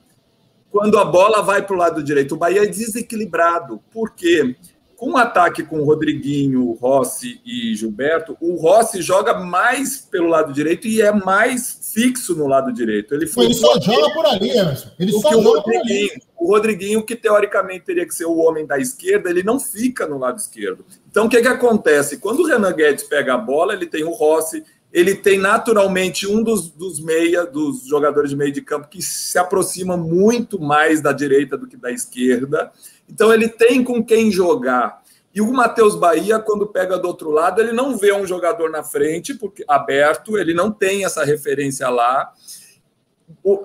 [0.70, 2.34] quando a bola vai para o lado direito.
[2.34, 3.80] O Bahia é desequilibrado.
[3.90, 4.54] Por quê?
[4.94, 10.54] Com o ataque com o Rodriguinho, Rossi e Gilberto, o Rossi joga mais pelo lado
[10.54, 13.14] direito e é mais fixo no lado direito.
[13.14, 14.90] Ele, foi ele só joga por ali, Emerson.
[14.98, 16.10] Ele só joga por ali.
[16.38, 20.16] O Rodriguinho, que teoricamente teria que ser o homem da esquerda, ele não fica no
[20.16, 20.84] lado esquerdo.
[21.16, 22.18] Então, o que, que acontece?
[22.18, 24.62] Quando o Renan Guedes pega a bola, ele tem o Rossi,
[24.92, 29.38] ele tem naturalmente um dos, dos meia, dos jogadores de meio de campo que se
[29.38, 32.70] aproxima muito mais da direita do que da esquerda.
[33.08, 35.02] Então, ele tem com quem jogar.
[35.34, 38.84] E o Matheus Bahia, quando pega do outro lado, ele não vê um jogador na
[38.84, 42.30] frente, porque aberto, ele não tem essa referência lá.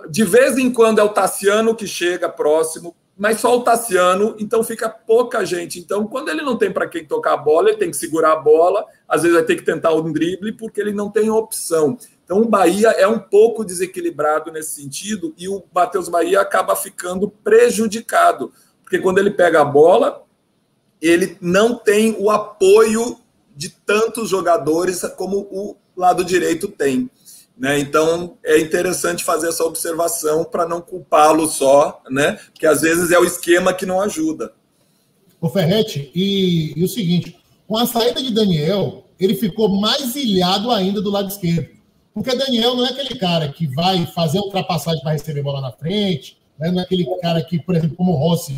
[0.10, 4.64] De vez em quando é o Tassiano que chega próximo, mas só o Tassiano, então
[4.64, 5.78] fica pouca gente.
[5.78, 8.36] Então, quando ele não tem para quem tocar a bola, ele tem que segurar a
[8.38, 12.00] bola, às vezes vai ter que tentar um drible, porque ele não tem opção.
[12.26, 17.30] Então, o Bahia é um pouco desequilibrado nesse sentido e o Matheus Bahia acaba ficando
[17.30, 20.24] prejudicado, porque quando ele pega a bola,
[21.00, 23.20] ele não tem o apoio
[23.56, 27.08] de tantos jogadores como o lado direito tem.
[27.62, 27.78] Né?
[27.78, 32.40] Então é interessante fazer essa observação para não culpá-lo só, né?
[32.56, 34.52] que às vezes é o esquema que não ajuda.
[35.40, 40.72] O Ferretti, e, e o seguinte: com a saída de Daniel, ele ficou mais ilhado
[40.72, 41.70] ainda do lado esquerdo.
[42.16, 46.40] Porque Daniel não é aquele cara que vai fazer ultrapassagem para receber bola na frente,
[46.58, 46.72] né?
[46.72, 48.58] não é aquele cara que, por exemplo, como o Rossi,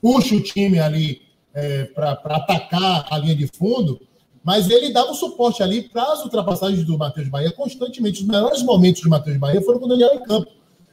[0.00, 1.22] puxa o time ali
[1.52, 4.00] é, para atacar a linha de fundo,
[4.44, 8.20] mas ele dava um suporte ali para as ultrapassagens do Matheus Bahia constantemente.
[8.20, 10.50] Os melhores momentos do Matheus Bahia foram com o Daniel em campo.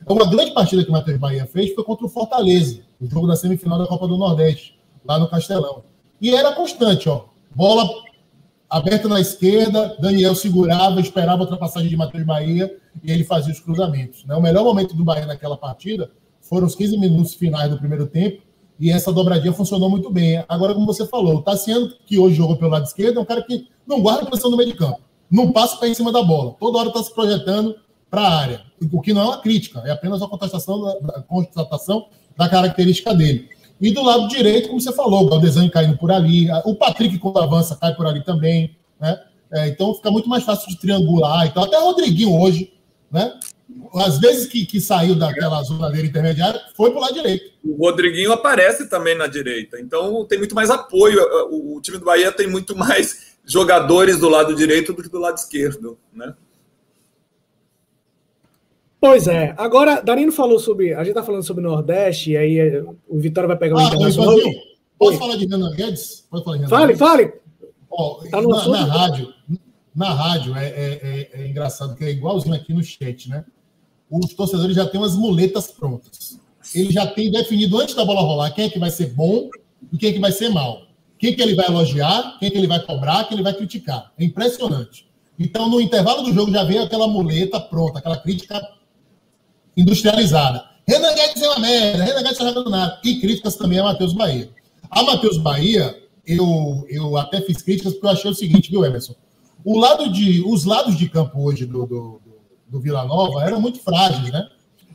[0.08, 3.36] Uma grande partida que o Matheus Bahia fez foi contra o Fortaleza, o jogo da
[3.36, 5.84] semifinal da Copa do Nordeste, lá no Castelão.
[6.22, 7.26] E era constante, ó.
[7.54, 7.88] Bola
[8.70, 12.74] aberta na esquerda, Daniel segurava, esperava a ultrapassagem de Matheus Bahia
[13.04, 14.24] e ele fazia os cruzamentos.
[14.24, 14.34] Né?
[14.34, 16.10] O melhor momento do Bahia naquela partida
[16.40, 18.42] foram os 15 minutos finais do primeiro tempo
[18.82, 20.44] e essa dobradinha funcionou muito bem.
[20.50, 23.44] Agora, como você falou, o Tassiano, que hoje jogou pelo lado esquerdo, é um cara
[23.44, 25.00] que não guarda posição no meio de campo,
[25.30, 27.76] não passa para em cima da bola, toda hora está se projetando
[28.10, 32.08] para a área, o que não é uma crítica, é apenas uma contestação da, constatação
[32.36, 33.48] da característica dele.
[33.80, 37.38] E do lado direito, como você falou, o Galdesani caindo por ali, o Patrick, quando
[37.38, 38.76] avança, cai por ali também.
[39.00, 39.20] Né?
[39.52, 41.48] É, então fica muito mais fácil de triangular.
[41.48, 42.74] Então, até o Rodriguinho hoje,
[43.12, 43.34] né?
[43.94, 47.52] Às vezes que, que saiu daquela zona dele intermediária, foi para o lado direito.
[47.64, 49.80] O Rodriguinho aparece também na direita.
[49.80, 51.20] Então tem muito mais apoio.
[51.50, 55.20] O, o time do Bahia tem muito mais jogadores do lado direito do que do
[55.20, 56.34] lado esquerdo, né?
[59.00, 59.56] Pois é.
[59.58, 60.94] Agora, Darino falou sobre.
[60.94, 63.80] A gente tá falando sobre o Nordeste, e aí é, o Vitória vai pegar o
[63.80, 64.38] ah, Internacional.
[64.98, 66.28] Posso falar de Renan Guedes?
[66.30, 67.00] Pode falar de Renan fale, Guedes?
[67.00, 67.34] fale.
[67.90, 69.34] Oh, tá na, na rádio,
[69.94, 73.44] na rádio é, é, é, é, engraçado, que é igualzinho aqui no chat, né?
[74.12, 76.38] Os torcedores já têm umas muletas prontas.
[76.76, 79.50] Ele já tem definido antes da bola rolar quem é que vai ser bom
[79.92, 80.84] e quem é que vai ser mal.
[81.18, 84.12] Quem que ele vai elogiar, quem que ele vai cobrar, quem ele vai criticar.
[84.18, 85.08] É impressionante.
[85.40, 88.62] Então, no intervalo do jogo já veio aquela muleta pronta, aquela crítica
[89.78, 90.66] industrializada.
[90.88, 93.00] Renan Guedes é uma merda, Renan Guedes está nada.
[93.04, 94.50] E críticas também a Matheus Bahia.
[94.90, 99.16] A Matheus Bahia, eu, eu até fiz críticas porque eu achei o seguinte, viu, Emerson?
[99.64, 102.22] O lado de, os lados de campo hoje do, do,
[102.72, 104.48] do Vila Nova eram muito frágeis, né?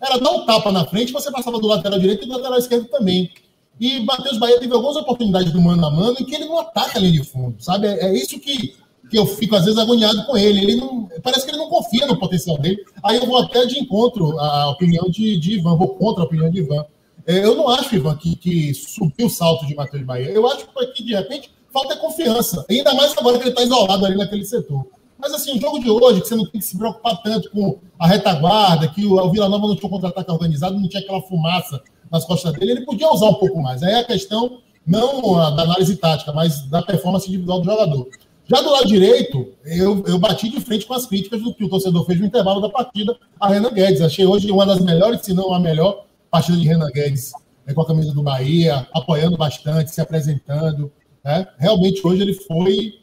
[0.02, 2.86] Era dar um tapa na frente, você passava do lateral direito e do lateral esquerdo
[2.86, 3.30] também.
[3.78, 6.98] E Matheus Bahia teve algumas oportunidades do mano a mano em que ele não ataca
[6.98, 7.86] a linha de fundo, sabe?
[7.86, 8.74] É, é isso que
[9.08, 10.60] que eu fico às vezes agoniado com ele.
[10.60, 12.84] Ele não, parece que ele não confia no potencial dele.
[13.04, 16.50] Aí eu vou até de encontro à opinião de, de Ivan, vou contra a opinião
[16.50, 16.84] de Ivan.
[17.26, 20.30] É, eu não acho, Ivan, que, que subiu o salto de Matheus Bahia.
[20.30, 22.64] Eu acho que de repente falta confiança.
[22.68, 24.86] Ainda mais agora que ele está isolado ali naquele setor.
[25.18, 27.78] Mas assim, o jogo de hoje, que você não tem que se preocupar tanto com
[27.98, 31.22] a retaguarda, que o, o Vila Nova não tinha um contra-ataque organizado, não tinha aquela
[31.22, 33.82] fumaça nas costas dele, ele podia usar um pouco mais.
[33.82, 38.09] Aí é a questão não da análise tática, mas da performance individual do jogador.
[38.48, 41.68] Já do lado direito, eu, eu bati de frente com as críticas do que o
[41.68, 44.01] torcedor fez no intervalo da partida a Renan Guedes.
[44.01, 47.32] Achei hoje uma das melhores, se não a melhor, partida de Renan Guedes
[47.66, 50.93] né, com a camisa do Bahia, apoiando bastante, se apresentando.
[51.24, 51.44] Né?
[51.59, 52.94] Realmente hoje ele foi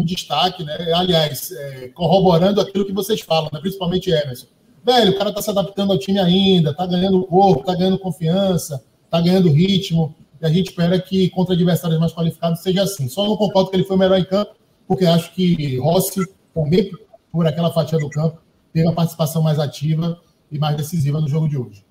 [0.00, 0.92] um, destaque, né?
[0.94, 3.60] aliás, é, corroborando aquilo que vocês falam, né?
[3.60, 4.46] principalmente Emerson.
[4.84, 8.84] Velho, o cara está se adaptando ao time ainda, está ganhando corpo, está ganhando confiança,
[9.04, 10.14] está ganhando ritmo.
[10.40, 13.08] E a gente espera que contra adversários mais qualificados seja assim.
[13.08, 14.54] Só não concordo que ele foi o melhor em campo,
[14.86, 16.20] porque acho que Rossi,
[16.54, 16.90] também
[17.32, 18.40] por aquela fatia do campo,
[18.72, 20.20] teve uma participação mais ativa
[20.52, 21.84] e mais decisiva no jogo de hoje.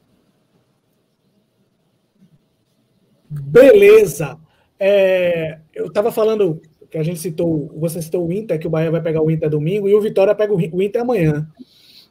[3.29, 4.37] Beleza.
[4.79, 6.61] É, eu estava falando
[6.95, 9.49] que a gente citou, você citou o Inter, que o Bahia vai pegar o Inter
[9.49, 11.45] domingo e o Vitória pega o Inter amanhã.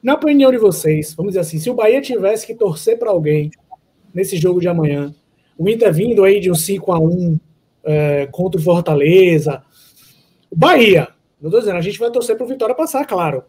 [0.03, 3.51] Na opinião de vocês, vamos dizer assim, se o Bahia tivesse que torcer para alguém
[4.13, 5.15] nesse jogo de amanhã,
[5.57, 7.41] o Inter vindo aí de um 5 a 1
[7.83, 9.63] é, contra o Fortaleza.
[10.51, 11.09] O Bahia,
[11.41, 13.43] não estou dizendo, a gente vai torcer para o Vitória passar, claro.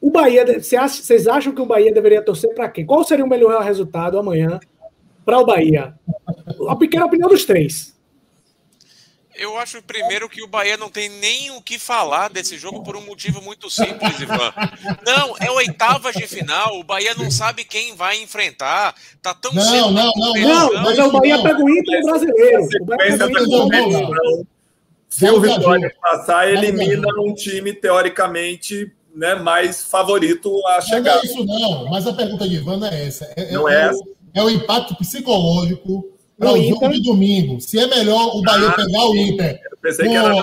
[0.00, 2.86] O Bahia, vocês acham que o Bahia deveria torcer para quem?
[2.86, 4.60] Qual seria o melhor resultado amanhã
[5.24, 5.92] para o Bahia?
[6.68, 8.00] A pequena opinião dos três.
[9.34, 12.96] Eu acho primeiro que o Bahia não tem nem o que falar desse jogo por
[12.96, 14.52] um motivo muito simples, Ivan.
[15.06, 18.94] Não, é oitavas de final, o Bahia não sabe quem vai enfrentar.
[19.22, 19.90] Tá tão não, cedo.
[19.90, 22.62] Não, não, não, mas é o Bahia pega o Inter brasileiro.
[22.62, 24.46] O Bahia pega o Inter
[25.08, 31.14] Se o Vitória passar, elimina um time teoricamente né, mais favorito a chegar.
[31.14, 31.90] Não é isso, não.
[31.90, 33.32] Mas a pergunta de Ivan é essa.
[33.36, 34.02] É, não é, é, o,
[34.34, 37.60] é o impacto psicológico para o jogo de domingo.
[37.60, 39.60] Se é melhor o Bahia ah, pegar o Inter.
[39.80, 40.34] Com, era...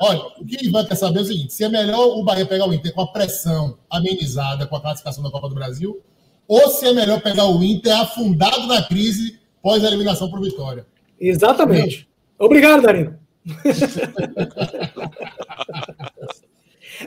[0.00, 2.68] olha, o que Ivan quer saber é o seguinte: se é melhor o Bahia pegar
[2.68, 6.00] o Inter com a pressão amenizada com a classificação da Copa do Brasil,
[6.46, 10.86] ou se é melhor pegar o Inter afundado na crise pós a eliminação por vitória.
[11.20, 12.08] Exatamente.
[12.38, 13.18] Obrigado, Darino.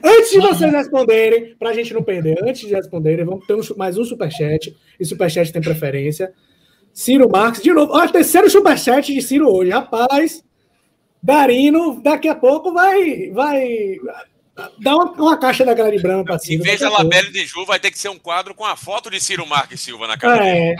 [0.03, 3.97] Antes de vocês responderem, para a gente não perder, antes de responderem, vamos ter mais
[3.97, 4.75] um superchat.
[4.99, 6.33] E superchat tem preferência.
[6.95, 7.91] Ciro Marques, de novo.
[7.91, 9.69] Olha, terceiro superchat de Ciro hoje.
[9.69, 10.41] Rapaz,
[11.21, 13.97] Darino, daqui a pouco vai, vai
[14.79, 16.63] dar uma, uma caixa da Grande Brama para cima.
[16.63, 19.11] Em vez da Labelle de Ju, vai ter que ser um quadro com a foto
[19.11, 20.47] de Ciro Marques Silva na cara.
[20.47, 20.77] É.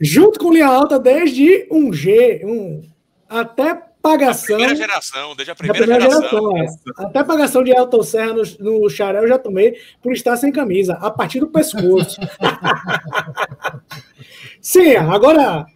[0.00, 2.82] Junto com linha alta desde um G, um
[3.28, 4.56] até pagação.
[4.56, 6.52] Primeira geração, desde a da primeira, primeira geração.
[6.52, 7.06] geração, é.
[7.06, 10.94] Até pagação de Elton Serra no, no xarel eu já tomei por estar sem camisa,
[10.94, 12.20] a partir do pescoço.
[14.60, 15.66] Sim, agora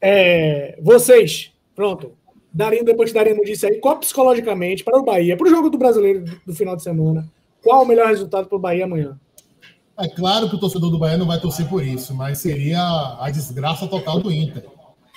[0.00, 2.12] é, vocês, pronto.
[2.52, 5.78] Darino, depois que Darino disse aí, qual psicologicamente para o Bahia, para o jogo do
[5.78, 7.28] brasileiro do, do final de semana,
[7.62, 9.18] qual o melhor resultado para o Bahia amanhã?
[9.98, 12.80] É claro que o torcedor do Bahia não vai torcer por isso, mas seria
[13.20, 14.64] a desgraça total do Inter.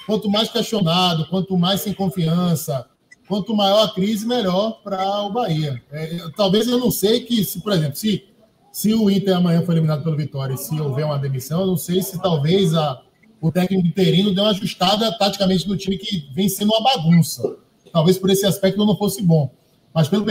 [0.06, 2.88] Quanto mais questionado, quanto mais sem confiança,
[3.28, 5.82] quanto maior a crise, melhor para o Bahia.
[5.92, 8.26] É, talvez eu não sei que, se, por exemplo, se,
[8.72, 11.78] se o Inter amanhã for eliminado pelo Vitória e se houver uma demissão, eu não
[11.78, 13.02] sei se talvez a,
[13.40, 17.58] o técnico interino dê uma ajustada taticamente no time que vem sendo uma bagunça.
[17.94, 19.50] Talvez por esse aspecto não fosse bom.
[19.94, 20.26] Mas pelo,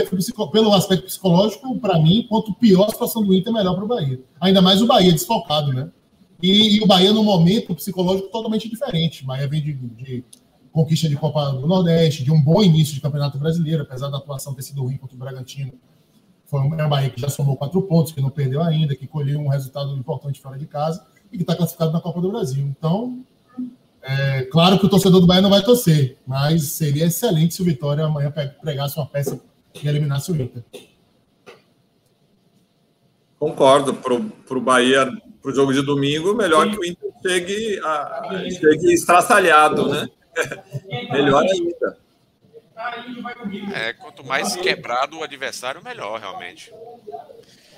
[0.51, 4.19] pelo aspecto psicológico, para mim, quanto pior a situação do Inter, melhor para o Bahia.
[4.39, 5.89] Ainda mais o Bahia desfocado, né?
[6.41, 9.23] E, e, o Bahia, no momento psicológico, totalmente diferente.
[9.23, 10.23] O Bahia vem de, de,
[10.71, 14.53] conquista de Copa do Nordeste, de um bom início de Campeonato Brasileiro, apesar da atuação
[14.53, 15.73] ter sido ruim contra o Bragantino.
[16.45, 19.47] Foi uma Bahia que já somou quatro pontos, que não perdeu ainda, que colheu um
[19.47, 22.65] resultado importante fora de casa e que está classificado na Copa do Brasil.
[22.65, 23.23] Então,
[24.01, 27.65] é claro que o torcedor do Bahia não vai torcer, mas seria excelente se o
[27.65, 29.39] Vitória amanhã pregasse uma peça
[29.81, 30.63] e eliminasse o Inter.
[33.39, 33.93] Concordo.
[33.93, 35.09] Para o Bahia,
[35.41, 36.71] para o jogo de domingo, melhor Sim.
[36.71, 40.07] que o Inter chegue, a, chegue estraçalhado, né?
[41.11, 41.97] melhor ainda.
[43.73, 46.73] É, quanto mais quebrado o adversário, melhor, realmente.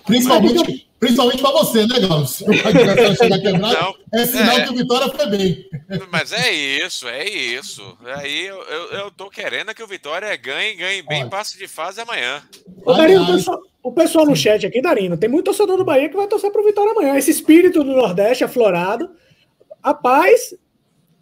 [0.05, 2.09] Principalmente, principalmente para você, né, o
[3.59, 5.69] Não, é sinal é, que o Vitória foi bem.
[6.11, 7.97] Mas é isso, é isso.
[8.05, 11.29] Aí eu, eu, eu tô querendo que o Vitória ganhe, ganhe bem, Olha.
[11.29, 12.41] passe de fase amanhã.
[12.85, 16.09] Ô, Darino, o pessoal, o pessoal no chat aqui, Darino, tem muito torcedor do Bahia
[16.09, 17.15] que vai torcer pro Vitória amanhã.
[17.15, 19.09] Esse espírito do Nordeste aflorado.
[19.83, 20.53] Rapaz,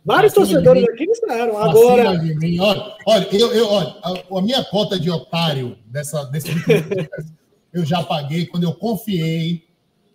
[0.03, 1.57] Vários torcedores aqui disseram.
[1.57, 2.09] Agora.
[2.09, 6.49] Olha, olha, eu, eu, olha, a, a minha cota de otário dessa, desse
[7.73, 9.63] eu já paguei quando eu confiei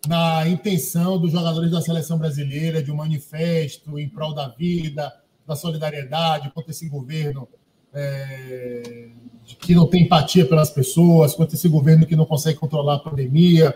[0.06, 5.12] na intenção dos jogadores da seleção brasileira de um manifesto em prol da vida,
[5.46, 7.48] da solidariedade contra esse governo
[7.92, 9.08] é,
[9.60, 13.74] que não tem empatia pelas pessoas, contra esse governo que não consegue controlar a pandemia,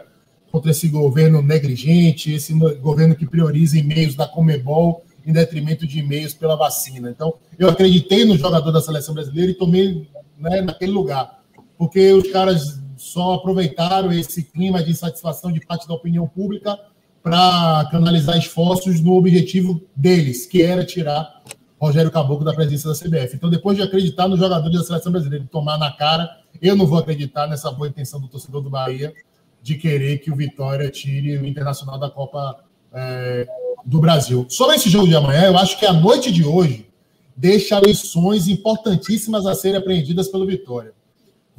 [0.50, 6.34] contra esse governo negligente, esse governo que prioriza e-mails da Comebol em detrimento de e-mails
[6.34, 7.10] pela vacina.
[7.10, 11.40] Então, eu acreditei no jogador da seleção brasileira e tomei né, naquele lugar,
[11.78, 16.78] porque os caras só aproveitaram esse clima de insatisfação de parte da opinião pública
[17.22, 21.42] para canalizar esforços no objetivo deles, que era tirar
[21.80, 23.36] Rogério Caboclo da presidência da CBF.
[23.36, 26.28] Então, depois de acreditar no jogador da seleção brasileira, tomar na cara,
[26.60, 29.14] eu não vou acreditar nessa boa intenção do torcedor do Bahia
[29.62, 32.62] de querer que o Vitória tire o Internacional da Copa
[32.92, 33.46] é,
[33.82, 34.44] do Brasil.
[34.50, 36.86] Sobre esse jogo de amanhã, eu acho que a noite de hoje
[37.34, 40.92] deixa lições importantíssimas a serem aprendidas pelo Vitória.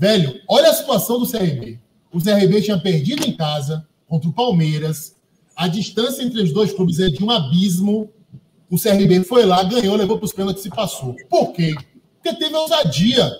[0.01, 1.79] Velho, olha a situação do CRB.
[2.11, 5.15] O CRB tinha perdido em casa contra o Palmeiras.
[5.55, 8.09] A distância entre os dois clubes é de um abismo.
[8.67, 11.15] O CRB foi lá, ganhou, levou para os pênaltis e passou.
[11.29, 11.75] Por quê?
[12.15, 13.31] Porque teve ousadia.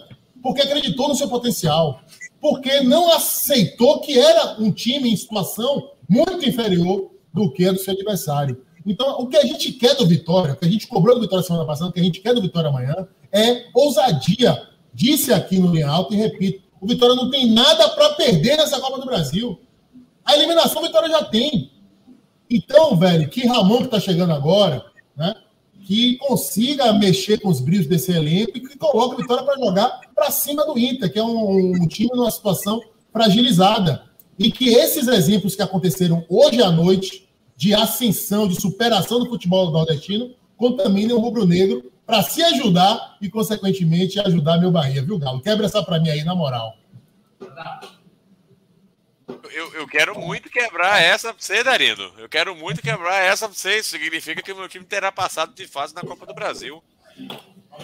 [0.44, 2.00] Porque acreditou no seu potencial.
[2.40, 7.80] Porque não aceitou que era um time em situação muito inferior do que a do
[7.80, 8.62] seu adversário.
[8.86, 11.44] Então, o que a gente quer do Vitória, o que a gente cobrou do Vitória
[11.44, 15.74] semana passada, o que a gente quer do Vitória amanhã, é ousadia Disse aqui no
[15.74, 19.60] Linha e repito: o Vitória não tem nada para perder nessa Copa do Brasil.
[20.26, 21.72] A eliminação o Vitória já tem.
[22.50, 24.84] Então, velho, que Ramon que está chegando agora,
[25.16, 25.34] né?
[25.86, 30.02] Que consiga mexer com os brilhos desse elenco e que coloque o Vitória para jogar
[30.14, 32.82] para cima do Inter, que é um, um time numa situação
[33.12, 34.04] fragilizada.
[34.38, 39.72] E que esses exemplos que aconteceram hoje à noite, de ascensão, de superação do futebol
[39.72, 45.42] nordestino, contaminem o rubro-negro para se ajudar e, consequentemente, ajudar meu Bahia, viu, Galo?
[45.42, 46.78] Quebra essa para mim aí, na moral.
[49.50, 52.12] Eu, eu quero muito quebrar essa para você, Darino.
[52.18, 53.80] Eu quero muito quebrar essa para você.
[53.80, 56.84] Isso significa que o meu time terá passado de fase na Copa do Brasil.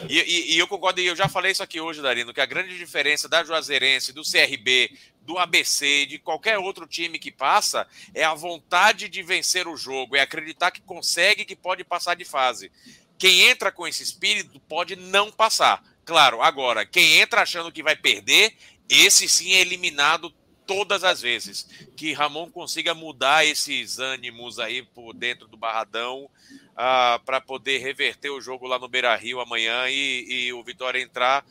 [0.09, 2.45] E, e, e, eu concordo, e eu já falei isso aqui hoje, Darino, que a
[2.45, 4.91] grande diferença da Juazeirense, do CRB,
[5.21, 10.17] do ABC, de qualquer outro time que passa, é a vontade de vencer o jogo,
[10.17, 12.69] é acreditar que consegue, que pode passar de fase.
[13.18, 15.84] Quem entra com esse espírito pode não passar.
[16.06, 18.53] Claro, agora, quem entra achando que vai perder,
[18.89, 20.34] esse sim é eliminado
[20.65, 21.68] todas as vezes.
[21.95, 26.30] Que Ramon consiga mudar esses ânimos aí por dentro do Barradão uh,
[26.76, 31.02] ah, para poder reverter o jogo lá no Beira Rio amanhã e, e o Vitória
[31.02, 31.45] entrar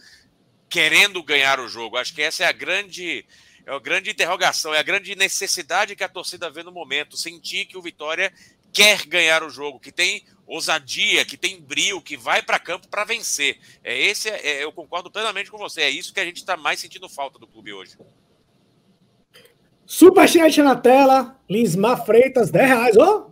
[0.69, 1.97] querendo ganhar o jogo.
[1.97, 3.25] Acho que essa é a grande
[3.65, 7.17] é a grande interrogação, é a grande necessidade que a torcida vê no momento.
[7.17, 8.33] Sentir que o Vitória
[8.73, 13.05] quer ganhar o jogo, que tem ousadia, que tem brilho, que vai para campo para
[13.05, 13.59] vencer.
[13.83, 15.83] É esse, é, eu concordo plenamente com você.
[15.83, 17.97] É isso que a gente está mais sentindo falta do clube hoje.
[19.85, 23.31] Superchat na tela, Linsmar Freitas, 10 reais, ó.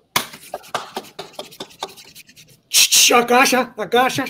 [3.12, 4.24] A caixa, a caixa.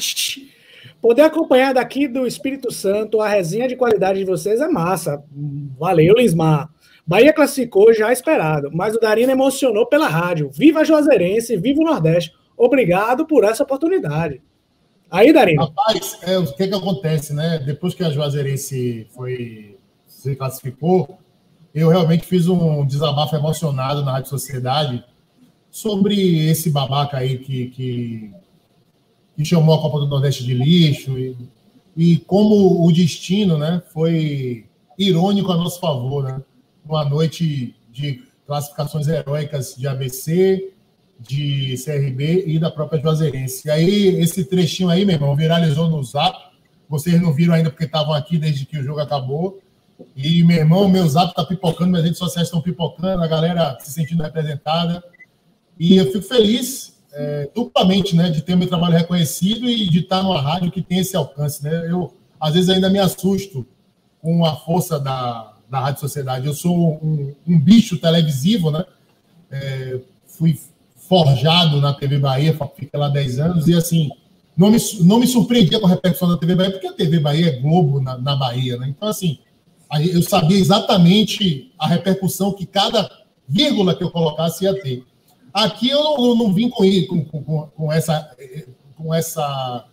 [1.00, 5.22] Poder acompanhar daqui do Espírito Santo a resenha de qualidade de vocês é massa.
[5.78, 6.70] Valeu, Lismar.
[7.06, 10.50] Bahia classificou já esperado, mas o Darino emocionou pela rádio.
[10.50, 12.32] Viva Juazeirense, viva o Nordeste.
[12.56, 14.40] Obrigado por essa oportunidade.
[15.10, 15.64] Aí, Darino.
[15.64, 17.58] Rapaz, é, o que que acontece, né?
[17.58, 19.76] Depois que a Juazeirense foi
[20.06, 21.18] se classificou,
[21.74, 25.04] eu realmente fiz um desabafo emocionado na Rádio Sociedade
[25.70, 28.34] sobre esse babaca aí que, que
[29.36, 31.36] que chamou a Copa do Nordeste de lixo, e,
[31.96, 34.66] e como o destino né, foi
[34.98, 36.24] irônico a nosso favor.
[36.24, 36.42] Né?
[36.84, 40.72] Uma noite de classificações heróicas de ABC,
[41.20, 43.66] de CRB e da própria Juazeirense.
[43.66, 46.36] E aí, esse trechinho aí, meu irmão, viralizou no zap.
[46.88, 49.60] Vocês não viram ainda porque estavam aqui desde que o jogo acabou.
[50.16, 53.92] E, meu irmão, meu zap tá pipocando, minhas redes sociais estão pipocando, a galera se
[53.92, 55.02] sentindo representada.
[55.78, 60.22] E eu fico feliz é, duplamente, né, de ter meu trabalho reconhecido e de estar
[60.22, 61.90] numa rádio que tem esse alcance, né?
[61.90, 63.66] Eu às vezes ainda me assusto
[64.20, 66.46] com a força da, da rádio sociedade.
[66.46, 68.84] Eu sou um, um bicho televisivo, né?
[69.50, 70.58] É, fui
[71.08, 74.10] forjado na TV Bahia, fiquei lá 10 anos e assim
[74.56, 77.48] não me, não me surpreendia com a repercussão da TV Bahia, porque a TV Bahia
[77.48, 78.88] é Globo na, na Bahia, né?
[78.88, 79.38] Então assim
[80.12, 83.08] eu sabia exatamente a repercussão que cada
[83.46, 85.04] vírgula que eu colocasse ia ter.
[85.52, 88.28] Aqui eu não, não vim com, com, com, essa,
[88.96, 89.84] com, essa,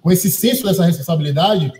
[0.00, 1.72] com esse senso dessa responsabilidade,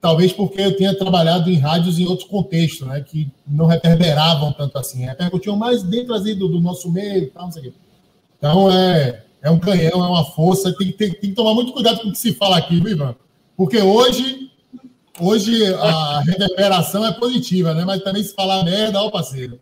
[0.00, 4.78] talvez porque eu tenha trabalhado em rádios em outros contextos, né, que não reverberavam tanto
[4.78, 7.78] assim, repercutiam mais dentro do, do nosso meio tal, não sei o quê.
[8.38, 12.00] Então é, é um canhão, é uma força, tem, tem, tem que tomar muito cuidado
[12.00, 13.14] com o que se fala aqui, viu, Ivan?
[13.56, 14.50] Porque hoje,
[15.20, 17.84] hoje a reverberação é positiva, né?
[17.84, 19.58] Mas também se falar merda, ó, parceiro.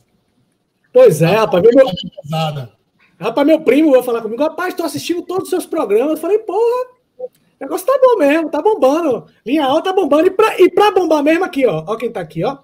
[0.93, 1.63] Pois é, rapaz.
[1.63, 1.87] Meu,
[2.23, 2.73] pesada.
[3.19, 6.13] Rapaz, meu primo vai falar comigo, rapaz, tô assistindo todos os seus programas.
[6.13, 6.89] Eu falei, porra,
[7.19, 7.31] o
[7.61, 9.27] negócio tá bom mesmo, tá bombando.
[9.47, 10.27] Linha alta tá bombando.
[10.27, 11.85] E pra, e pra bombar mesmo aqui, ó.
[11.87, 12.59] Ó quem tá aqui, ó.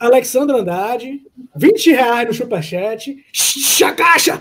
[0.00, 1.20] Alexandre Andrade,
[1.54, 3.16] 20 reais no superchat.
[3.84, 4.40] a caixa!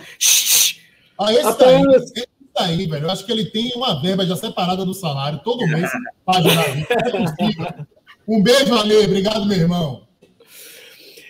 [1.19, 2.11] Ah, esse Apenas...
[2.14, 5.41] daí, esse daí, velho, eu acho que ele tem uma verba já separada do salário
[5.44, 5.91] todo mês
[6.26, 6.40] para
[8.26, 10.07] Um beijo, Ale, obrigado, meu irmão.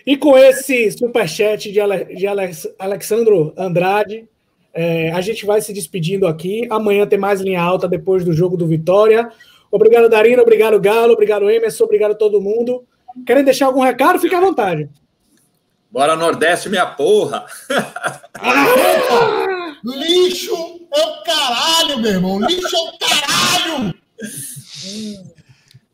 [0.06, 4.28] E com esse superchat de, Ale, de Alex, Alexandro Andrade,
[4.72, 6.66] é, a gente vai se despedindo aqui.
[6.70, 9.30] Amanhã tem mais linha alta depois do jogo do Vitória.
[9.70, 10.42] Obrigado, Darina.
[10.42, 11.12] Obrigado, Galo.
[11.12, 11.84] Obrigado, Emerson.
[11.84, 12.84] Obrigado a todo mundo.
[13.26, 14.18] Querem deixar algum recado?
[14.18, 14.88] Fique à vontade.
[15.90, 17.44] Bora, Nordeste, minha porra!
[18.34, 18.66] Ah!
[19.84, 20.54] Lixo
[20.94, 22.40] é o caralho, meu irmão!
[22.40, 23.94] Lixo é o caralho!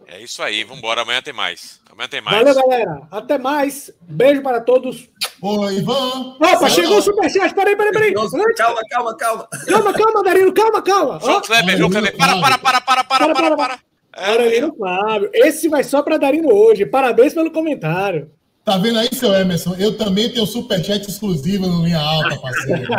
[0.06, 1.02] É isso aí, vambora.
[1.02, 1.80] Amanhã tem mais.
[1.90, 2.38] Amanhã tem mais.
[2.38, 3.02] Valeu, galera.
[3.10, 3.90] Até mais.
[4.02, 5.08] Beijo para todos.
[5.42, 6.36] Oi, Ivan.
[6.40, 7.54] Opa, chegou o superchat.
[7.54, 8.14] Peraí, peraí, peraí.
[8.14, 9.48] Calma, calma, calma.
[9.66, 10.52] Calma, calma, Darino.
[10.54, 11.20] Calma, calma.
[11.20, 12.16] João Kleber, João Kleber.
[12.16, 13.78] Para, para, para, para, para, para, para.
[14.16, 15.30] Darino Fábio.
[15.32, 16.86] Esse vai só para Darino hoje.
[16.86, 18.30] Parabéns pelo comentário.
[18.64, 19.76] Tá vendo aí, seu Emerson?
[19.78, 22.82] Eu também tenho superchat exclusivo no Linha Alta, parceiro.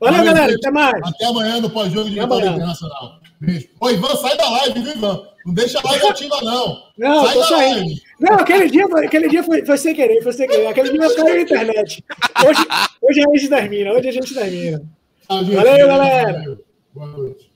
[0.00, 0.54] Valeu, galera.
[0.54, 1.02] Até mais.
[1.04, 3.20] Até amanhã no pós-jogo de Vitória Internacional.
[3.38, 3.68] Beijo.
[3.78, 5.22] Ô, Ivan, sai da live, viu, Ivan?
[5.44, 6.82] Não deixa a live ativa, não.
[6.96, 7.80] Não, sai tô saindo.
[7.80, 8.02] Live.
[8.20, 10.66] Não, aquele dia, aquele dia foi, foi sem querer, foi sem querer.
[10.66, 12.04] Aquele dia caiu na internet.
[12.46, 12.66] Hoje,
[13.02, 14.82] hoje a gente termina, hoje a gente termina.
[15.28, 16.58] Valeu, galera.
[16.94, 17.47] Boa noite.